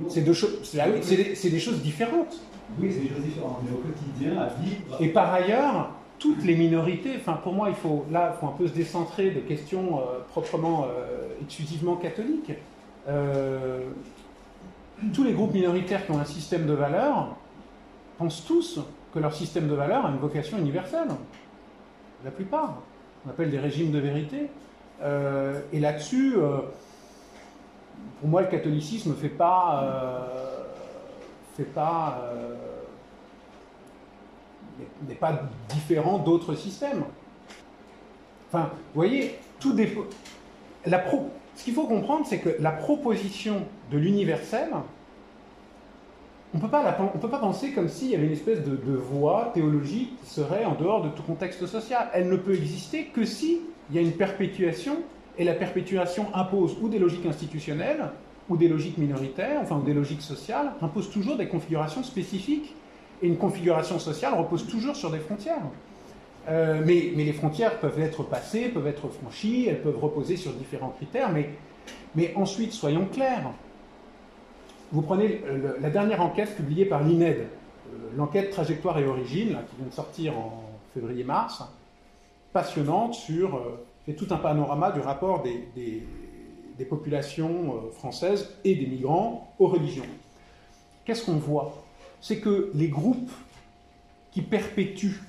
[0.08, 2.40] c'est deux choses, c'est des, choses différentes.
[2.80, 5.02] Oui, c'est des choses différentes, mais au quotidien, à vivre.
[5.02, 8.68] Et par ailleurs, toutes les minorités, enfin pour moi il faut là faut un peu
[8.68, 12.54] se décentrer des questions euh, proprement euh, exclusivement catholiques.
[13.08, 13.82] Euh,
[15.14, 17.36] tous les groupes minoritaires qui ont un système de valeurs
[18.18, 18.80] pensent tous
[19.14, 21.10] que leur système de valeurs a une vocation universelle.
[22.26, 22.82] La plupart.
[23.26, 24.50] On appelle des régimes de vérité.
[25.74, 26.36] et là-dessus,
[28.20, 30.28] pour moi le catholicisme ne fait pas,
[31.56, 32.32] fait pas
[35.08, 37.04] n'est pas différent d'autres systèmes.
[38.50, 40.02] Enfin, vous voyez, tout dépend.
[40.86, 41.30] La pro...
[41.56, 44.70] Ce qu'il faut comprendre, c'est que la proposition de l'universel,
[46.54, 46.70] on ne peut
[47.30, 51.04] pas penser comme s'il y avait une espèce de, voie théologique qui serait en dehors
[51.04, 52.10] de tout contexte social.
[52.14, 54.98] Elle ne peut exister que si il y a une perpétuation,
[55.40, 58.12] et la perpétuation impose ou des logiques institutionnelles,
[58.50, 62.74] ou des logiques minoritaires, enfin, ou des logiques sociales, impose toujours des configurations spécifiques
[63.22, 65.62] et une configuration sociale repose toujours sur des frontières.
[66.50, 70.90] Euh, mais, les frontières peuvent être passées, peuvent être franchies, elles peuvent reposer sur différents
[70.90, 71.32] critères,
[72.16, 73.52] mais, ensuite, soyons clairs.
[74.92, 75.42] Vous prenez
[75.82, 80.38] la dernière enquête publiée par l'INED, euh, l'enquête Trajectoire et Origine, qui vient de sortir
[80.38, 80.64] en
[80.94, 81.64] février-mars,
[82.54, 83.56] passionnante sur.
[83.56, 83.84] Euh,
[84.16, 85.68] tout un panorama du rapport des,
[86.78, 90.06] des populations françaises et des migrants aux religions.
[91.04, 91.87] Qu'est-ce qu'on voit?
[92.22, 93.32] C'est que les groupes
[94.32, 95.22] qui perpétuent,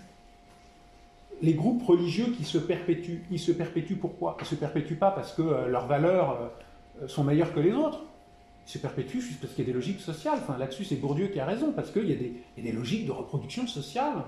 [1.43, 4.36] les groupes religieux qui se perpétuent, ils se perpétuent pourquoi?
[4.40, 6.51] Ils ne se perpétuent pas parce que euh, leurs valeurs
[7.02, 8.01] euh, sont meilleures que les autres.
[8.66, 10.39] Ils se perpétuent juste parce qu'il y a des logiques sociales.
[10.43, 13.66] Enfin, là-dessus, c'est Bourdieu qui a raison, parce qu'il y, a des logiques de reproduction
[13.66, 14.24] sociale.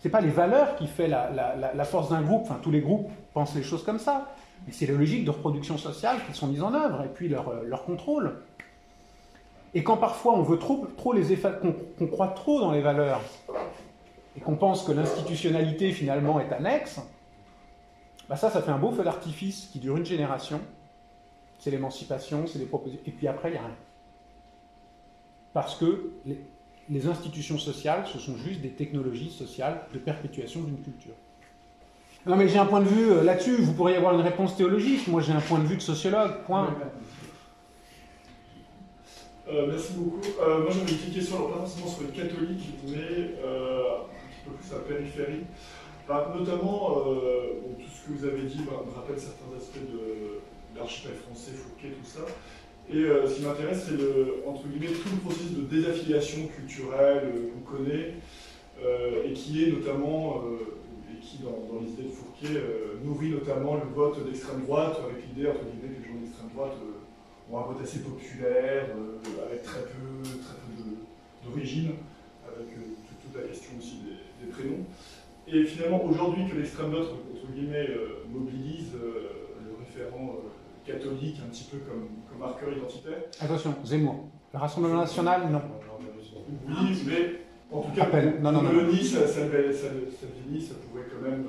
[0.00, 2.42] Ce n'est pas les valeurs qui font la, force d'un groupe.
[2.42, 4.34] Enfin, tous les groupes pensent les choses comme ça.
[4.66, 7.62] Mais c'est les logiques de reproduction sociale qui sont mises en œuvre, et puis leur,
[7.62, 8.40] leur contrôle.
[9.74, 11.36] Et quand parfois on veut trop, trop les
[11.98, 13.20] qu'on croit trop dans les valeurs,
[14.36, 17.00] et qu'on pense que l'institutionnalité finalement est annexe,
[18.28, 20.60] bah ça, ça fait un beau feu d'artifice qui dure une génération.
[21.58, 23.02] C'est l'émancipation, c'est les propositions.
[23.06, 23.76] Et puis après, il n'y a rien.
[25.52, 26.40] Parce que les,
[26.88, 31.14] les, institutions sociales, ce sont juste des technologies sociales de perpétuation d'une culture.
[32.26, 35.06] Non mais j'ai un point de vue euh, là-dessus, vous pourriez avoir une réponse théologique,
[35.08, 36.74] moi j'ai un point de vue de sociologue, point.
[39.46, 40.20] Euh, merci beaucoup.
[40.40, 44.00] Euh, moi j'avais une petite question, alors pas forcément sur les catholiques, mais euh,
[44.44, 45.44] peu plus à la périphérie.
[46.08, 47.02] Bah, notamment,
[47.78, 50.40] tout ce que vous avez dit bah, me rappelle certains aspects de,
[50.76, 52.20] l'archipel français, Fouquet, tout ça.
[52.90, 58.14] Et ce qui m'intéresse, c'est entre guillemets tout le processus de désaffiliation culturelle qu'on connaît
[59.24, 60.42] et qui est notamment,
[61.10, 62.60] et qui dans, les idées de Fourquet,
[63.02, 66.76] nourrit notamment le vote d'extrême droite, avec l'idée entre guillemets que les gens d'extrême droite
[67.58, 68.86] un vote assez populaire,
[69.46, 71.92] avec très peu, très peu d'origine,
[72.46, 74.00] avec toute, la question aussi
[74.40, 74.84] des prénoms.
[75.46, 79.28] Et finalement, aujourd'hui, que l'extrême droite, entre guillemets, euh, mobilise euh,
[79.62, 83.24] le référent euh, catholique un petit peu comme, comme, marqueur identitaire.
[83.40, 84.24] Attention, Zemmour.
[84.52, 85.60] Le Rassemblement national, non.
[86.66, 87.40] Oui, mais
[87.70, 88.08] en tout cas,
[88.40, 91.44] non, non, non, ça, ça, ça, ça pourrait quand même.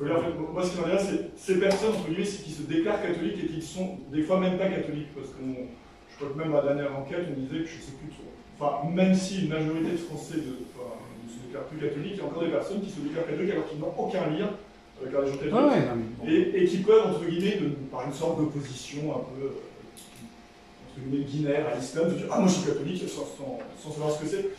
[0.00, 3.62] Moi, ce qui m'intéresse, c'est ces personnes, entre guillemets, qui se déclarent catholiques et qui
[3.62, 5.14] sont des fois même pas catholiques.
[5.14, 5.44] Parce que
[6.10, 8.30] je crois que même à la dernière enquête, on disait que je sais plus trop.
[8.58, 10.56] Enfin, même si une majorité de Français de,
[11.70, 13.94] plus catholiques, il y a encore des personnes qui se déclarent catholiques alors qu'ils n'ont
[13.96, 14.50] aucun lien
[15.00, 16.54] avec la religion catholique.
[16.54, 17.60] et, qui peuvent, entre guillemets,
[17.92, 19.50] par une sorte d'opposition un peu, euh,
[20.90, 23.26] entre guillemets, binaire à l'islam, se dire Ah, moi je suis catholique sans,
[23.80, 24.50] sans, savoir ce que c'est.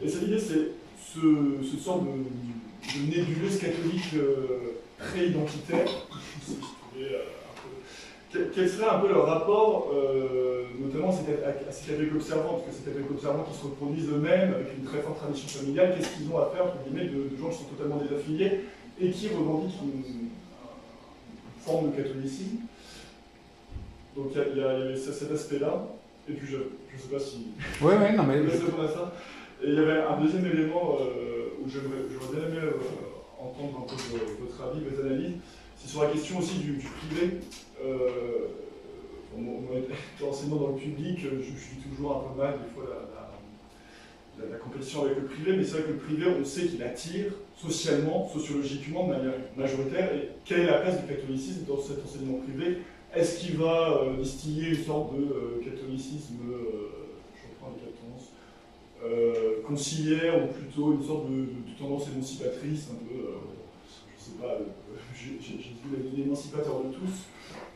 [0.00, 5.88] Et cette idée, c'est ce, ce sorte de, de nébuleuse catholique euh, très identitaire,
[8.54, 12.90] quel serait un peu leur rapport, euh, notamment à ces catholiques observants, parce que ces
[12.90, 16.38] catholiques observants qui se reproduisent eux-mêmes avec une très forte tradition familiale, qu'est-ce qu'ils ont
[16.38, 18.60] à faire, entre guillemets, de, gens qui sont totalement désaffiliés
[19.00, 20.28] et qui revendiquent une,
[21.60, 22.58] forme de catholicisme
[24.14, 25.86] Donc il y, a cet aspect-là,
[26.28, 27.46] et puis je ne sais pas si.
[27.80, 28.36] Oui, oui, non, mais.
[28.36, 29.12] à ça.
[29.62, 31.88] Et il y avait un deuxième élément euh, où j'aurais
[32.36, 32.72] bien aimé euh,
[33.44, 35.36] entendre un peu votre avis, vos analyses,
[35.76, 37.40] c'est sur la question aussi du privé.
[37.84, 38.48] Euh,
[40.48, 42.84] dans le public, je, suis toujours un peu mal des fois
[44.38, 46.82] la, la, compétition avec le privé, mais c'est vrai que le privé, on sait qu'il
[46.82, 50.14] attire socialement, sociologiquement, de manière majoritaire.
[50.14, 52.78] Et quelle est la place du catholicisme dans cet enseignement privé?
[53.14, 57.03] Est-ce qu'il va euh, distiller une sorte de euh, catholicisme, je les
[59.04, 61.46] euh, conciliaire ou plutôt une sorte de,
[61.78, 63.20] tendance émancipatrice, un peu,
[64.16, 64.58] je sais pas,
[65.14, 65.74] Jésus
[66.16, 67.26] l'émancipateur de tous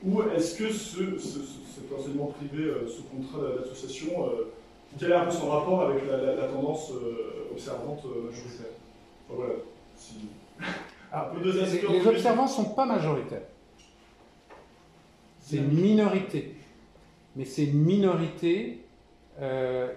[0.05, 4.53] ou est-ce que ce, cet enseignement privé, euh, ce contrat d'association, euh,
[4.99, 8.67] quel est un peu son rapport avec la, tendance euh, observante majoritaire?
[9.29, 9.55] Voilà.
[11.93, 13.43] les, observants ne sont pas majoritaires.
[15.41, 16.55] C'est une minorité.
[17.37, 18.85] Mais c'est une minorité,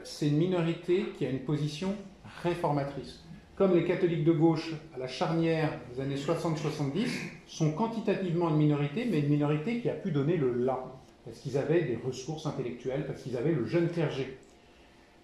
[0.03, 1.95] c'est une minorité qui a une position
[2.43, 3.23] réformatrice
[3.61, 7.07] comme les catholiques de gauche à la charnière des années 60-70,
[7.45, 10.83] sont quantitativement une minorité, mais une minorité qui a pu donner le là,
[11.23, 14.35] parce qu'ils avaient des ressources intellectuelles, parce qu'ils avaient le jeune clergé.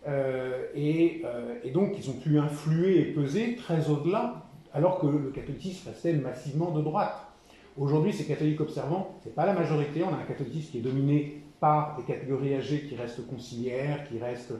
[0.07, 5.31] Euh, euh, et, donc ils ont pu influer et peser très au-delà, alors que le
[5.31, 7.17] catholicisme restait massivement de droite.
[7.75, 10.81] Aujourd'hui, ces catholiques observants, ce n'est pas la majorité, on a un catholicisme qui est
[10.81, 14.53] dominé par des catégories âgées qui restent conciliaires, qui restent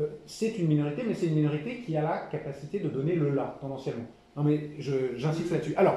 [0.00, 3.30] euh, c'est une minorité, mais c'est une minorité qui a la capacité de donner le
[3.30, 4.06] là, tendanciellement.
[4.36, 5.74] Non, mais j'insiste là-dessus.
[5.76, 5.96] Alors,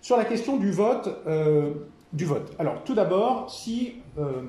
[0.00, 1.74] sur la question du vote, euh,
[2.12, 2.54] du vote.
[2.58, 3.96] Alors, tout d'abord, si.
[4.16, 4.42] Euh,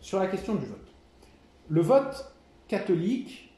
[0.00, 0.94] sur la question du vote.
[1.68, 2.34] Le vote
[2.68, 3.54] catholique,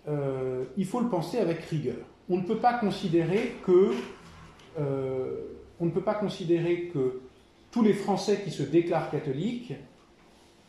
[0.76, 1.96] il faut le penser avec rigueur.
[2.28, 3.90] On ne peut pas considérer que.
[4.78, 7.20] on ne peut pas considérer que
[7.72, 9.72] tous les Français qui se déclarent catholiques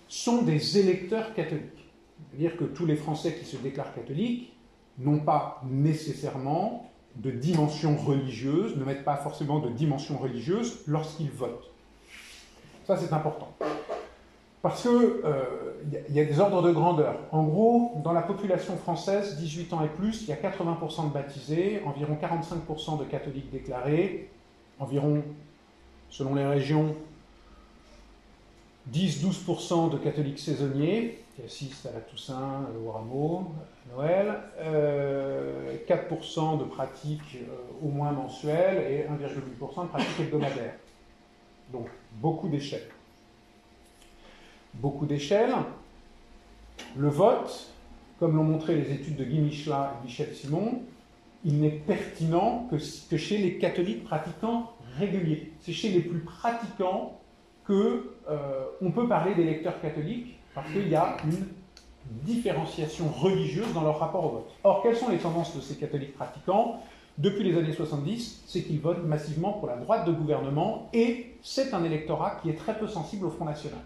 [0.07, 1.91] sont des électeurs catholiques.
[2.29, 4.53] C'est-à-dire que tous les Français qui se déclarent catholiques
[4.97, 11.71] n'ont pas nécessairement de dimension religieuse, ne mettent pas forcément de dimension religieuse lorsqu'ils votent.
[12.85, 13.51] Ça, c'est important.
[14.61, 15.43] Parce qu'il euh,
[16.09, 17.19] y a des ordres de grandeur.
[17.31, 21.13] En gros, dans la population française, 18 ans et plus, il y a 80% de
[21.13, 24.31] baptisés, environ 45% de catholiques déclarés,
[24.79, 25.23] environ,
[26.09, 26.95] selon les régions,
[28.93, 33.51] 10-12% de catholiques saisonniers, qui assistent à la Toussaint, au Rameau,
[33.91, 40.75] à Noël, 4% euh, de pratiques euh, au moins mensuelles et 1,8% de pratiques hebdomadaires.
[41.71, 41.87] Donc
[42.21, 42.87] beaucoup d'échelles.
[44.75, 45.53] Beaucoup d'échelles.
[46.95, 47.71] Le vote,
[48.19, 50.81] comme l'ont montré les études de Guy Michelin et Michel Simon,
[51.43, 55.51] il n'est pertinent que chez les catholiques pratiquants réguliers.
[55.61, 57.19] C'est chez les plus pratiquants
[57.65, 57.73] qu'on
[58.29, 61.47] euh, peut parler d'électeurs catholiques parce qu'il y a une
[62.23, 64.51] différenciation religieuse dans leur rapport au vote.
[64.63, 66.81] Or, quelles sont les tendances de ces catholiques pratiquants?
[67.17, 71.73] Depuis les années 70 C'est qu'ils votent massivement pour la droite de gouvernement et c'est
[71.73, 73.79] un électorat qui est très peu sensible au Front National.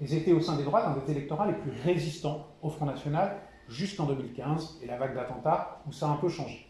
[0.00, 3.36] Ils étaient au sein des droites un des électorats les plus résistants au Front National
[3.68, 6.66] jusqu'en 2015 et la vague d'attentats où ça a un peu changé.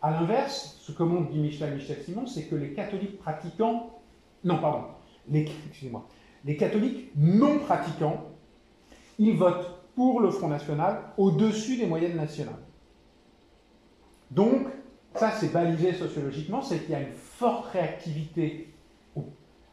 [0.00, 3.98] À l'inverse, ce que montre Guy Michel Michel Simon, c'est que les catholiques pratiquants,
[4.44, 4.84] non, pardon,
[5.30, 8.24] les, catholiques non pratiquants,
[9.18, 12.54] ils votent pour le Front National au-dessus des moyennes nationales.
[14.30, 14.66] Donc,
[15.14, 18.74] ça c'est balisé sociologiquement, c'est qu'il y a une forte réactivité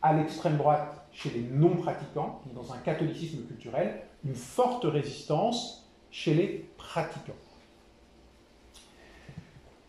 [0.01, 6.69] à l'extrême droite chez les non-pratiquants, dans un catholicisme culturel, une forte résistance chez les
[6.77, 7.33] pratiquants.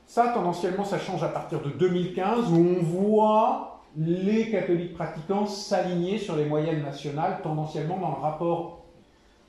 [0.06, 6.18] Ça, tendanciellement, ça change à partir de 2015, où on voit les catholiques pratiquants s'aligner
[6.18, 8.84] sur les moyennes nationales, tendanciellement dans le rapport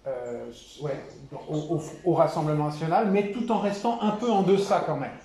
[0.07, 0.51] euh,
[2.03, 5.17] au, Rassemblement national, mais tout en restant un peu en deçà quand même.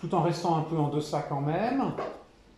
[0.00, 1.92] Tout en restant un peu en deçà quand même.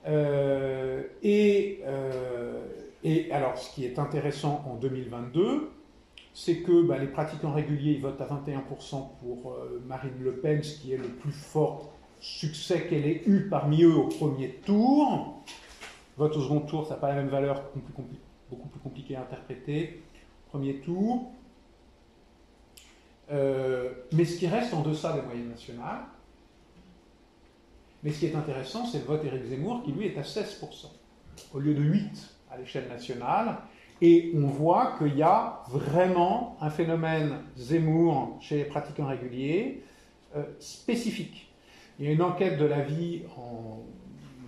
[0.07, 2.65] Euh, et, euh,
[3.03, 5.73] et alors, ce qui est intéressant en 2022,
[6.33, 10.93] c'est que bah, les pratiquants réguliers votent à 21% pour Marine Le Pen, ce qui
[10.93, 15.43] est le plus fort succès qu'elle ait eu parmi eux au premier tour.
[16.17, 20.03] Vote au second tour, ça n'a pas la même valeur, beaucoup plus compliqué à interpréter.
[20.51, 21.31] Premier tour.
[23.31, 26.07] mais ce qui reste en deçà des moyennes nationales,
[28.03, 30.87] mais ce qui est intéressant, c'est le vote Éric Zemmour qui, lui, est à 16%,
[31.53, 32.01] au lieu de 8%
[32.51, 33.59] à l'échelle nationale.
[34.01, 39.83] Et on voit qu'il y a vraiment un phénomène Zemmour chez les pratiquants réguliers
[40.37, 41.48] euh, spécifique.
[41.99, 43.81] Il y a une enquête de la vie en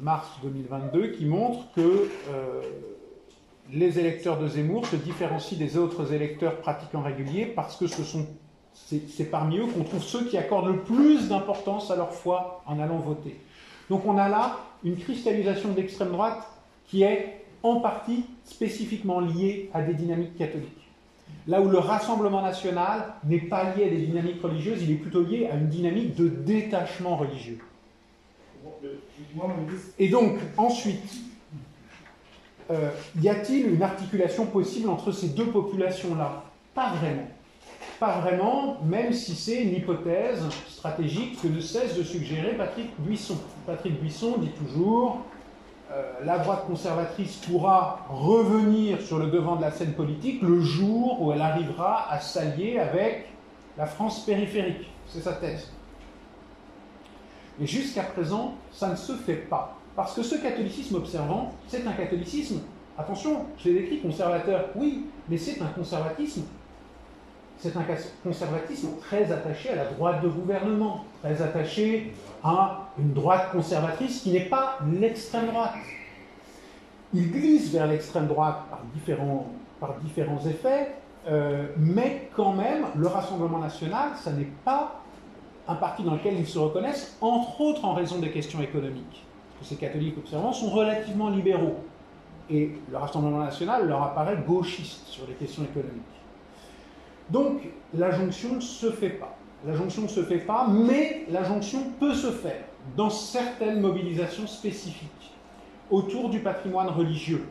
[0.01, 2.63] mars 2022 qui montre que euh,
[3.73, 9.59] les électeurs de Zemmour se différencient des autres électeurs pratiquants réguliers parce que c'est parmi
[9.59, 13.37] eux qu'on trouve ceux qui accordent le plus d'importance à leur foi en allant voter.
[13.89, 16.47] Donc on a là une cristallisation d'extrême droite
[16.87, 20.80] qui est en partie spécifiquement liée à des dynamiques catholiques.
[21.51, 25.25] Là où le Rassemblement national n'est pas lié à des dynamiques religieuses, il est plutôt
[25.25, 27.59] lié à une dynamique de détachement religieux.
[29.99, 31.13] Et donc, ensuite,
[32.71, 32.91] euh,
[33.21, 36.45] y a-t-il une articulation possible entre ces deux populations-là?
[36.73, 37.29] Pas vraiment.
[37.99, 43.39] Pas vraiment, même si c'est une hypothèse stratégique que ne cesse de suggérer Patrick Buisson.
[43.67, 45.19] Patrick Buisson dit toujours
[46.25, 51.33] la droite conservatrice pourra revenir sur le devant de la scène politique le jour où
[51.33, 53.27] elle arrivera à s'allier avec
[53.77, 54.91] la France périphérique.
[55.09, 55.71] C'est sa thèse.
[57.59, 59.77] Mais jusqu'à présent, ça ne se fait pas.
[59.97, 62.61] Parce que ce catholicisme observant, c'est un catholicisme,
[62.97, 66.43] attention, je l'ai décrit conservateur, oui, mais c'est un conservatisme
[67.61, 67.85] c'est un
[68.25, 74.33] conservatisme très attaché à la droite de gouvernement, très attaché à une droite conservatrice qui
[74.33, 75.75] n'est pas l'extrême droite.
[77.13, 79.47] Il glisse vers l'extrême droite par différents,
[79.79, 80.95] par différents effets,
[81.29, 85.03] euh, mais quand même, le Rassemblement national, ça n'est pas
[85.69, 89.27] un parti dans lequel ils se reconnaissent, entre autres en raison des questions économiques.
[89.59, 91.77] Parce que ces catholiques observants sont relativement libéraux.
[92.49, 96.20] Et le Rassemblement national leur apparaît gauchiste sur les questions économiques.
[97.31, 97.63] Donc
[97.95, 99.37] la jonction ne se fait pas.
[99.67, 102.65] La jonction ne se fait pas, mais la jonction peut se faire
[102.97, 105.35] dans certaines mobilisations spécifiques
[105.91, 107.47] autour du patrimoine religieux.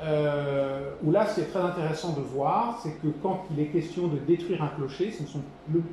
[0.00, 4.16] Euh, où là, c'est très intéressant de voir, c'est que quand il est question de
[4.18, 5.12] détruire un clocher,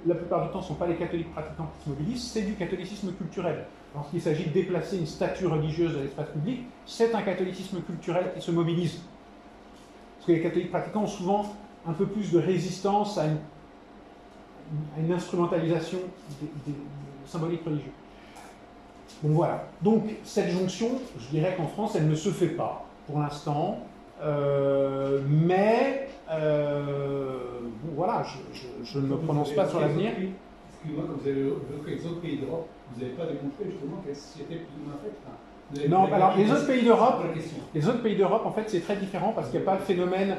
[0.06, 2.44] la plupart du temps, ce ne sont pas les catholiques pratiquants qui se mobilisent, c'est
[2.44, 3.66] du catholicisme culturel.
[3.96, 8.42] Lorsqu'il s'agit de déplacer une statue religieuse de l'espace public, c'est un catholicisme culturel qui
[8.42, 9.02] se mobilise.
[10.18, 11.46] Parce que les catholiques pratiquants ont souvent
[11.88, 13.26] un peu plus de résistance à
[14.98, 16.00] une, instrumentalisation
[16.42, 16.74] des,
[17.26, 17.92] symboliques religieux.
[19.24, 19.68] Donc voilà.
[19.82, 23.80] Donc cette jonction, je dirais qu'en France, elle ne se fait pas pour l'instant.
[24.22, 27.38] Euh, mais euh,
[27.84, 28.24] bon, voilà,
[28.84, 30.12] je, ne me prononce pas sur l'avenir.
[30.12, 34.14] Excusez-moi, comme vous avez évoqué les autres pays d'Europe, vous n'avez pas démontré justement que
[34.14, 34.98] c'était plus ou moins
[35.90, 37.24] non, alors les autres pays d'Europe,
[37.74, 39.84] les autres pays d'Europe, en fait, c'est très différent parce qu'il n'y a pas le
[39.84, 40.38] phénomène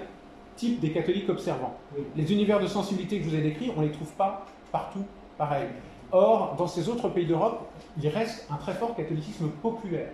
[0.56, 1.76] type des catholiques observants.
[2.16, 5.04] Les univers de sensibilité que je vous ai décrits, on ne les trouve pas partout
[5.38, 5.68] pareil.
[6.12, 7.68] Or, dans ces autres pays d'Europe,
[8.00, 10.12] il reste un très fort catholicisme populaire,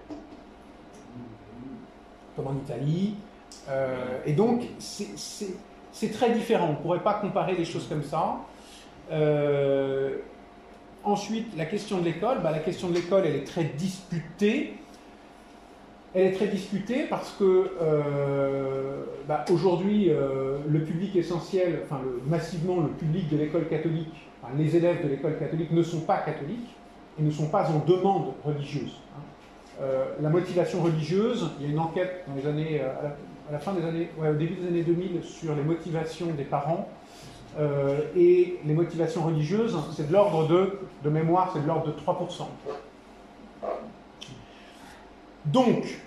[2.35, 3.15] comme en Italie.
[3.69, 6.69] Euh, et donc, c'est très différent.
[6.69, 8.39] On ne pourrait pas comparer des choses comme ça.
[9.11, 10.17] Euh,
[11.05, 12.41] ensuite, la question de l'école.
[12.43, 14.75] Bah, la question de l'école, elle est très disputée
[16.15, 22.81] elle est très discutée parce que euh, bah, aujourd'hui, euh, le public essentiel, enfin massivement
[22.81, 26.77] le public de l'école catholique, les élèves de l'école catholique ne sont pas catholiques
[27.19, 29.01] et ne sont pas en demande religieuse.
[29.17, 29.21] Hein.
[29.81, 33.73] Euh, la motivation religieuse, il y a une enquête dans les années, à la, fin
[33.73, 36.89] des années, au début des années 2000 sur les motivations des parents.
[38.17, 42.45] et les motivations religieuses, c'est de l'ordre de, de mémoire, c'est de l'ordre de 3%.
[45.47, 46.01] Donc,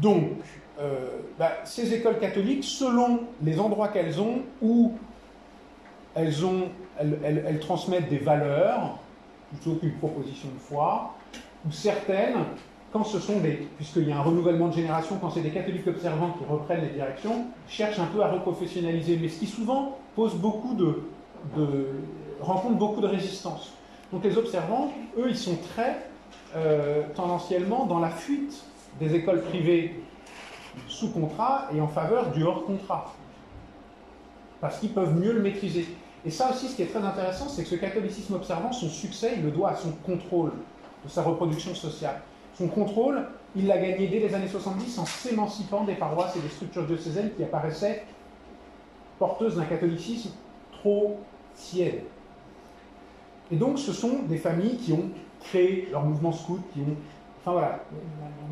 [0.00, 0.32] donc
[0.80, 4.92] euh, bah, ces écoles catholiques, selon les endroits qu'elles ont, où
[6.14, 6.68] elles, ont,
[6.98, 8.98] elles, elles transmettent des valeurs,
[9.50, 11.14] plutôt qu'une proposition de foi,
[11.66, 12.44] ou certaines
[12.92, 15.86] quand ce sont des, puisqu'il y a un renouvellement de génération, quand c'est des catholiques
[15.86, 20.34] observants qui reprennent les directions, cherchent un peu à reprofessionnaliser, mais ce qui souvent pose
[20.34, 21.02] beaucoup de,
[22.40, 23.72] rencontre beaucoup de résistance.
[24.12, 25.98] Donc les observants, eux, ils sont très
[26.54, 28.64] euh, tendanciellement dans la fuite
[29.00, 30.00] des écoles privées
[30.88, 33.12] sous contrat et en faveur du hors contrat,
[34.60, 35.86] parce qu'ils peuvent mieux le maîtriser.
[36.24, 39.34] Et ça aussi, ce qui est très intéressant, c'est que ce catholicisme observant, son succès,
[39.36, 40.52] il le doit à son contrôle
[41.04, 42.20] de sa reproduction sociale.
[42.56, 46.48] Son contrôle, il l'a gagné dès les années 70 en s'émancipant des paroisses et des
[46.48, 48.04] structures diocésaines qui apparaissaient
[49.18, 50.30] porteuses d'un catholicisme
[50.72, 51.20] trop
[51.54, 52.02] tiède.
[53.50, 55.10] Et donc, ce sont des familles qui ont
[55.40, 56.96] créé leur mouvement scout, qui ont.
[57.40, 57.78] Enfin voilà,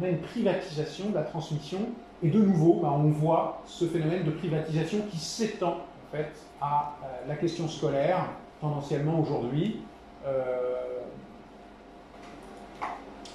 [0.00, 1.80] on a une privatisation de la transmission,
[2.22, 6.30] et de nouveau, ben, on voit ce phénomène de privatisation qui s'étend en fait
[6.60, 8.26] à euh, la question scolaire,
[8.60, 9.80] tendanciellement aujourd'hui.
[10.24, 11.00] Euh,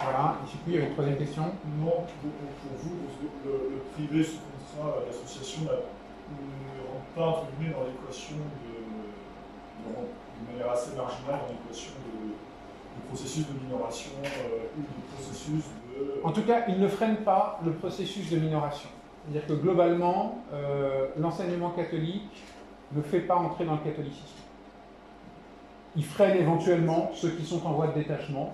[0.02, 1.44] voilà, et puis il y avait une troisième question.
[1.82, 2.96] Non, pour, vous,
[3.46, 10.72] le, privé sous contrat, l'association ne rentre pas entre guillemets dans l'équation de, de, manière
[10.72, 12.49] assez marginale dans l'équation de,
[13.08, 16.22] processus de minoration euh, ou de processus de.
[16.24, 18.90] En tout cas, il ne freine pas le processus de minoration.
[19.24, 22.44] C'est-à-dire que globalement, euh, l'enseignement catholique
[22.94, 24.26] ne fait pas entrer dans le catholicisme.
[25.96, 28.54] Il freine éventuellement ceux qui sont en voie de détachement,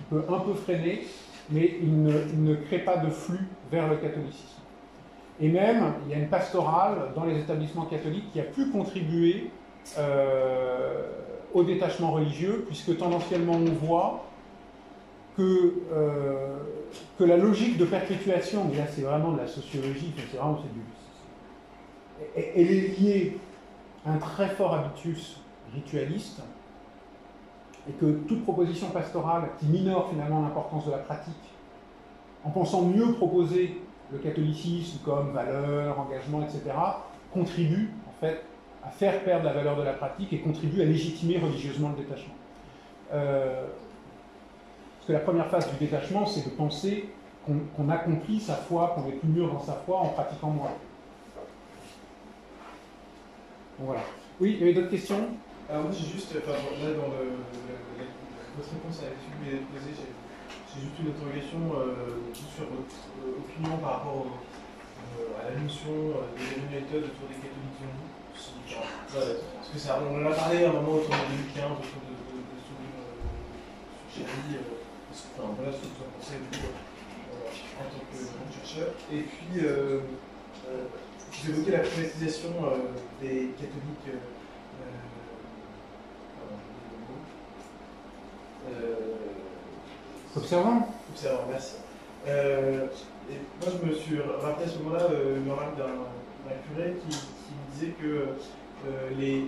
[0.00, 1.06] il peut un peu freiner,
[1.50, 4.60] mais il ne, crée pas de flux vers le catholicisme.
[5.40, 9.50] Et même, il y a une pastorale dans les établissements catholiques qui a pu contribuer
[9.98, 11.08] euh,
[11.54, 14.24] au détachement religieux, puisque tendanciellement on voit
[15.36, 16.58] que, euh,
[17.18, 20.80] que la logique de perpétuation, mais là c'est vraiment de la sociologie, c'est vraiment du,
[22.36, 23.38] elle est liée
[24.06, 25.40] à un très fort habitus
[25.74, 26.42] ritualiste,
[27.88, 31.34] et que toute proposition pastorale qui minore finalement l'importance de la pratique,
[32.44, 33.80] en pensant mieux proposer
[34.12, 36.62] le catholicisme comme valeur, engagement, etc.,
[37.32, 38.42] contribue en fait
[38.84, 42.34] à faire perdre la valeur de la pratique et contribue à légitimer religieusement le détachement.
[43.12, 43.66] Euh,
[44.98, 47.08] parce que la première phase du détachement, c'est de penser
[47.46, 50.70] qu'on accomplit sa foi, qu'on est plus mûr dans sa foi en pratiquant moins.
[53.78, 54.02] voilà.
[54.40, 55.28] Oui, il y avait d'autres questions?
[55.68, 57.08] Alors moi j'ai juste, enfin dans
[58.56, 62.66] votre réponse à la question que vous avez posée, j'ai juste une interrogation euh, sur
[62.70, 68.09] votre euh, opinion par rapport euh, à la notion de méthode autour des catholiques
[68.70, 69.40] zombies.
[69.56, 72.14] Parce que ça, on en a parlé à un moment autour de 2015, autour de,
[72.14, 73.02] de, de ce livre
[74.10, 74.62] sur Chéri,
[75.12, 76.58] enfin voilà ce que vous en pensez vous
[77.78, 78.88] en tant que chercheur.
[79.12, 79.62] Et puis
[81.30, 82.50] vous évoquez la privatisation
[83.20, 84.20] des catholiques
[88.68, 88.94] Euh,
[90.36, 91.76] observant Observant, merci.
[92.28, 92.86] Euh,
[93.30, 97.16] et moi, je me suis rappelé à ce moment-là euh, une oral d'un curé qui,
[97.16, 98.28] me disait que
[99.18, 99.44] les,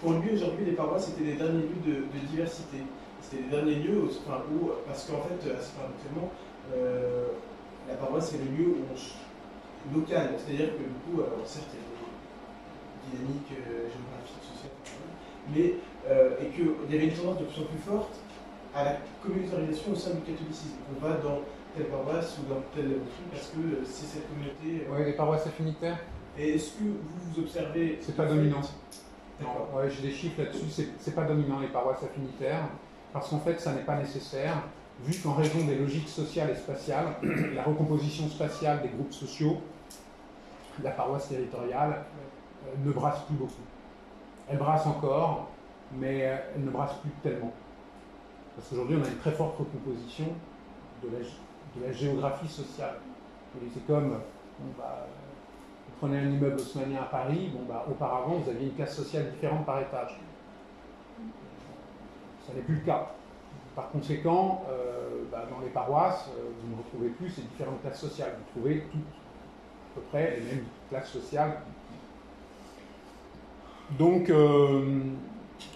[0.00, 2.78] pour lui, aujourd'hui, les paroisses étaient des derniers lieux de, diversité.
[3.20, 6.30] C'était des derniers lieux enfin, où, parce qu'en fait, assez paradoxalement,
[7.88, 10.34] la paroisse est le lieu où local.
[10.38, 14.72] C'est-à-dire que du coup, certes, il y a des dynamiques géographiques, sociales,
[15.54, 15.74] mais
[16.08, 18.14] euh, et qu'il y avait une tendance de plus en plus forte
[18.74, 20.78] à la communautarisation au sein du catholicisme.
[20.96, 21.40] On va dans
[21.76, 24.86] telle paroisse ou dans tel truc parce que euh, c'est cette communauté.
[24.88, 25.98] Euh, oui, les paroisses affinitaires.
[26.40, 27.98] Et est-ce que vous, vous observez.
[28.00, 28.62] C'est pas dominant.
[29.74, 32.68] Ouais, j'ai des chiffres là-dessus, c'est pas dominant les paroisses affinitaires,
[33.10, 34.62] parce qu'en fait, ça n'est pas nécessaire,
[35.02, 37.06] vu qu'en raison des logiques sociales et spatiales,
[37.54, 39.58] la recomposition spatiale des groupes sociaux,
[40.82, 42.04] la paroisse territoriale
[42.84, 43.64] ne brasse plus beaucoup.
[44.48, 45.48] Elle brasse encore,
[45.92, 47.52] mais euh, elle ne brasse plus tellement.
[48.56, 50.26] Parce qu'aujourd'hui, on a une très forte recomposition
[51.02, 52.96] de la, de la géographie sociale.
[53.74, 54.18] C'est comme,
[54.78, 55.19] bah, vous
[56.00, 59.66] prenez un immeuble haussmannien à Paris, bon, bah, auparavant, vous aviez une classe sociale différente
[59.66, 60.18] par étage.
[62.46, 63.12] Ça n'est plus le cas.
[63.76, 68.00] Par conséquent, euh, bah, dans les paroisses, euh, vous ne retrouvez plus ces différentes classes
[68.00, 68.32] sociales.
[68.38, 71.58] Vous trouvez toutes à peu près les mêmes classes sociales.
[73.98, 74.30] Donc,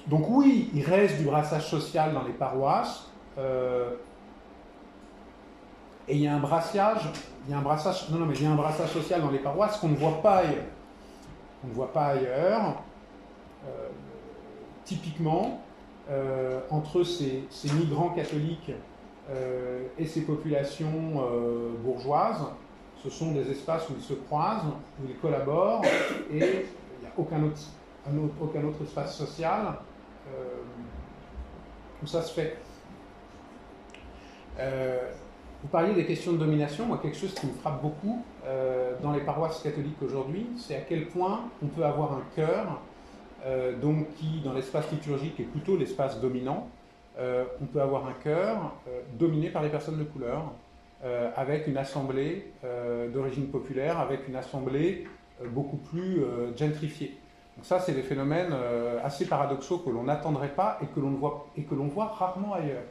[0.07, 3.11] donc oui, il reste du brassage social dans les paroisses.
[3.39, 3.95] Euh,
[6.09, 7.09] et il y a un brassage,
[7.47, 9.31] il y a un brassage, non, non, mais il y a un brassage social dans
[9.31, 10.65] les paroisses qu'on ne voit pas ailleurs.
[11.61, 12.83] qu'on ne voit pas ailleurs.
[14.85, 15.61] typiquement,
[16.71, 18.73] entre ces, migrants catholiques
[19.99, 21.25] et ces populations
[21.83, 22.45] bourgeoises,
[23.05, 25.85] ce sont des espaces où ils se croisent, où ils collaborent,
[26.33, 27.61] et il n'y a aucun autre,
[28.41, 29.75] aucun autre espace social
[30.29, 30.63] euh,
[32.03, 32.57] où ça se fait.
[35.65, 38.93] Euh, vous parliez des questions de domination, moi quelque chose qui me frappe beaucoup euh,
[39.03, 42.81] dans les paroisses catholiques aujourd'hui, c'est à quel point on peut avoir un cœur,
[43.83, 46.67] donc qui dans l'espace liturgique est plutôt l'espace dominant,
[47.19, 48.73] on peut avoir un cœur
[49.19, 50.55] dominé par les personnes de couleur,
[51.05, 55.07] euh, avec une assemblée euh, d'origine populaire, avec une assemblée
[55.43, 56.23] euh, beaucoup plus
[56.57, 57.19] gentrifiée.
[57.57, 58.55] Donc ça, c'est des phénomènes
[59.05, 61.47] assez paradoxaux que l'on n'attendrait pas et que l'on voit,
[61.95, 62.83] voit rarement ailleurs.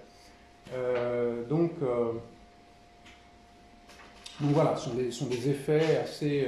[1.49, 1.71] donc,
[4.43, 6.47] donc voilà, ce sont des, sont des effets assez,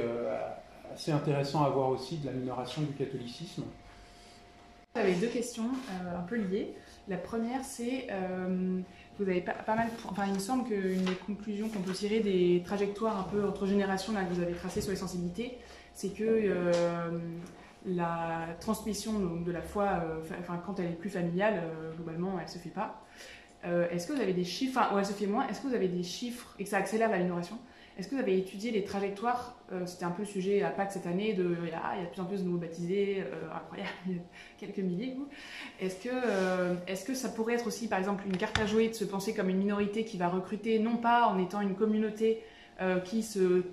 [0.93, 3.63] assez intéressants à voir aussi de la minoration du catholicisme.
[4.95, 6.73] J'avais deux questions un peu liées.
[7.07, 8.07] La première, c'est
[9.19, 9.87] vous avez pas, pas, mal.
[10.09, 13.65] Enfin, il me semble qu'une des conclusions qu'on peut tirer des trajectoires un peu entre
[13.65, 15.57] générations que vous avez tracées sur les sensibilités,
[15.93, 17.19] c'est que euh,
[17.85, 22.49] la transmission de la foi, euh, enfin, quand elle est plus familiale, euh, globalement, elle
[22.49, 23.01] se fait pas.
[23.63, 25.87] est-ce que vous avez des chiffres, ou elle se fait moins, est-ce que vous avez
[25.87, 27.57] des chiffres et que ça accélère la minoration?
[27.97, 30.91] Est-ce que vous avez étudié les trajectoires euh, C'était un peu le sujet à Pâques
[30.91, 33.89] cette année, de, il, y a, de plus en plus de nouveaux baptisés, euh, incroyable,
[34.57, 35.15] quelques milliers.
[35.79, 38.89] Est-ce que, euh, est-ce que ça pourrait être aussi, par exemple, une carte à jouer
[38.89, 42.43] de se penser comme une minorité qui va recruter, non pas en étant une communauté
[43.05, 43.63] qui se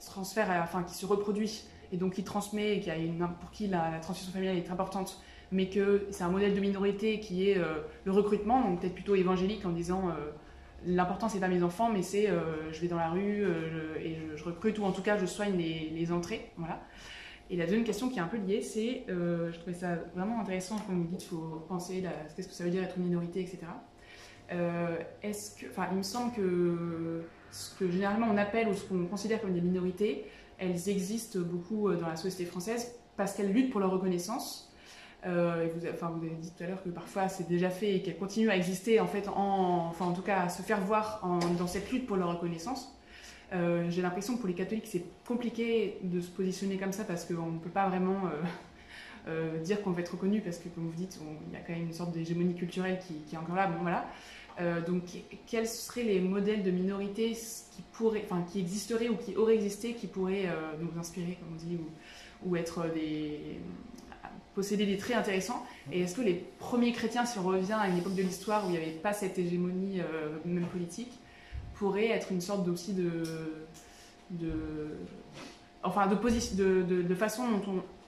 [0.00, 1.62] transfère, enfin qui se reproduit
[1.92, 5.22] et donc qui transmet, et qui a une, pour qui la, transmission familiale est importante,
[5.52, 7.60] mais que c'est un modèle de minorité qui est
[8.04, 10.08] le recrutement, donc peut-être plutôt évangélique en disant
[10.86, 14.16] l'important c'est pas mes enfants, mais c'est euh, je vais dans la rue euh, et
[14.34, 16.50] je, recrute ou en tout cas je soigne les, entrées.
[16.56, 16.80] Voilà.
[17.50, 20.40] Et la deuxième question qui est un peu liée, c'est, euh, je trouvais ça vraiment
[20.40, 22.04] intéressant quand vous dites faut penser
[22.34, 23.58] qu'est-ce que ça veut dire être une minorité, etc.
[25.22, 29.06] est-ce que, enfin, il me semble que ce que généralement on appelle ou ce qu'on
[29.06, 30.26] considère comme des minorités,
[30.58, 34.71] elles existent beaucoup dans la société française parce qu'elles luttent pour leur reconnaissance
[35.24, 38.50] euh, vous, avez dit tout à l'heure que parfois c'est déjà fait et qu'elle continue
[38.50, 41.20] à exister, en fait, en, enfin, en tout cas à se faire voir
[41.58, 42.92] dans cette lutte pour leur reconnaissance.
[43.52, 47.24] Euh, j'ai l'impression que pour les catholiques, c'est compliqué de se positionner comme ça parce
[47.24, 48.22] qu'on ne peut pas vraiment
[49.28, 51.72] euh, dire qu'on va être reconnu parce que, comme vous dites, il y a quand
[51.72, 53.70] même une sorte d'hégémonie culturelle qui, est encore là.
[54.86, 55.02] Donc,
[55.46, 59.94] quels seraient les modèles de minorités qui, pourraient, enfin, qui existeraient ou qui auraient existé,
[59.94, 60.48] qui pourraient
[60.80, 61.78] nous inspirer, comme on dit,
[62.44, 63.60] ou être des,
[64.54, 65.64] posséder des traits intéressants.
[65.90, 68.68] Et est-ce que les premiers chrétiens, si on revient à une époque de l'histoire où
[68.68, 71.12] il n'y avait pas cette hégémonie, euh, même politique,
[71.74, 73.24] pourraient être une sorte aussi de,
[75.82, 77.44] enfin de, de, façon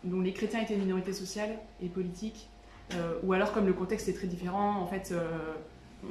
[0.05, 1.51] dont, les chrétiens étaient une minorité sociale
[1.83, 2.49] et politique,
[2.95, 5.55] euh, ou alors comme le contexte est très différent, en fait, euh,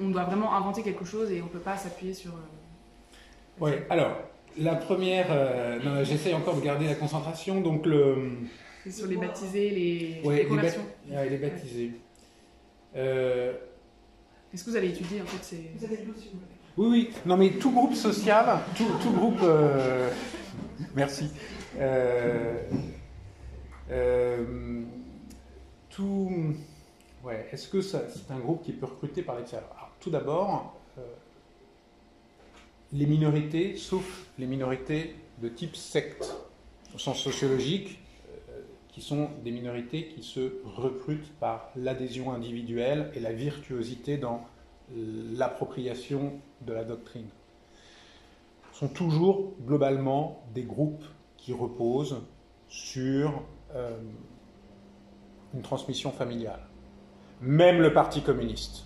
[0.01, 2.31] on doit vraiment inventer quelque chose et on ne peut pas s'appuyer sur.
[3.61, 4.17] oui, alors
[4.57, 5.27] la première,
[6.03, 8.37] j'essaie encore de garder la concentration, donc le
[8.91, 10.85] sur les baptisés, les, les conversions.
[11.09, 11.91] Les, les baptisés.
[12.95, 13.53] Euh,
[14.53, 15.71] Est-ce que vous avez étudié en fait ces...
[15.75, 15.99] Vous avez
[16.77, 17.09] Oui, oui.
[17.25, 19.39] Non, mais tout groupe social, tout, tout groupe.
[19.41, 20.09] Euh,
[20.95, 21.29] merci.
[21.79, 22.57] Euh,
[25.89, 26.55] tout.
[27.23, 27.47] Ouais.
[27.51, 30.75] Est-ce que c'est un groupe qui peut recruter par l'extérieur Tout d'abord,
[32.91, 36.35] les minorités, sauf les minorités de type secte,
[36.93, 37.99] au sens sociologique,
[38.93, 44.45] qui sont des minorités qui se recrutent par l'adhésion individuelle et la virtuosité dans
[45.35, 47.27] l'appropriation de la doctrine.
[48.71, 51.05] Ce sont toujours globalement des groupes
[51.37, 52.21] qui reposent
[52.67, 53.43] sur
[53.75, 53.97] euh,
[55.53, 56.61] une transmission familiale.
[57.41, 58.85] Même le Parti communiste.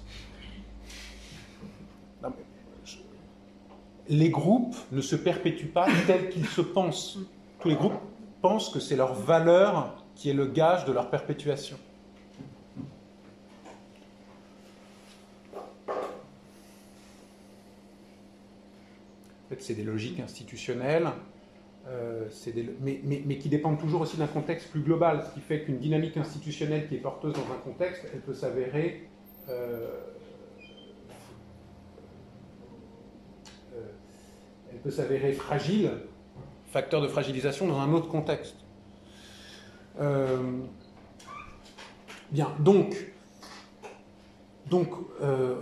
[4.09, 7.19] les groupes ne se perpétuent pas tels qu'ils se pensent.
[7.59, 7.99] Tous les groupes
[8.41, 11.77] pensent que c'est leur valeur qui est le gage de leur perpétuation.
[19.45, 21.07] En fait, c'est des logiques institutionnelles,
[21.87, 22.25] euh,
[22.81, 26.17] mais, mais, qui dépendent toujours aussi d'un contexte plus global, ce qui fait qu'une dynamique
[26.17, 29.07] institutionnelle qui est porteuse dans un contexte, elle peut s'avérer
[29.47, 29.87] euh,
[33.73, 33.81] euh,
[34.71, 35.91] elle peut s'avérer fragile
[36.65, 38.66] facteur de fragilisation dans un autre contexte.
[39.99, 40.61] Euh,
[42.31, 43.11] bien, donc,
[44.69, 45.55] donc, il euh,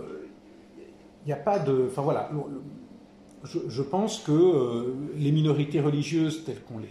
[1.26, 2.30] n'y a pas de, enfin voilà,
[3.44, 6.88] je, pense que euh, les minorités religieuses telles qu'on les,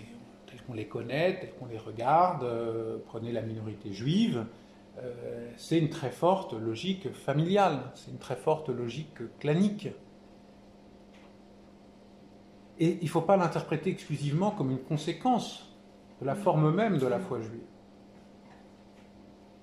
[0.66, 2.46] qu'on les connaît, tels qu'on les regarde,
[3.06, 4.46] prenez la minorité juive,
[5.58, 9.90] c'est une très forte logique familiale, c'est une très forte logique clanique.
[12.80, 15.75] Et il ne faut pas l'interpréter exclusivement comme une conséquence
[16.22, 17.62] de la forme même de la foi juive.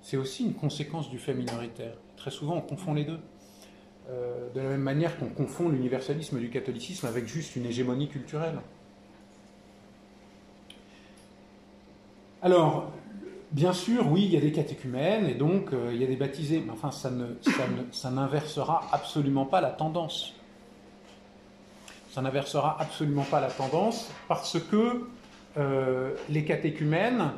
[0.01, 1.95] C'est aussi une conséquence du fait minoritaire.
[2.17, 3.19] Très souvent, on confond les deux.
[4.09, 8.59] Euh, de la même manière qu'on confond l'universalisme du catholicisme avec juste une hégémonie culturelle.
[12.41, 12.91] Alors,
[13.51, 16.17] bien sûr, oui, il y a des catéchumènes et donc euh, il y a des
[16.17, 20.33] baptisés, mais enfin, ça, n'inversera absolument pas la tendance.
[22.11, 25.07] Ça n'inversera absolument pas la tendance parce que
[25.57, 27.31] euh, les catéchumènes,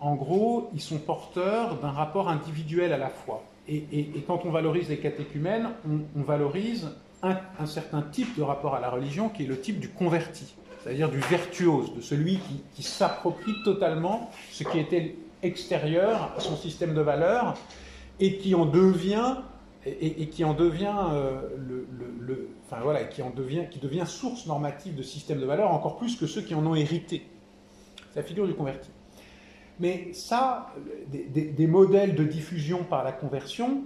[0.00, 3.44] en gros, ils sont porteurs d'un rapport individuel à la foi.
[3.68, 3.86] Et,
[4.26, 6.90] quand on valorise les catéchumènes, on, valorise
[7.22, 11.08] un, certain type de rapport à la religion qui est le type du converti, c'est-à-dire
[11.08, 12.38] du virtuose, de celui
[12.74, 17.54] qui, s'approprie totalement ce qui était extérieur à son système de valeurs
[18.20, 19.36] et qui en devient
[19.86, 21.40] et, qui en devient euh,
[22.66, 26.16] enfin voilà, qui en devient qui devient source normative de système de valeurs encore plus
[26.16, 27.26] que ceux qui en ont hérité.
[28.14, 28.90] C'est la figure du converti.
[29.80, 30.72] Mais ça,
[31.08, 33.82] des, modèles de diffusion par la conversion,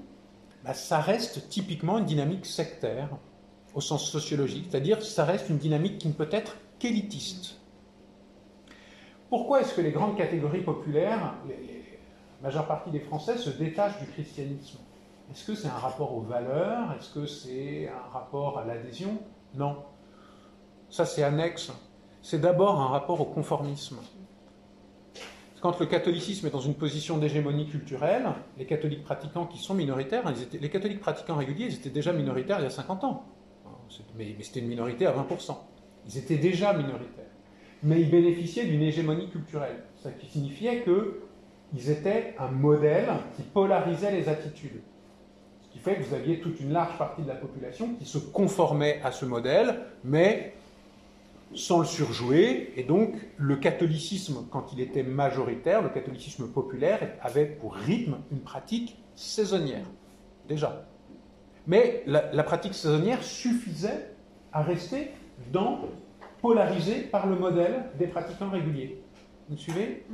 [0.63, 3.09] bah, ça reste typiquement une dynamique sectaire
[3.75, 7.57] au sens sociologique, c'est-à-dire ça reste une dynamique qui ne peut être qu'élitiste.
[9.31, 11.55] Pourquoi est-ce que les grandes catégories populaires, la
[12.43, 14.79] majeure partie des Français, se détachent du christianisme?
[15.31, 16.93] Est-ce que c'est un rapport aux valeurs?
[16.99, 19.19] Est-ce que c'est un rapport à l'adhésion?
[19.55, 19.85] Non.
[20.91, 21.73] Ça, c'est annexe.
[22.21, 23.99] C'est d'abord un rapport au conformisme.
[25.61, 28.27] Quand le catholicisme est dans une position d'hégémonie culturelle,
[28.59, 30.23] les catholiques pratiquants qui sont minoritaires,
[30.61, 33.25] les catholiques pratiquants réguliers, ils étaient déjà minoritaires il y a 50 ans.
[34.17, 35.57] Mais, c'était une minorité à 20%.
[36.07, 37.25] Ils étaient déjà minoritaires.
[37.83, 39.83] Mais ils bénéficiaient d'une hégémonie culturelle.
[39.97, 44.81] Ce qui signifiait qu'ils étaient un modèle qui polarisait les attitudes.
[45.63, 48.19] Ce qui fait que vous aviez toute une large partie de la population qui se
[48.19, 50.55] conformait à ce modèle, mais
[51.55, 57.47] sans le surjouer, et donc le catholicisme, quand il était majoritaire, le catholicisme populaire avait
[57.47, 59.87] pour rythme une pratique saisonnière,
[60.49, 60.87] déjà.
[61.67, 64.15] Mais la, pratique saisonnière suffisait
[64.53, 65.11] à rester
[65.53, 65.81] dans,
[66.41, 69.03] polarisé par le modèle des pratiquants réguliers.
[69.49, 70.07] Vous me suivez?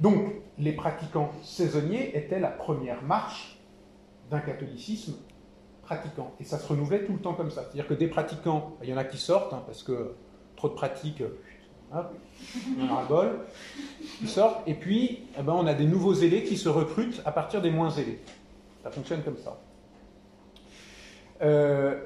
[0.00, 3.58] Donc, les pratiquants saisonniers étaient la première marche
[4.30, 5.14] d'un catholicisme
[5.82, 6.34] pratiquant.
[6.40, 7.62] Et ça se renouvelait tout le temps comme ça.
[7.62, 10.14] C'est-à-dire que des pratiquants, il y en a qui sortent, hein, parce que
[10.66, 11.22] trop de pratique,
[11.92, 12.14] hop,
[14.22, 17.32] ils sortent, et puis eh ben, on a des nouveaux zélés qui se recrutent à
[17.32, 18.20] partir des moins zélés.
[18.82, 19.58] Ça fonctionne comme ça.
[21.42, 22.00] Euh,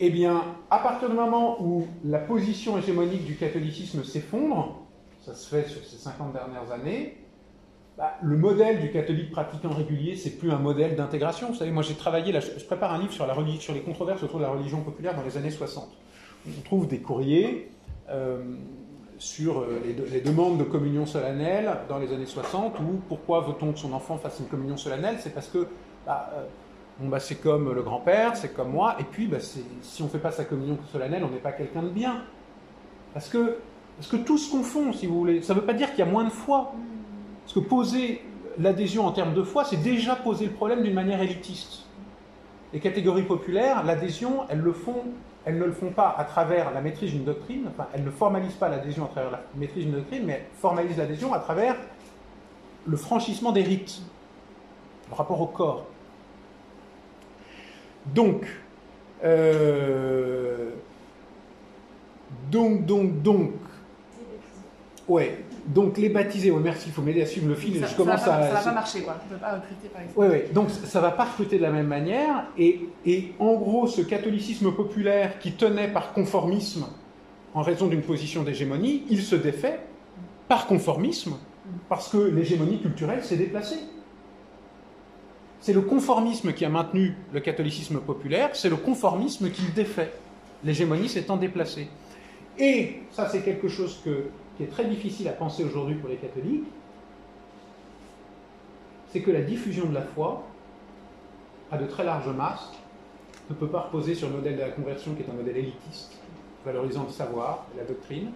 [0.00, 4.82] eh bien, à partir du moment où la position hégémonique du catholicisme s'effondre,
[5.24, 7.16] ça se fait sur ces 50 dernières années,
[7.96, 11.48] bah, le modèle du catholique pratiquant régulier, c'est plus un modèle d'intégration.
[11.48, 14.38] Vous savez, moi j'ai travaillé, je prépare un livre sur, la, sur les controverses autour
[14.38, 15.88] de la religion populaire dans les années 60
[16.58, 17.70] on trouve des courriers
[18.10, 18.38] euh,
[19.18, 23.78] sur euh, les, demandes de communion solennelle dans les années 60, ou pourquoi veut-on que
[23.78, 25.16] son enfant fasse une communion solennelle?
[25.18, 25.66] C'est parce que
[26.06, 26.44] bah, euh,
[27.00, 30.18] bah, c'est comme le grand-père, c'est comme moi, et puis bah, si on ne fait
[30.18, 32.22] pas sa communion solennelle, on n'est pas quelqu'un de bien.
[33.12, 33.58] Parce que,
[33.96, 35.42] parce que tout se confond, si vous voulez.
[35.42, 36.72] Ça ne veut pas dire qu'il y a moins de foi.
[37.44, 38.22] Parce que poser
[38.58, 41.84] l'adhésion en termes de foi, c'est déjà poser le problème d'une manière élitiste.
[42.72, 45.04] Les catégories populaires, l'adhésion, elles le font
[45.44, 48.54] elles ne le font pas à travers la maîtrise d'une doctrine, enfin, elles ne formalisent
[48.54, 51.76] pas l'adhésion à travers la maîtrise d'une doctrine, mais formalisent l'adhésion à travers
[52.86, 54.02] le franchissement des rites,
[55.08, 55.86] le rapport au corps.
[58.06, 58.46] Donc,
[59.24, 60.70] euh,
[62.50, 63.52] donc, donc, donc,
[65.08, 67.78] ouais, donc les baptisés, merci, il faut m'aider à suivre le fil.
[67.78, 69.16] Ça, je commence ça va, à, va pas marcher, quoi.
[69.20, 70.18] On ne peut pas recruter par exemple.
[70.20, 70.52] Oui, oui.
[70.54, 72.46] Donc ça ne va pas recruter de la même manière.
[72.56, 76.86] Et, et, en gros, ce catholicisme populaire qui tenait par conformisme
[77.54, 79.80] en raison d'une position d'hégémonie, il se défait
[80.48, 81.34] par conformisme
[81.90, 83.80] parce que l'hégémonie culturelle s'est déplacée.
[85.60, 90.12] C'est le conformisme qui a maintenu le catholicisme populaire, c'est le conformisme qui le défait,
[90.64, 91.88] l'hégémonie s'étant déplacée.
[92.58, 94.24] Et ça, c'est quelque chose que
[94.58, 96.66] qui est très difficile à penser aujourd'hui pour les catholiques,
[99.08, 100.42] c'est que la diffusion de la foi
[101.70, 102.72] à de très larges masses
[103.48, 106.18] ne peut pas reposer sur le modèle de la conversion qui est un modèle élitiste,
[106.64, 108.32] valorisant le savoir et la doctrine.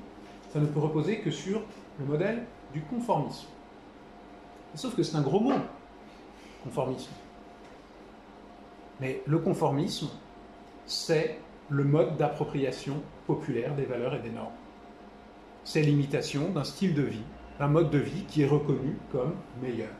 [0.53, 1.61] Ça ne peut reposer que sur
[1.99, 3.49] le modèle du conformisme.
[4.77, 5.53] Sauf que c'est un gros mot,
[6.62, 7.11] conformisme.
[9.01, 10.07] Mais le conformisme,
[10.86, 14.53] c'est le mode d'appropriation populaire des valeurs et des normes.
[15.64, 17.22] C'est l'imitation d'un style de vie,
[17.59, 19.90] d'un mode de vie qui est reconnu comme meilleur.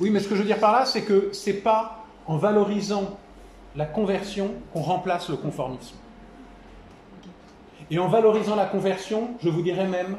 [0.00, 3.18] Oui, mais ce que je veux dire par là, c'est que c'est pas en valorisant
[3.74, 5.96] la conversion qu'on remplace le conformisme.
[7.90, 10.18] Et en valorisant la conversion, je vous dirais même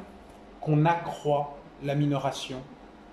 [0.61, 2.57] qu'on accroît la minoration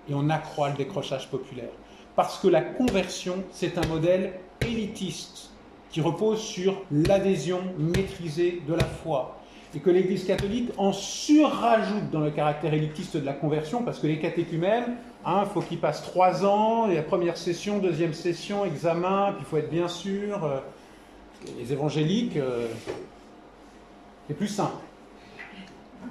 [0.09, 1.69] et on accroît le décrochage populaire.
[2.15, 5.51] Parce que la conversion, c'est un modèle élitiste
[5.89, 9.39] qui repose sur l'adhésion maîtrisée de la foi.
[9.73, 14.07] Et que l'Église catholique en surrajoute dans le caractère élitiste de la conversion, parce que
[14.07, 14.85] les catéchumènes,
[15.25, 19.45] il hein, faut qu'ils passent trois ans, la première session, deuxième session, examen, puis il
[19.45, 20.43] faut être bien sûr.
[20.43, 20.59] Euh,
[21.57, 22.67] les évangéliques, euh,
[24.27, 24.83] c'est plus simple.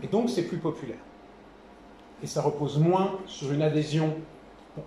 [0.03, 0.99] Et donc c'est plus populaire.
[2.23, 4.15] Et ça repose moins sur une adhésion,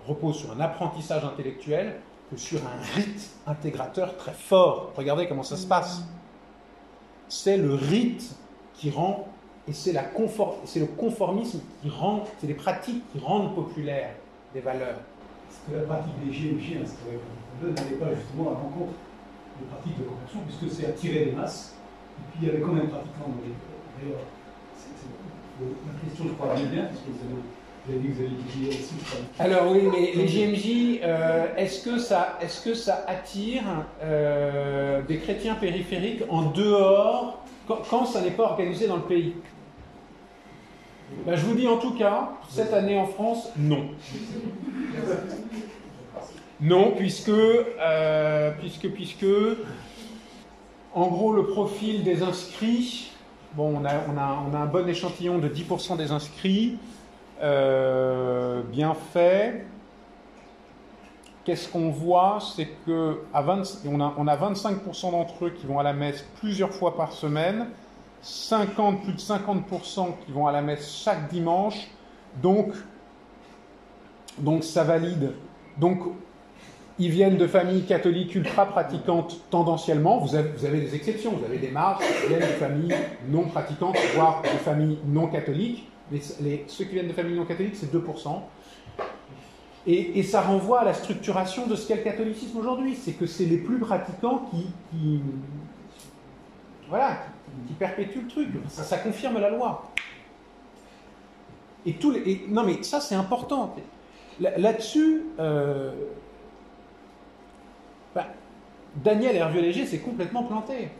[0.06, 2.00] repose sur un apprentissage intellectuel
[2.30, 4.92] que sur un rite intégrateur très fort.
[4.96, 6.02] Regardez comment ça se passe.
[7.28, 8.34] C'est le rite
[8.74, 9.28] qui rend,
[9.66, 14.14] et c'est le conformisme qui rend, c'est les pratiques qui rendent populaires
[14.54, 15.00] des valeurs.
[15.46, 16.84] Parce que la pratique des GMG,
[17.62, 18.92] n'allait pas justement à l'encontre
[19.58, 21.74] des pratiques de conversion, puisque c'est attirer les masses.
[22.18, 23.28] Et puis il y avait quand même pratiquement,
[24.00, 24.20] d'ailleurs,
[25.60, 27.42] la question je crois bien, parce que vous
[29.38, 33.62] alors oui, mais les GMJ, euh, est-ce que, ça, est que ça attire
[34.02, 39.34] euh, des chrétiens périphériques en dehors, quand, ça n'est pas organisé dans le pays?
[41.26, 43.88] Ben, Je vous dis en tout cas, cette année en France, non.
[46.60, 49.26] Non, puisque, euh, puisque, puisque,
[50.94, 53.12] en gros, le profil des inscrits,
[53.54, 56.76] bon, on a, on a, on a un bon échantillon de 10% des inscrits.
[57.40, 59.64] Euh, bien fait.
[61.44, 62.38] Qu'est-ce qu'on voit?
[62.54, 65.92] C'est que à 20, on, a, on a 25% d'entre eux qui vont à la
[65.92, 67.68] messe plusieurs fois par semaine,
[68.22, 71.88] 50, plus de 50% qui vont à la messe chaque dimanche.
[72.42, 72.72] Donc,
[74.38, 75.32] donc ça valide.
[75.78, 76.00] Donc,
[76.98, 80.18] ils viennent de familles catholiques ultra pratiquantes tendanciellement.
[80.18, 82.94] Vous avez, vous avez des exceptions, vous avez des marges qui viennent de familles
[83.28, 87.76] non pratiquantes, voire de familles non catholiques les, ceux qui viennent de familles non catholiques,
[87.76, 88.40] c'est 2%.
[89.86, 92.94] Et, ça renvoie à la structuration de ce qu'est le catholicisme aujourd'hui.
[92.94, 95.20] C'est que c'est les plus pratiquants qui,
[96.88, 97.18] voilà,
[97.66, 98.48] qui, perpétuent le truc.
[98.68, 99.90] Ça, confirme la loi.
[101.86, 103.74] Et tout les, non, mais ça, c'est important.
[104.40, 105.92] Là-dessus, euh,
[108.14, 108.26] bah,
[108.96, 110.90] Daniel Hervieux-Léger s'est complètement planté.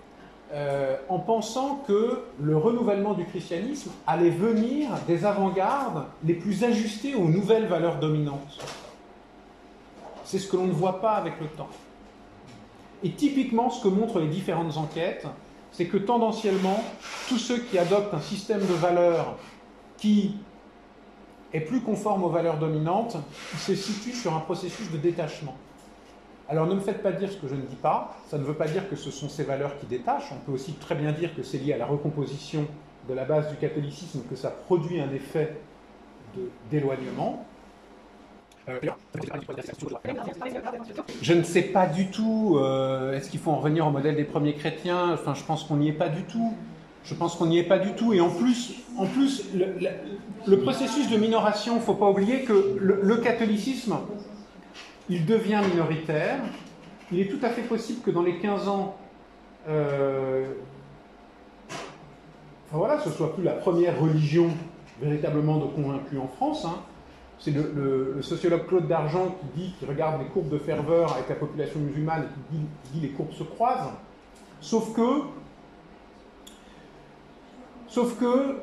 [0.51, 7.15] Euh, en pensant que le renouvellement du christianisme allait venir des avant-gardes les plus ajustées
[7.15, 8.59] aux nouvelles valeurs dominantes.
[10.25, 11.69] C'est ce que l'on ne voit pas avec le temps.
[13.03, 15.27] Et typiquement, ce que montrent les différentes enquêtes,
[15.70, 16.83] c'est que tendanciellement,
[17.29, 19.37] tous ceux qui adoptent un système de valeurs
[19.99, 20.37] qui
[21.53, 23.19] est plus conforme aux valeurs dominantes,
[23.59, 25.57] se situent sur un processus de détachement.
[26.49, 28.55] Alors ne me faites pas dire ce que je ne dis pas, ça ne veut
[28.55, 31.35] pas dire que ce sont ces valeurs qui détachent, on peut aussi très bien dire
[31.35, 32.66] que c'est lié à la recomposition
[33.07, 35.57] de la base du catholicisme, que ça produit un effet
[36.70, 37.45] d'éloignement.
[38.69, 38.79] Euh,
[41.23, 44.25] je ne sais pas du tout, euh, est-ce qu'il faut en revenir au modèle des
[44.25, 45.12] premiers chrétiens?
[45.12, 46.55] Enfin, je pense qu'on n'y est pas du tout.
[47.05, 48.12] Je pense qu'on n'y est pas du tout.
[48.12, 52.77] Et en plus, en plus le, processus de minoration, il ne faut pas oublier que
[52.79, 53.97] le catholicisme,
[55.09, 56.41] il devient minoritaire.
[57.11, 58.97] Il est tout à fait possible que dans les 15 ans,
[59.69, 60.47] euh,
[62.71, 64.51] voilà, ce soit plus la première religion
[65.01, 66.65] véritablement de convaincus en France.
[66.65, 66.81] Hein.
[67.39, 71.37] C'est le, sociologue Claude Dargent qui dit, qui regarde les courbes de ferveur avec la
[71.37, 73.93] population musulmane et qui dit, qui les courbes se croisent.
[74.61, 75.23] Sauf que,
[77.87, 78.57] sauf que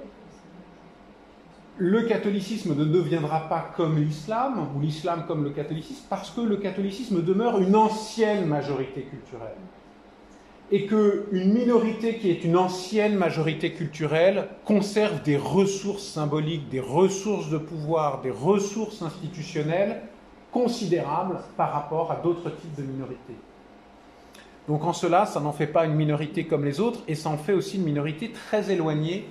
[1.78, 6.58] le catholicisme ne deviendra pas comme l'islam, ou l'islam comme le catholicisme, parce que le
[6.58, 9.58] catholicisme demeure une ancienne majorité culturelle.
[10.72, 17.50] Et qu'une minorité qui est une ancienne majorité culturelle conserve des ressources symboliques, des ressources
[17.50, 20.02] de pouvoir, des ressources institutionnelles
[20.52, 23.36] considérables par rapport à d'autres types de minorités.
[24.68, 27.38] Donc en cela, ça n'en fait pas une minorité comme les autres, et ça en
[27.38, 29.28] fait aussi une minorité très éloignée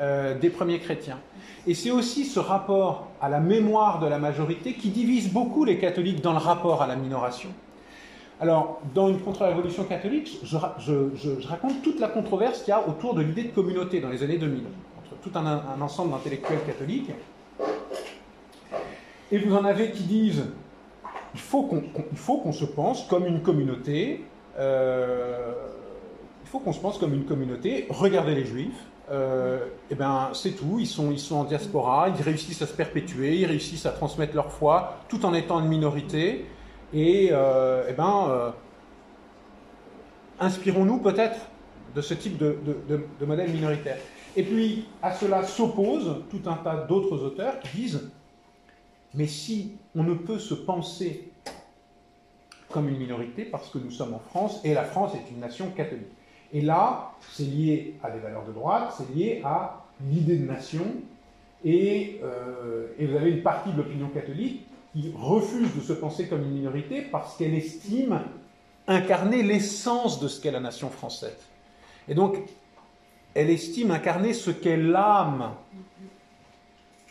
[0.00, 1.18] euh, des premiers chrétiens.
[1.66, 5.78] Et c'est aussi ce rapport à la mémoire de la majorité qui divise beaucoup les
[5.78, 7.48] catholiques dans le rapport à la minoration.
[8.38, 13.22] Alors, dans une contre-révolution catholique, je, raconte toute la controverse qu'il y a autour de
[13.22, 14.64] l'idée de communauté dans les années 2000,
[14.98, 17.10] entre tout un, ensemble d'intellectuels catholiques.
[19.32, 20.44] Et vous en avez qui disent
[21.34, 24.24] il faut qu'on se pense comme une communauté,
[24.58, 25.52] euh,
[26.44, 27.86] il faut qu'on se pense comme une communauté.
[27.90, 28.84] Regardez les juifs.
[29.10, 30.78] Euh, et ben, c'est tout.
[30.78, 32.08] Ils sont, en diaspora.
[32.08, 33.36] Ils réussissent à se perpétuer.
[33.36, 36.46] Ils réussissent à transmettre leur foi tout en étant une minorité.
[36.92, 38.50] Et, euh, eh ben, euh,
[40.40, 41.38] inspirons-nous peut-être
[41.94, 43.98] de ce type de, de, de modèle minoritaire.
[44.36, 48.10] Et puis, à cela s'opposent tout un tas d'autres auteurs qui disent
[49.14, 51.32] Mais si on ne peut se penser
[52.70, 55.70] comme une minorité parce que nous sommes en France et la France est une nation
[55.70, 56.15] catholique.
[56.52, 60.84] Et là, c'est lié à des valeurs de droite, c'est lié à l'idée de nation.
[61.64, 66.28] Et, euh, et, vous avez une partie de l'opinion catholique qui refuse de se penser
[66.28, 68.20] comme une minorité parce qu'elle estime
[68.86, 71.38] incarner l'essence de ce qu'est la nation française.
[72.08, 72.36] Et donc,
[73.34, 75.52] elle estime incarner ce qu'est l'âme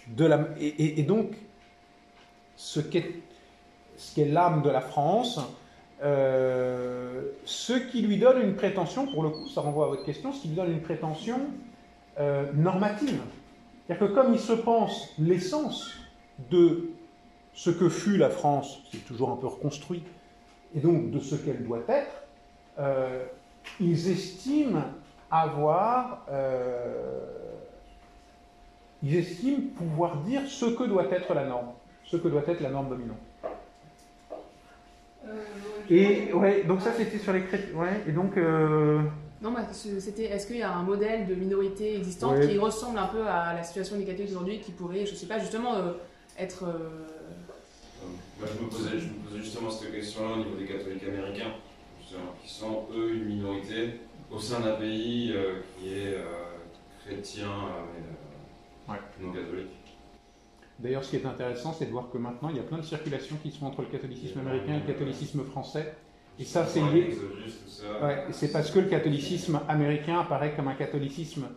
[0.08, 0.48] de la.
[0.60, 1.34] Et, et donc,
[2.56, 3.12] ce qu'est
[3.98, 5.40] ce qu'est l'âme de la France,
[6.04, 10.34] euh, ce qui lui donne une prétention, pour le coup, ça renvoie à votre question,
[10.34, 11.40] ce qui lui donne une prétention
[12.20, 13.22] euh, normative.
[13.88, 15.94] C'est-à-dire que comme il se pense l'essence
[16.52, 16.90] de
[17.54, 20.04] ce que fut la France, qui est toujours un peu reconstruit,
[20.76, 22.24] et donc de ce qu'elle doit être,
[22.80, 23.24] euh,
[23.80, 24.82] ils estiment
[25.32, 26.26] avoir,
[29.02, 31.70] ils estiment pouvoir dire ce que doit être la norme,
[32.04, 33.18] ce que doit être la norme dominante.
[35.90, 37.76] Et ouais, donc ça c'était sur les chrétiens.
[37.76, 38.38] Ouais, et donc.
[38.38, 39.02] Euh...
[39.42, 40.24] Non, bah, c'était.
[40.24, 43.64] Est-ce qu'il y a un modèle de minorité existante qui ressemble un peu à la
[43.64, 45.94] situation des catholiques aujourd'hui, qui pourrait, je sais pas, justement euh,
[46.40, 46.64] être.
[46.64, 47.08] Euh...
[48.40, 51.54] Moi, je me, posais, je me posais justement cette question-là au niveau des catholiques américains,
[52.44, 54.00] qui sont eux une minorité
[54.32, 56.24] au sein d'un pays euh, qui est euh,
[57.06, 57.50] chrétien
[58.88, 59.85] mais non catholique.
[60.80, 62.84] D'ailleurs, ce qui est intéressant, c'est de voir que maintenant, il y a plein de
[62.84, 65.96] circulations qui sont entre le catholicisme américain et le catholicisme français.
[66.38, 67.18] Et ça, c'est lié.
[68.02, 71.48] Ouais, c'est parce que le catholicisme américain apparaît comme un catholicisme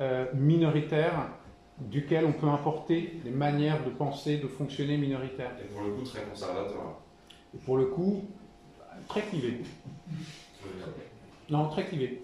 [0.00, 1.28] euh, minoritaire
[1.78, 5.52] duquel on peut importer des manières de penser, de fonctionner minoritaires.
[5.62, 7.00] Et pour le coup, très conservateur.
[7.54, 8.24] Et pour le coup,
[9.08, 9.62] très clivé.
[11.48, 12.22] Non, très clivé.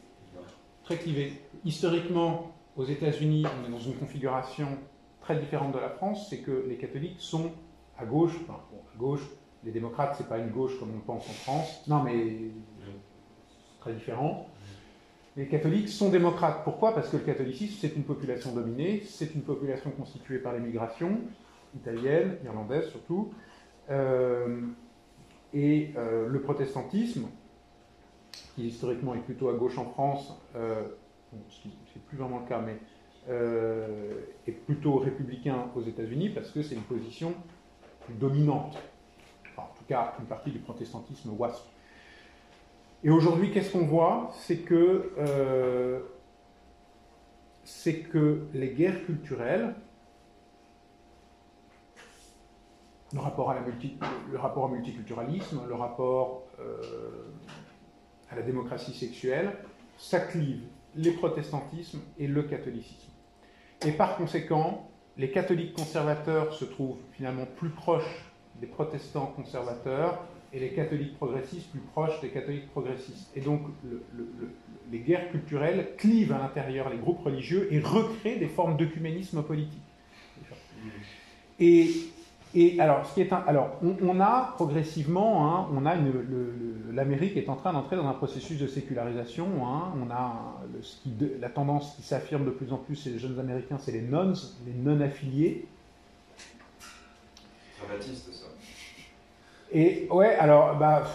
[0.84, 1.40] Très clivé.
[1.64, 4.68] Historiquement, aux États-Unis, on est dans une configuration
[5.26, 7.50] très différente de la France, c'est que les catholiques sont
[7.98, 8.60] à gauche, enfin,
[8.94, 9.28] à gauche,
[9.64, 13.92] les démocrates, c'est pas une gauche comme on pense en France, non mais c'est très
[13.92, 14.46] différent.
[15.36, 16.62] Les catholiques sont démocrates.
[16.62, 16.94] Pourquoi?
[16.94, 21.18] Parce que le catholicisme, c'est une population dominée, c'est une population constituée par l'immigration,
[21.74, 23.34] italienne, irlandaise surtout,
[23.90, 24.60] euh,
[25.52, 27.26] et euh, le protestantisme,
[28.54, 30.82] qui historiquement est plutôt à gauche en France, euh,
[31.32, 32.78] bon, ce qui n'est plus vraiment le cas, mais
[33.28, 37.34] est plutôt républicain aux États-Unis parce que c'est une position
[38.08, 38.76] dominante.
[39.56, 41.64] En tout cas, une partie du protestantisme WASP.
[43.02, 44.30] Et aujourd'hui, qu'est-ce qu'on voit?
[44.40, 46.00] C'est que, euh,
[48.12, 49.74] que les guerres culturelles,
[53.12, 53.60] le rapport, à la
[54.30, 57.30] le rapport au multiculturalisme, le rapport euh,
[58.30, 59.52] à la démocratie sexuelle,
[59.96, 60.62] ça clive
[60.96, 63.12] les protestantismes et le catholicisme.
[63.84, 68.24] Et par conséquent, les catholiques conservateurs se trouvent finalement plus proches
[68.60, 73.30] des protestants conservateurs et les catholiques progressistes plus proches des catholiques progressistes.
[73.36, 74.28] Et donc le, le,
[74.90, 79.82] les guerres culturelles clivent à l'intérieur les groupes religieux et recréent des formes d'œcuménisme politique.
[81.58, 81.90] Et
[82.58, 85.94] et alors, ce qui est un, alors on, a progressivement, hein, on a
[86.90, 89.46] l'Amérique est en train d'entrer dans un processus de sécularisation.
[89.66, 93.10] Hein, on a le, ce qui, la tendance qui s'affirme de plus en plus chez
[93.10, 94.34] les jeunes Américains, c'est les nones,
[94.64, 95.68] les non affiliés.
[97.78, 98.46] Très baptiste, ça.
[99.70, 101.06] Et ouais, alors, bah,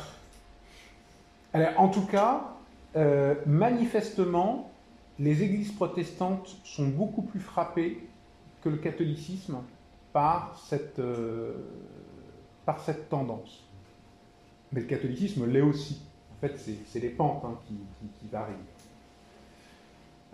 [1.53, 2.53] alors en tout cas,
[2.95, 4.71] euh, manifestement,
[5.17, 8.07] les églises protestantes sont beaucoup plus frappées
[8.61, 9.57] que le catholicisme
[10.13, 11.53] par cette, euh,
[12.65, 13.63] par cette tendance.
[14.71, 16.01] Mais le catholicisme l'est aussi.
[16.37, 17.75] En fait, c'est les pentes hein, qui,
[18.19, 18.53] qui, varient.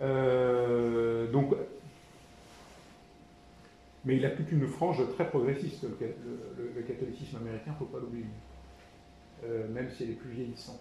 [0.00, 1.54] Euh, donc,
[4.04, 7.98] mais il a toute une frange très progressiste, le, catholicisme américain, il ne faut pas
[7.98, 8.24] l'oublier,
[9.44, 10.80] euh, même si elle est plus vieillissante.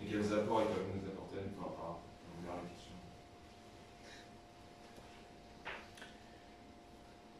[0.00, 2.00] Et quels apports ils peuvent nous apporter par rapport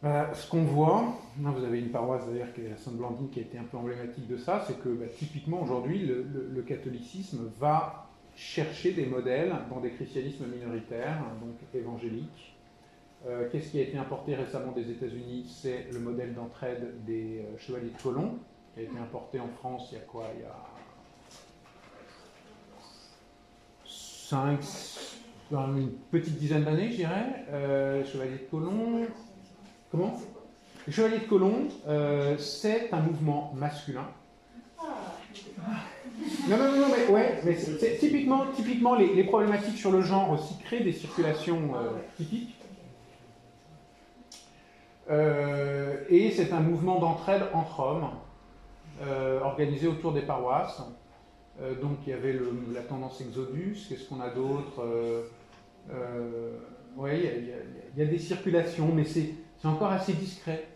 [0.05, 3.43] Bah, ce qu'on voit, vous avez une paroisse d'ailleurs qui est la Sainte-Blandine qui a
[3.43, 8.93] été un peu emblématique de ça, c'est que bah, typiquement aujourd'hui le, catholicisme va chercher
[8.93, 12.55] des modèles dans des christianismes minoritaires, hein, donc évangéliques.
[13.27, 15.47] Euh, qu'est-ce qui a été importé récemment des États-Unis?
[15.49, 18.37] C'est le modèle d'entraide des euh, chevaliers de Colomb,
[18.75, 20.27] qui a été importé en France il y a quoi?
[20.35, 20.55] Il y a
[23.87, 24.61] 5,
[25.51, 27.47] une petite dizaine d'années, je dirais.
[27.49, 29.07] Euh, Chevalier de Colomb.
[29.95, 30.21] Comment
[30.89, 34.09] Le Chevalier de Colomb, euh, c'est un mouvement masculin.
[36.49, 37.57] Non, non, non, mais ouais, mais
[38.01, 42.57] typiquement, typiquement les, problématiques sur le genre aussi créent des circulations euh, typiques.
[46.11, 48.11] et c'est un mouvement d'entraide entre hommes,
[49.43, 50.83] organisé autour des paroisses.
[51.61, 52.37] Euh, donc il y avait
[52.73, 55.23] la tendance Exodus, qu'est-ce qu'on a d'autre euh,
[55.93, 56.59] euh,
[56.97, 59.31] Oui, il y, a des circulations, mais c'est
[59.67, 60.69] encore assez discret.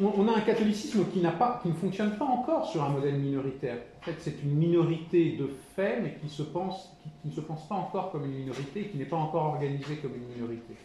[0.00, 3.78] On, a un catholicisme qui, pas, qui ne fonctionne pas encore sur un modèle minoritaire.
[4.00, 7.66] En fait, c'est une minorité de fait, mais qui, se pense, qui, ne se pense
[7.68, 10.76] pas encore comme une minorité, qui n'est pas encore organisée comme une minorité.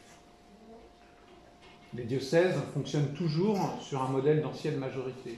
[1.94, 5.38] Les diocèses fonctionnent toujours sur un modèle d'ancienne majorité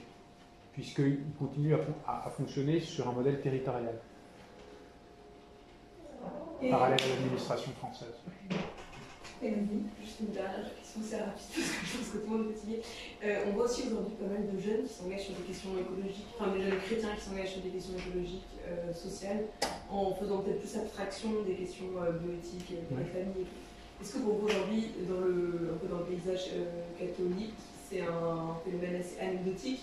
[0.72, 3.94] puisqu'il continue à, fonctionner sur un modèle territorial,
[6.70, 8.14] parallèle à l'administration française.
[9.40, 12.52] Juste une dernière question, c'est rapide parce que je pense que tout le monde est
[12.52, 12.82] fatigué.
[13.24, 16.28] Euh, on voit aussi aujourd'hui pas mal de jeunes qui s'engagent sur des questions écologiques,
[16.36, 19.48] enfin des jeunes chrétiens qui s'engagent sur des questions écologiques, euh, sociales,
[19.88, 23.48] en faisant peut-être plus abstraction des questions euh, bioéthiques, de la famille.
[24.00, 26.52] Est-ce que pour vous aujourd'hui, dans le, un peu dans le paysage
[26.98, 27.56] catholique,
[27.88, 29.82] c'est un phénomène assez anecdotique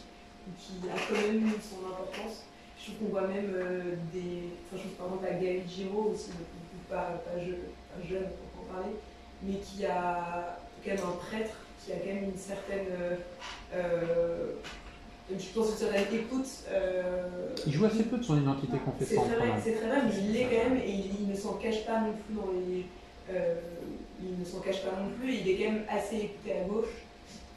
[0.58, 2.46] qui a quand même son importance?
[2.78, 4.54] Je trouve qu'on voit même euh, des.
[4.70, 6.30] Enfin, je pense par exemple à Gaël Giraud aussi,
[6.90, 8.96] pas, pas, jeune, pas jeune pour en parler,
[9.44, 12.88] mais qui a quand même un prêtre qui a quand même une certaine.
[12.92, 13.16] Euh,
[13.76, 14.52] euh
[15.30, 16.48] je pense que certaine écoute.
[16.70, 19.26] Euh, il joue assez peu de son identité confessante.
[19.62, 22.14] C'est très vrai, mais il l'est quand même et il, ne s'en cache pas non
[22.14, 22.86] plus dans les.
[24.24, 26.96] il ne s'en cache pas non plus, il est quand même assez écouté à gauche.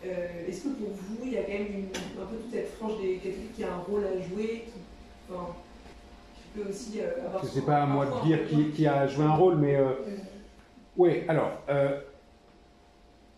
[0.02, 1.90] Est-ce que pour vous, il y a quand même
[2.20, 4.80] un peu toute cette frange des catholiques qui a un rôle à jouer, qui,
[6.52, 7.44] peut aussi avoir.
[7.44, 8.38] Je sais pas à moi de dire
[8.74, 9.76] qui, a joué un rôle, mais.
[9.76, 9.92] Euh,
[11.00, 11.50] oui, alors.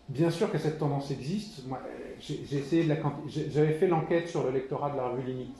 [0.09, 1.67] Bien sûr que cette tendance existe.
[1.67, 1.81] Moi,
[2.19, 5.57] j'ai essayé de la, j'avais fait l'enquête sur le lectorat de la revue Limite.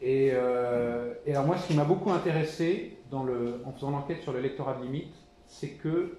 [0.00, 4.32] Et, et alors moi, ce qui m'a beaucoup intéressé dans le, en faisant l'enquête sur
[4.32, 5.14] le lectorat de Limite,
[5.46, 6.18] c'est que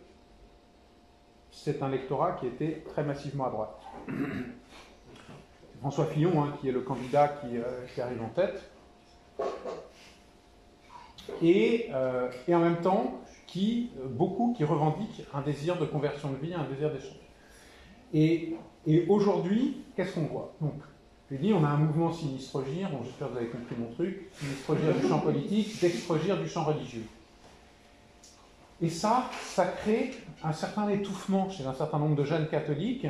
[1.52, 3.82] c'est un lectorat qui était très massivement à droite.
[5.80, 8.62] François Fillon, hein, qui est le candidat qui, euh, arrive en tête,
[11.42, 13.22] et, euh, et en même temps,
[13.56, 17.16] qui, euh, beaucoup qui revendiquent un désir de conversion de vie, un désir d'échange.
[18.14, 18.54] Et,
[19.08, 20.54] aujourd'hui, qu'est-ce qu'on voit?
[20.60, 20.74] Donc,
[21.32, 24.28] je dit, on a un mouvement sinistre-gire, bon, j'espère que vous avez compris mon truc,
[24.34, 27.06] sinistre-gire du champ politique, d'extre-gire du champ religieux.
[28.82, 30.12] Et ça, ça crée
[30.44, 33.08] un certain étouffement chez un certain nombre de jeunes catholiques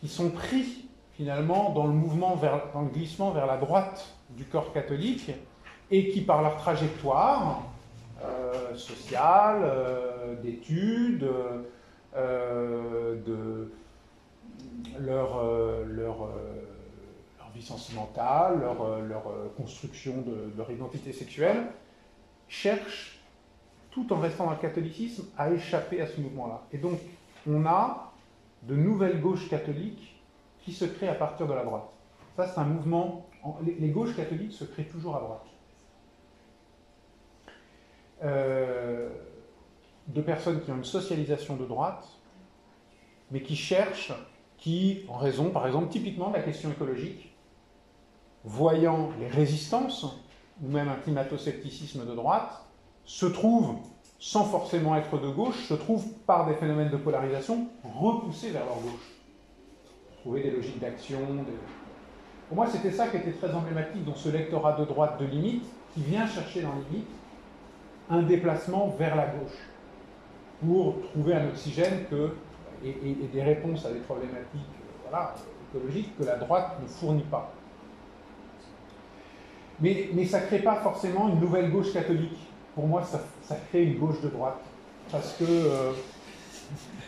[0.00, 4.44] qui sont pris finalement dans le mouvement, vers, dans le glissement vers la droite du
[4.44, 5.30] corps catholique
[5.92, 7.62] et qui, par leur trajectoire
[8.76, 11.28] sociale, euh, d'études,
[12.14, 13.72] euh, de
[14.98, 15.44] leur,
[17.54, 19.22] vie sentimentale, leur, leur
[19.56, 21.68] construction de, de leur identité sexuelle,
[22.48, 23.18] cherchent
[23.90, 26.62] tout en restant dans le catholicisme, à échapper à ce mouvement-là.
[26.72, 26.98] Et donc,
[27.48, 28.12] on a
[28.64, 30.20] de nouvelles gauches catholiques
[30.60, 31.88] qui se créent à partir de la droite.
[32.36, 33.26] Ça, c'est un mouvement.
[33.64, 35.46] Les gauches catholiques se créent toujours à droite.
[38.24, 39.10] Euh,
[40.08, 42.06] de personnes qui ont une socialisation de droite,
[43.30, 44.12] mais qui cherchent,
[44.56, 47.34] qui, en raison, par exemple, typiquement de la question écologique,
[48.44, 50.06] voyant les résistances,
[50.62, 52.64] ou même un climato-scepticisme de droite,
[53.04, 53.74] se trouvent,
[54.18, 58.76] sans forcément être de gauche, se trouvent par des phénomènes de polarisation repoussés vers leur
[58.76, 59.10] gauche.
[60.20, 61.18] Trouver des logiques d'action.
[62.48, 65.64] Pour moi, c'était ça qui était très emblématique dans ce lectorat de droite de limite,
[65.94, 67.08] qui vient chercher dans limite
[68.10, 69.58] un déplacement vers la gauche
[70.64, 72.30] pour trouver un oxygène que,
[72.84, 74.60] et, des réponses à des problématiques
[75.08, 75.34] voilà,
[75.70, 77.52] écologiques que la droite ne fournit pas.
[79.80, 82.38] Mais, mais ça ne crée pas forcément une nouvelle gauche catholique
[82.76, 84.60] pour moi, ça, crée une gauche de droite.
[85.10, 85.44] Parce que.
[85.48, 85.92] Euh,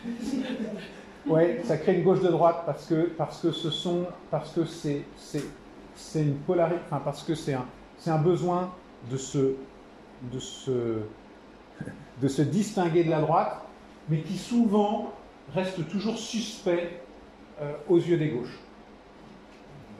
[1.26, 4.06] ouais, ça crée une gauche de droite parce que, parce que ce sont.
[4.30, 6.80] Parce que c'est, c'est, une polarité.
[6.86, 7.66] Enfin, parce que c'est un,
[7.98, 8.72] c'est un besoin
[9.10, 9.56] de se,
[10.22, 11.00] de, se,
[12.20, 13.62] de se distinguer de la droite,
[14.08, 15.12] mais qui souvent
[15.54, 17.00] reste toujours suspect
[17.60, 18.58] euh, aux yeux des gauches.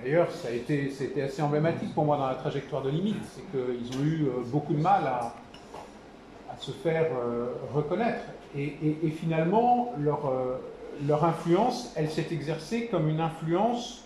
[0.01, 3.43] D'ailleurs, ça a été, c'était assez emblématique pour moi dans la trajectoire de limite, c'est
[3.51, 5.35] qu'ils ont eu euh, beaucoup de mal à,
[6.59, 8.25] se faire euh, reconnaître.
[8.57, 10.33] Et, finalement, leur,
[11.07, 14.03] leur influence, elle s'est exercée comme une influence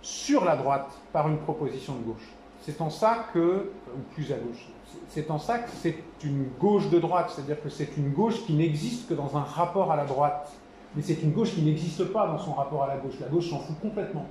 [0.00, 2.28] sur la droite par une proposition de gauche.
[2.64, 4.68] C'est en ça que, ou plus à gauche,
[5.08, 8.54] c'est en ça que c'est une gauche de droite, c'est-à-dire que c'est une gauche qui
[8.54, 10.50] n'existe que dans un rapport à la droite.
[10.96, 13.20] Mais c'est une gauche qui n'existe pas dans son rapport à la gauche.
[13.20, 14.26] La gauche s'en fout complètement.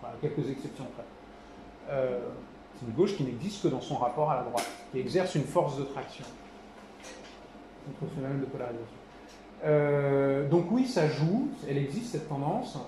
[0.00, 1.04] Enfin, quelques exceptions près.
[1.90, 2.20] Euh,
[2.78, 5.44] c'est une gauche qui n'existe que dans son rapport à la droite, qui exerce une
[5.44, 6.24] force de traction
[7.84, 8.86] contre ce phénomène de polarisation.
[9.64, 12.78] Euh, donc oui, ça joue, elle existe cette tendance.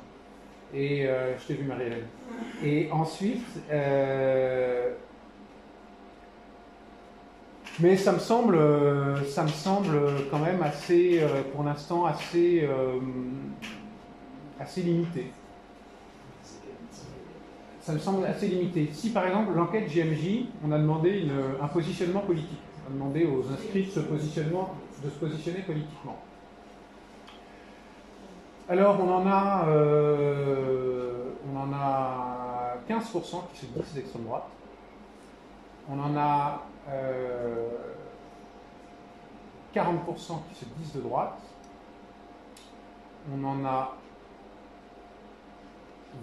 [0.75, 2.07] Et euh, je t'ai vu Marie-Hélène.
[2.65, 3.47] Et ensuite,
[7.81, 8.59] mais ça me semble,
[9.27, 9.99] ça me semble
[10.31, 13.01] quand même assez, euh, pour l'instant, assez, euh,
[14.61, 15.33] assez limité.
[17.81, 18.89] Ça me semble assez limité.
[18.93, 21.27] Si par exemple l'enquête JMJ, on a demandé
[21.61, 26.19] un positionnement politique, on a demandé aux inscrits de positionnement, de se positionner politiquement.
[28.67, 34.49] Alors on en a, euh, on en a 15% qui se disent d'extrême droite.
[35.91, 36.95] On en a 40% euh,
[40.49, 41.39] qui se disent de droite.
[43.31, 43.99] On en a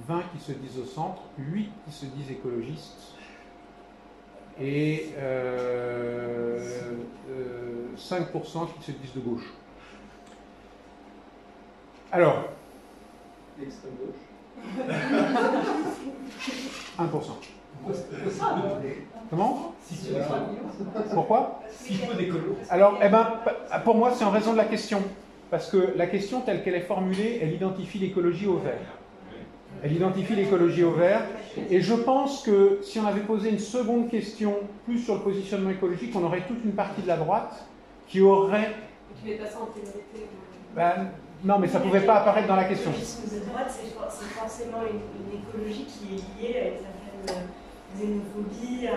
[0.08, 3.18] 20 qui se disent au centre, 8 qui se disent écologistes
[4.60, 6.96] et 5% euh,
[7.30, 7.96] euh,
[8.78, 9.54] qui se disent de gauche.
[12.12, 12.50] Alors,
[13.60, 14.16] l'extrême gauche
[17.00, 17.08] 1%.
[19.30, 19.74] Comment?
[21.14, 21.62] Pourquoi?
[22.70, 23.28] Alors, eh ben,
[23.86, 25.02] pour moi, c'est en raison de la question.
[25.50, 28.80] Parce que la question telle qu'elle est formulée, elle identifie l'écologie au vert.
[29.84, 31.22] Elle identifie l'écologie au vert.
[31.70, 35.70] Et je pense que si on avait posé une seconde question, plus sur le positionnement
[35.72, 37.66] écologique, on aurait toute une partie de la droite
[38.08, 38.72] qui aurait.
[39.24, 39.70] Tu pas ça en
[40.76, 41.12] ben,
[41.44, 42.92] non, mais ça ne pouvait pas apparaître dans la question.
[42.92, 46.78] de droite, c'est forcément une, écologie qui est liée à une
[47.26, 47.48] certaine
[47.98, 48.88] xénophobie,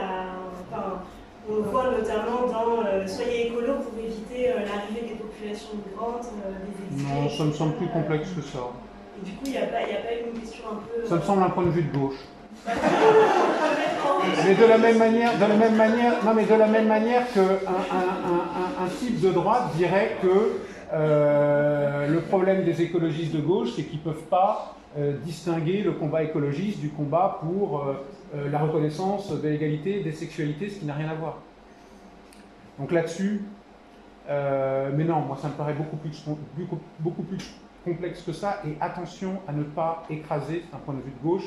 [0.70, 1.02] enfin,
[1.50, 6.26] on le voit notamment dans euh, Soyez écolo pour éviter euh, l'arrivée des populations migrantes,
[6.46, 7.12] euh, des exilés.
[7.12, 8.70] Non, ça me semble plus complexe que ça.
[9.20, 11.06] Et du coup, il n'y a, pas une question un peu.
[11.06, 12.16] Ça me semble un point de vue de gauche.
[14.46, 17.30] mais de la même manière, de la même manière, non mais de la même manière
[17.32, 20.60] qu'un un, un, type de droite dirait que
[20.94, 24.76] le problème des écologistes de gauche, c'est qu'ils ne peuvent pas
[25.24, 27.94] distinguer le combat écologiste du combat pour
[28.34, 31.38] euh, la reconnaissance de l'égalité des sexualités, ce qui n'a rien à voir.
[32.80, 33.44] Donc là-dessus,
[34.28, 39.52] euh, mais non, moi ça me paraît beaucoup plus, complexe que ça, et attention à
[39.52, 41.46] ne pas écraser, d'un point de vue de gauche,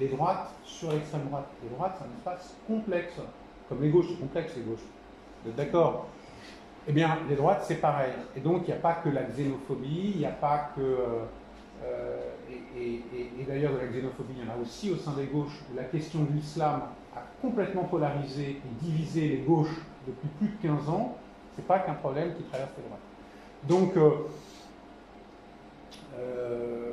[0.00, 1.46] les droites sur l'extrême droite.
[1.62, 3.14] Les droites, c'est un espace complexe,
[3.68, 5.54] comme les gauches, c'est complexe les gauches.
[5.56, 6.08] D'accord?
[6.86, 8.12] Eh bien, les droites, c'est pareil.
[8.36, 10.80] Et donc, il n'y a pas que la xénophobie, il n'y a pas que...
[11.84, 12.18] Euh,
[12.76, 13.02] et,
[13.46, 16.24] d'ailleurs de la xénophobie, il y en a aussi au sein des gauches, la question
[16.24, 16.82] de l'islam
[17.14, 21.16] a complètement polarisé et divisé les gauches depuis plus de 15 ans,
[21.54, 23.00] ce n'est pas qu'un problème qui traverse les droites.
[23.68, 24.10] Donc, euh,
[26.18, 26.90] euh,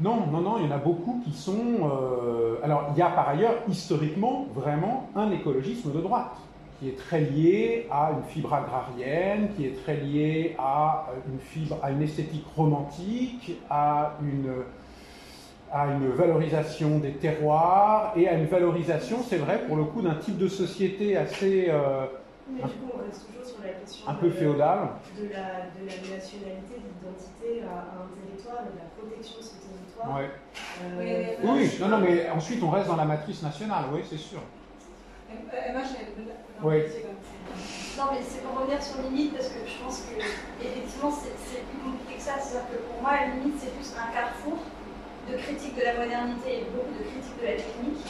[0.00, 1.58] non, non, non, il y en a beaucoup qui sont...
[1.82, 6.36] Euh, alors, il y a par ailleurs, historiquement, vraiment un écologisme de droite
[6.78, 11.40] qui est très lié à une fibre agrarienne, qui est très lié à euh, une
[11.40, 14.52] fibre, à une esthétique romantique, à une,
[15.72, 20.14] à une valorisation des terroirs et à une valorisation, c'est vrai, pour le coup, d'un
[20.14, 22.06] type de société assez euh,
[22.48, 25.84] Mais du coup, on reste toujours sur la question un peu féodale de la, de
[25.84, 30.16] la nationalité, de l'identité à, un territoire, de la protection de ce territoire.
[30.16, 30.30] Ouais.
[30.84, 34.38] Euh, oui, non, non, mais ensuite on reste dans la matrice nationale, oui, c'est sûr.
[35.28, 35.82] Emma,
[36.62, 36.82] oui.
[37.98, 40.16] Non, mais c'est pour revenir sur limite parce que je pense que
[40.64, 42.40] effectivement c'est plus compliqué que ça.
[42.40, 44.58] C'est-à-dire que pour moi, limite, c'est plus un carrefour
[45.28, 48.00] de critique de la modernité et beaucoup de critique de la technique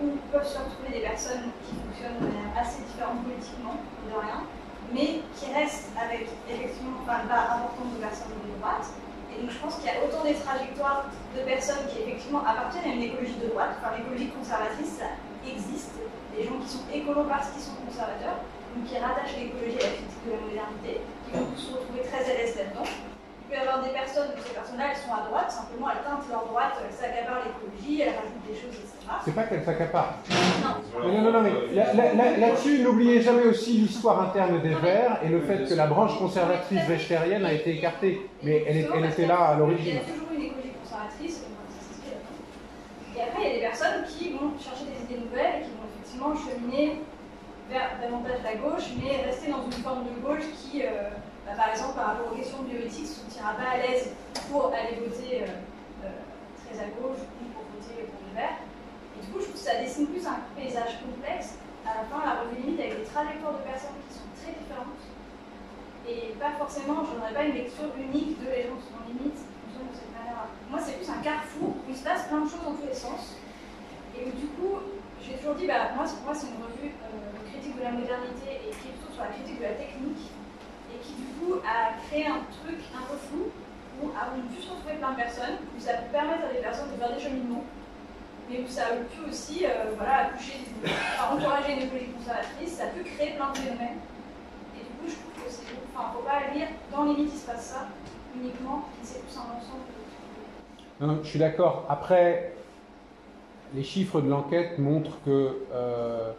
[0.00, 3.76] où peuvent se retrouver des personnes qui fonctionnent de manière assez différente politiquement,
[4.08, 4.42] de rien,
[4.90, 8.88] mais qui restent avec effectivement une part importante de personnes de droite.
[9.30, 12.90] Et donc je pense qu'il y a autant des trajectoires de personnes qui effectivement appartiennent
[12.90, 15.98] à une écologie de droite, enfin l'écologie conservatrice, ça existe,
[16.36, 18.42] des gens qui sont écolos parce qu'ils sont conservateurs,
[18.74, 22.22] ou qui rattachent l'écologie à la critique de la modernité, qui vont se retrouver très
[22.26, 22.86] à l'aise là-dedans.
[22.86, 26.26] Il peut y avoir des personnes, ces personnes-là, elles sont à droite, simplement elles teintent
[26.32, 28.98] leur droite, elles s'accaparent l'écologie, elles rajoutent des choses, etc.
[29.24, 30.18] C'est pas qu'elles s'accaparent.
[30.64, 31.06] Non.
[31.06, 31.54] non, non, non, mais
[32.40, 36.82] là-dessus, n'oubliez jamais aussi l'histoire interne des Verts et le fait que la branche conservatrice
[36.88, 38.28] végétarienne a été écartée.
[38.42, 39.86] Mais elle, elle était là à l'origine.
[39.86, 41.44] Il y a toujours une écologie conservatrice,
[43.16, 45.70] et après, il y a des personnes qui vont chercher des idées nouvelles et qui
[45.70, 45.83] vont
[46.14, 47.00] effectivement cheminer
[47.70, 51.10] vers davantage la gauche, mais rester dans une forme de gauche qui, euh,
[51.46, 54.12] bah, par exemple, par rapport aux questions de bioéthique, se sentira pas à l'aise
[54.50, 56.20] pour aller voter euh, euh,
[56.62, 58.58] très à gauche ou pour voter pour le vert.
[59.16, 61.58] Et du coup, je trouve que ça dessine plus un paysage complexe.
[61.84, 65.04] À la fin, la revue limite avec des trajectoires de personnes qui sont très différentes.
[66.04, 69.40] Et pas forcément, je n'aurais pas une lecture unique de les gens qui sont limites.
[70.70, 72.94] Moi, c'est plus un carrefour où il se passe plein de choses dans tous les
[72.94, 73.36] sens.
[74.16, 74.80] Et du coup,
[75.24, 78.60] j'ai toujours dit, bah, moi, pour moi, c'est une revue euh, critique de la modernité
[78.60, 80.28] et qui est plutôt sur la critique de la technique
[80.92, 83.48] et qui, du coup, a créé un truc un peu flou
[84.02, 86.90] où on pu se retrouver plein de personnes, où ça peut permettre à des personnes
[86.92, 87.64] de faire des cheminements
[88.48, 90.60] mais où ça a pu aussi euh, voilà, accoucher,
[91.32, 93.98] encourager une écologie conservatrice, ça peut créer plein de phénomènes.
[94.76, 95.62] Et du coup, je trouve que c'est.
[95.94, 97.86] Enfin, faut pas lire dans les mythes, il se passe ça
[98.36, 99.84] uniquement, c'est plus un ensemble.
[101.00, 101.86] Non, je suis d'accord.
[101.88, 102.52] Après,
[103.74, 106.30] les chiffres de l'enquête montrent que euh,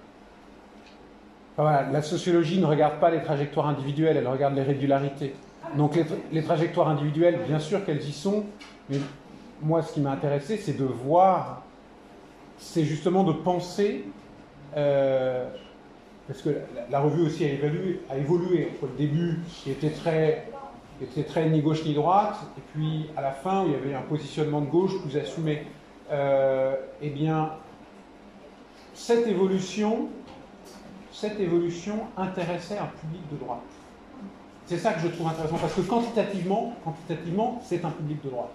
[1.57, 5.33] la sociologie ne regarde pas les trajectoires individuelles, elle regarde les régularités.
[5.77, 5.97] Donc
[6.31, 8.45] les, trajectoires individuelles, bien sûr qu'elles y sont,
[8.89, 8.97] mais
[9.61, 11.63] moi, ce qui m'a intéressé, c'est de voir
[12.57, 14.05] c'est justement de penser,
[14.77, 15.45] euh,
[16.27, 16.49] parce que
[16.89, 20.47] la, revue aussi a évolué, a évolué entre le début qui était très,
[21.01, 23.93] était très ni gauche ni droite, et puis à la fin où il y avait
[23.93, 25.63] un positionnement de gauche plus assumé.
[26.11, 27.51] Euh, eh bien,
[28.93, 30.07] cette évolution,
[31.11, 33.59] cette évolution intéressait un public de droite.
[34.67, 38.51] C'est ça que je trouve intéressant, parce que quantitativement, quantitativement, c'est un public de droite.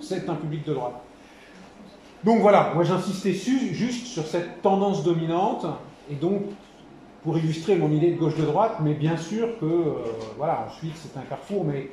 [0.00, 1.00] C'est un public de droite.
[2.24, 5.66] Donc voilà, moi j'insistais juste sur cette tendance dominante,
[6.10, 6.42] et donc
[7.22, 9.94] pour illustrer mon idée de gauche-de-droite, mais bien sûr que, euh,
[10.36, 11.90] voilà, ensuite c'est un carrefour, mais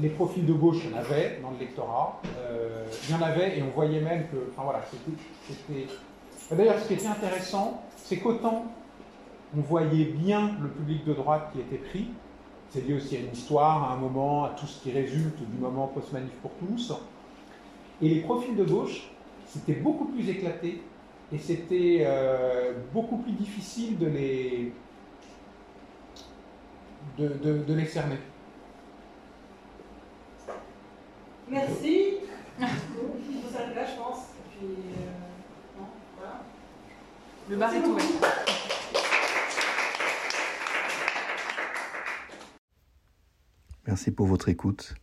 [0.00, 3.22] les profils de gauche, il y en avait dans le lectorat, euh, il y en
[3.22, 4.82] avait, et on voyait même que, enfin voilà,
[5.46, 5.86] c'était...
[6.54, 8.66] D'ailleurs, ce qui était intéressant, c'est qu'autant
[9.56, 12.08] on voyait bien le public de droite qui était pris,
[12.70, 15.58] c'est lié aussi à une histoire, à un moment, à tout ce qui résulte du
[15.58, 16.92] moment post-manif pour tous,
[18.02, 19.10] et les profils de gauche,
[19.46, 20.82] c'était beaucoup plus éclaté
[21.32, 24.72] et c'était euh, beaucoup plus difficile de les,
[27.18, 28.16] de, de, les cerner.
[31.50, 32.14] Merci.
[32.60, 34.18] On s'arrête là, je pense.
[34.18, 36.44] Et puis, euh, non, voilà.
[37.48, 38.04] Le bar est ouvert.
[43.86, 44.94] Merci pour votre écoute.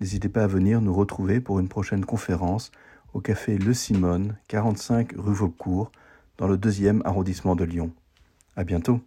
[0.00, 2.72] N'hésitez pas à venir nous retrouver pour une prochaine conférence
[3.12, 5.92] au café Le Simone, 45 rue Vaucourt,
[6.38, 7.92] dans le deuxième arrondissement de Lyon.
[8.56, 9.00] À bientôt.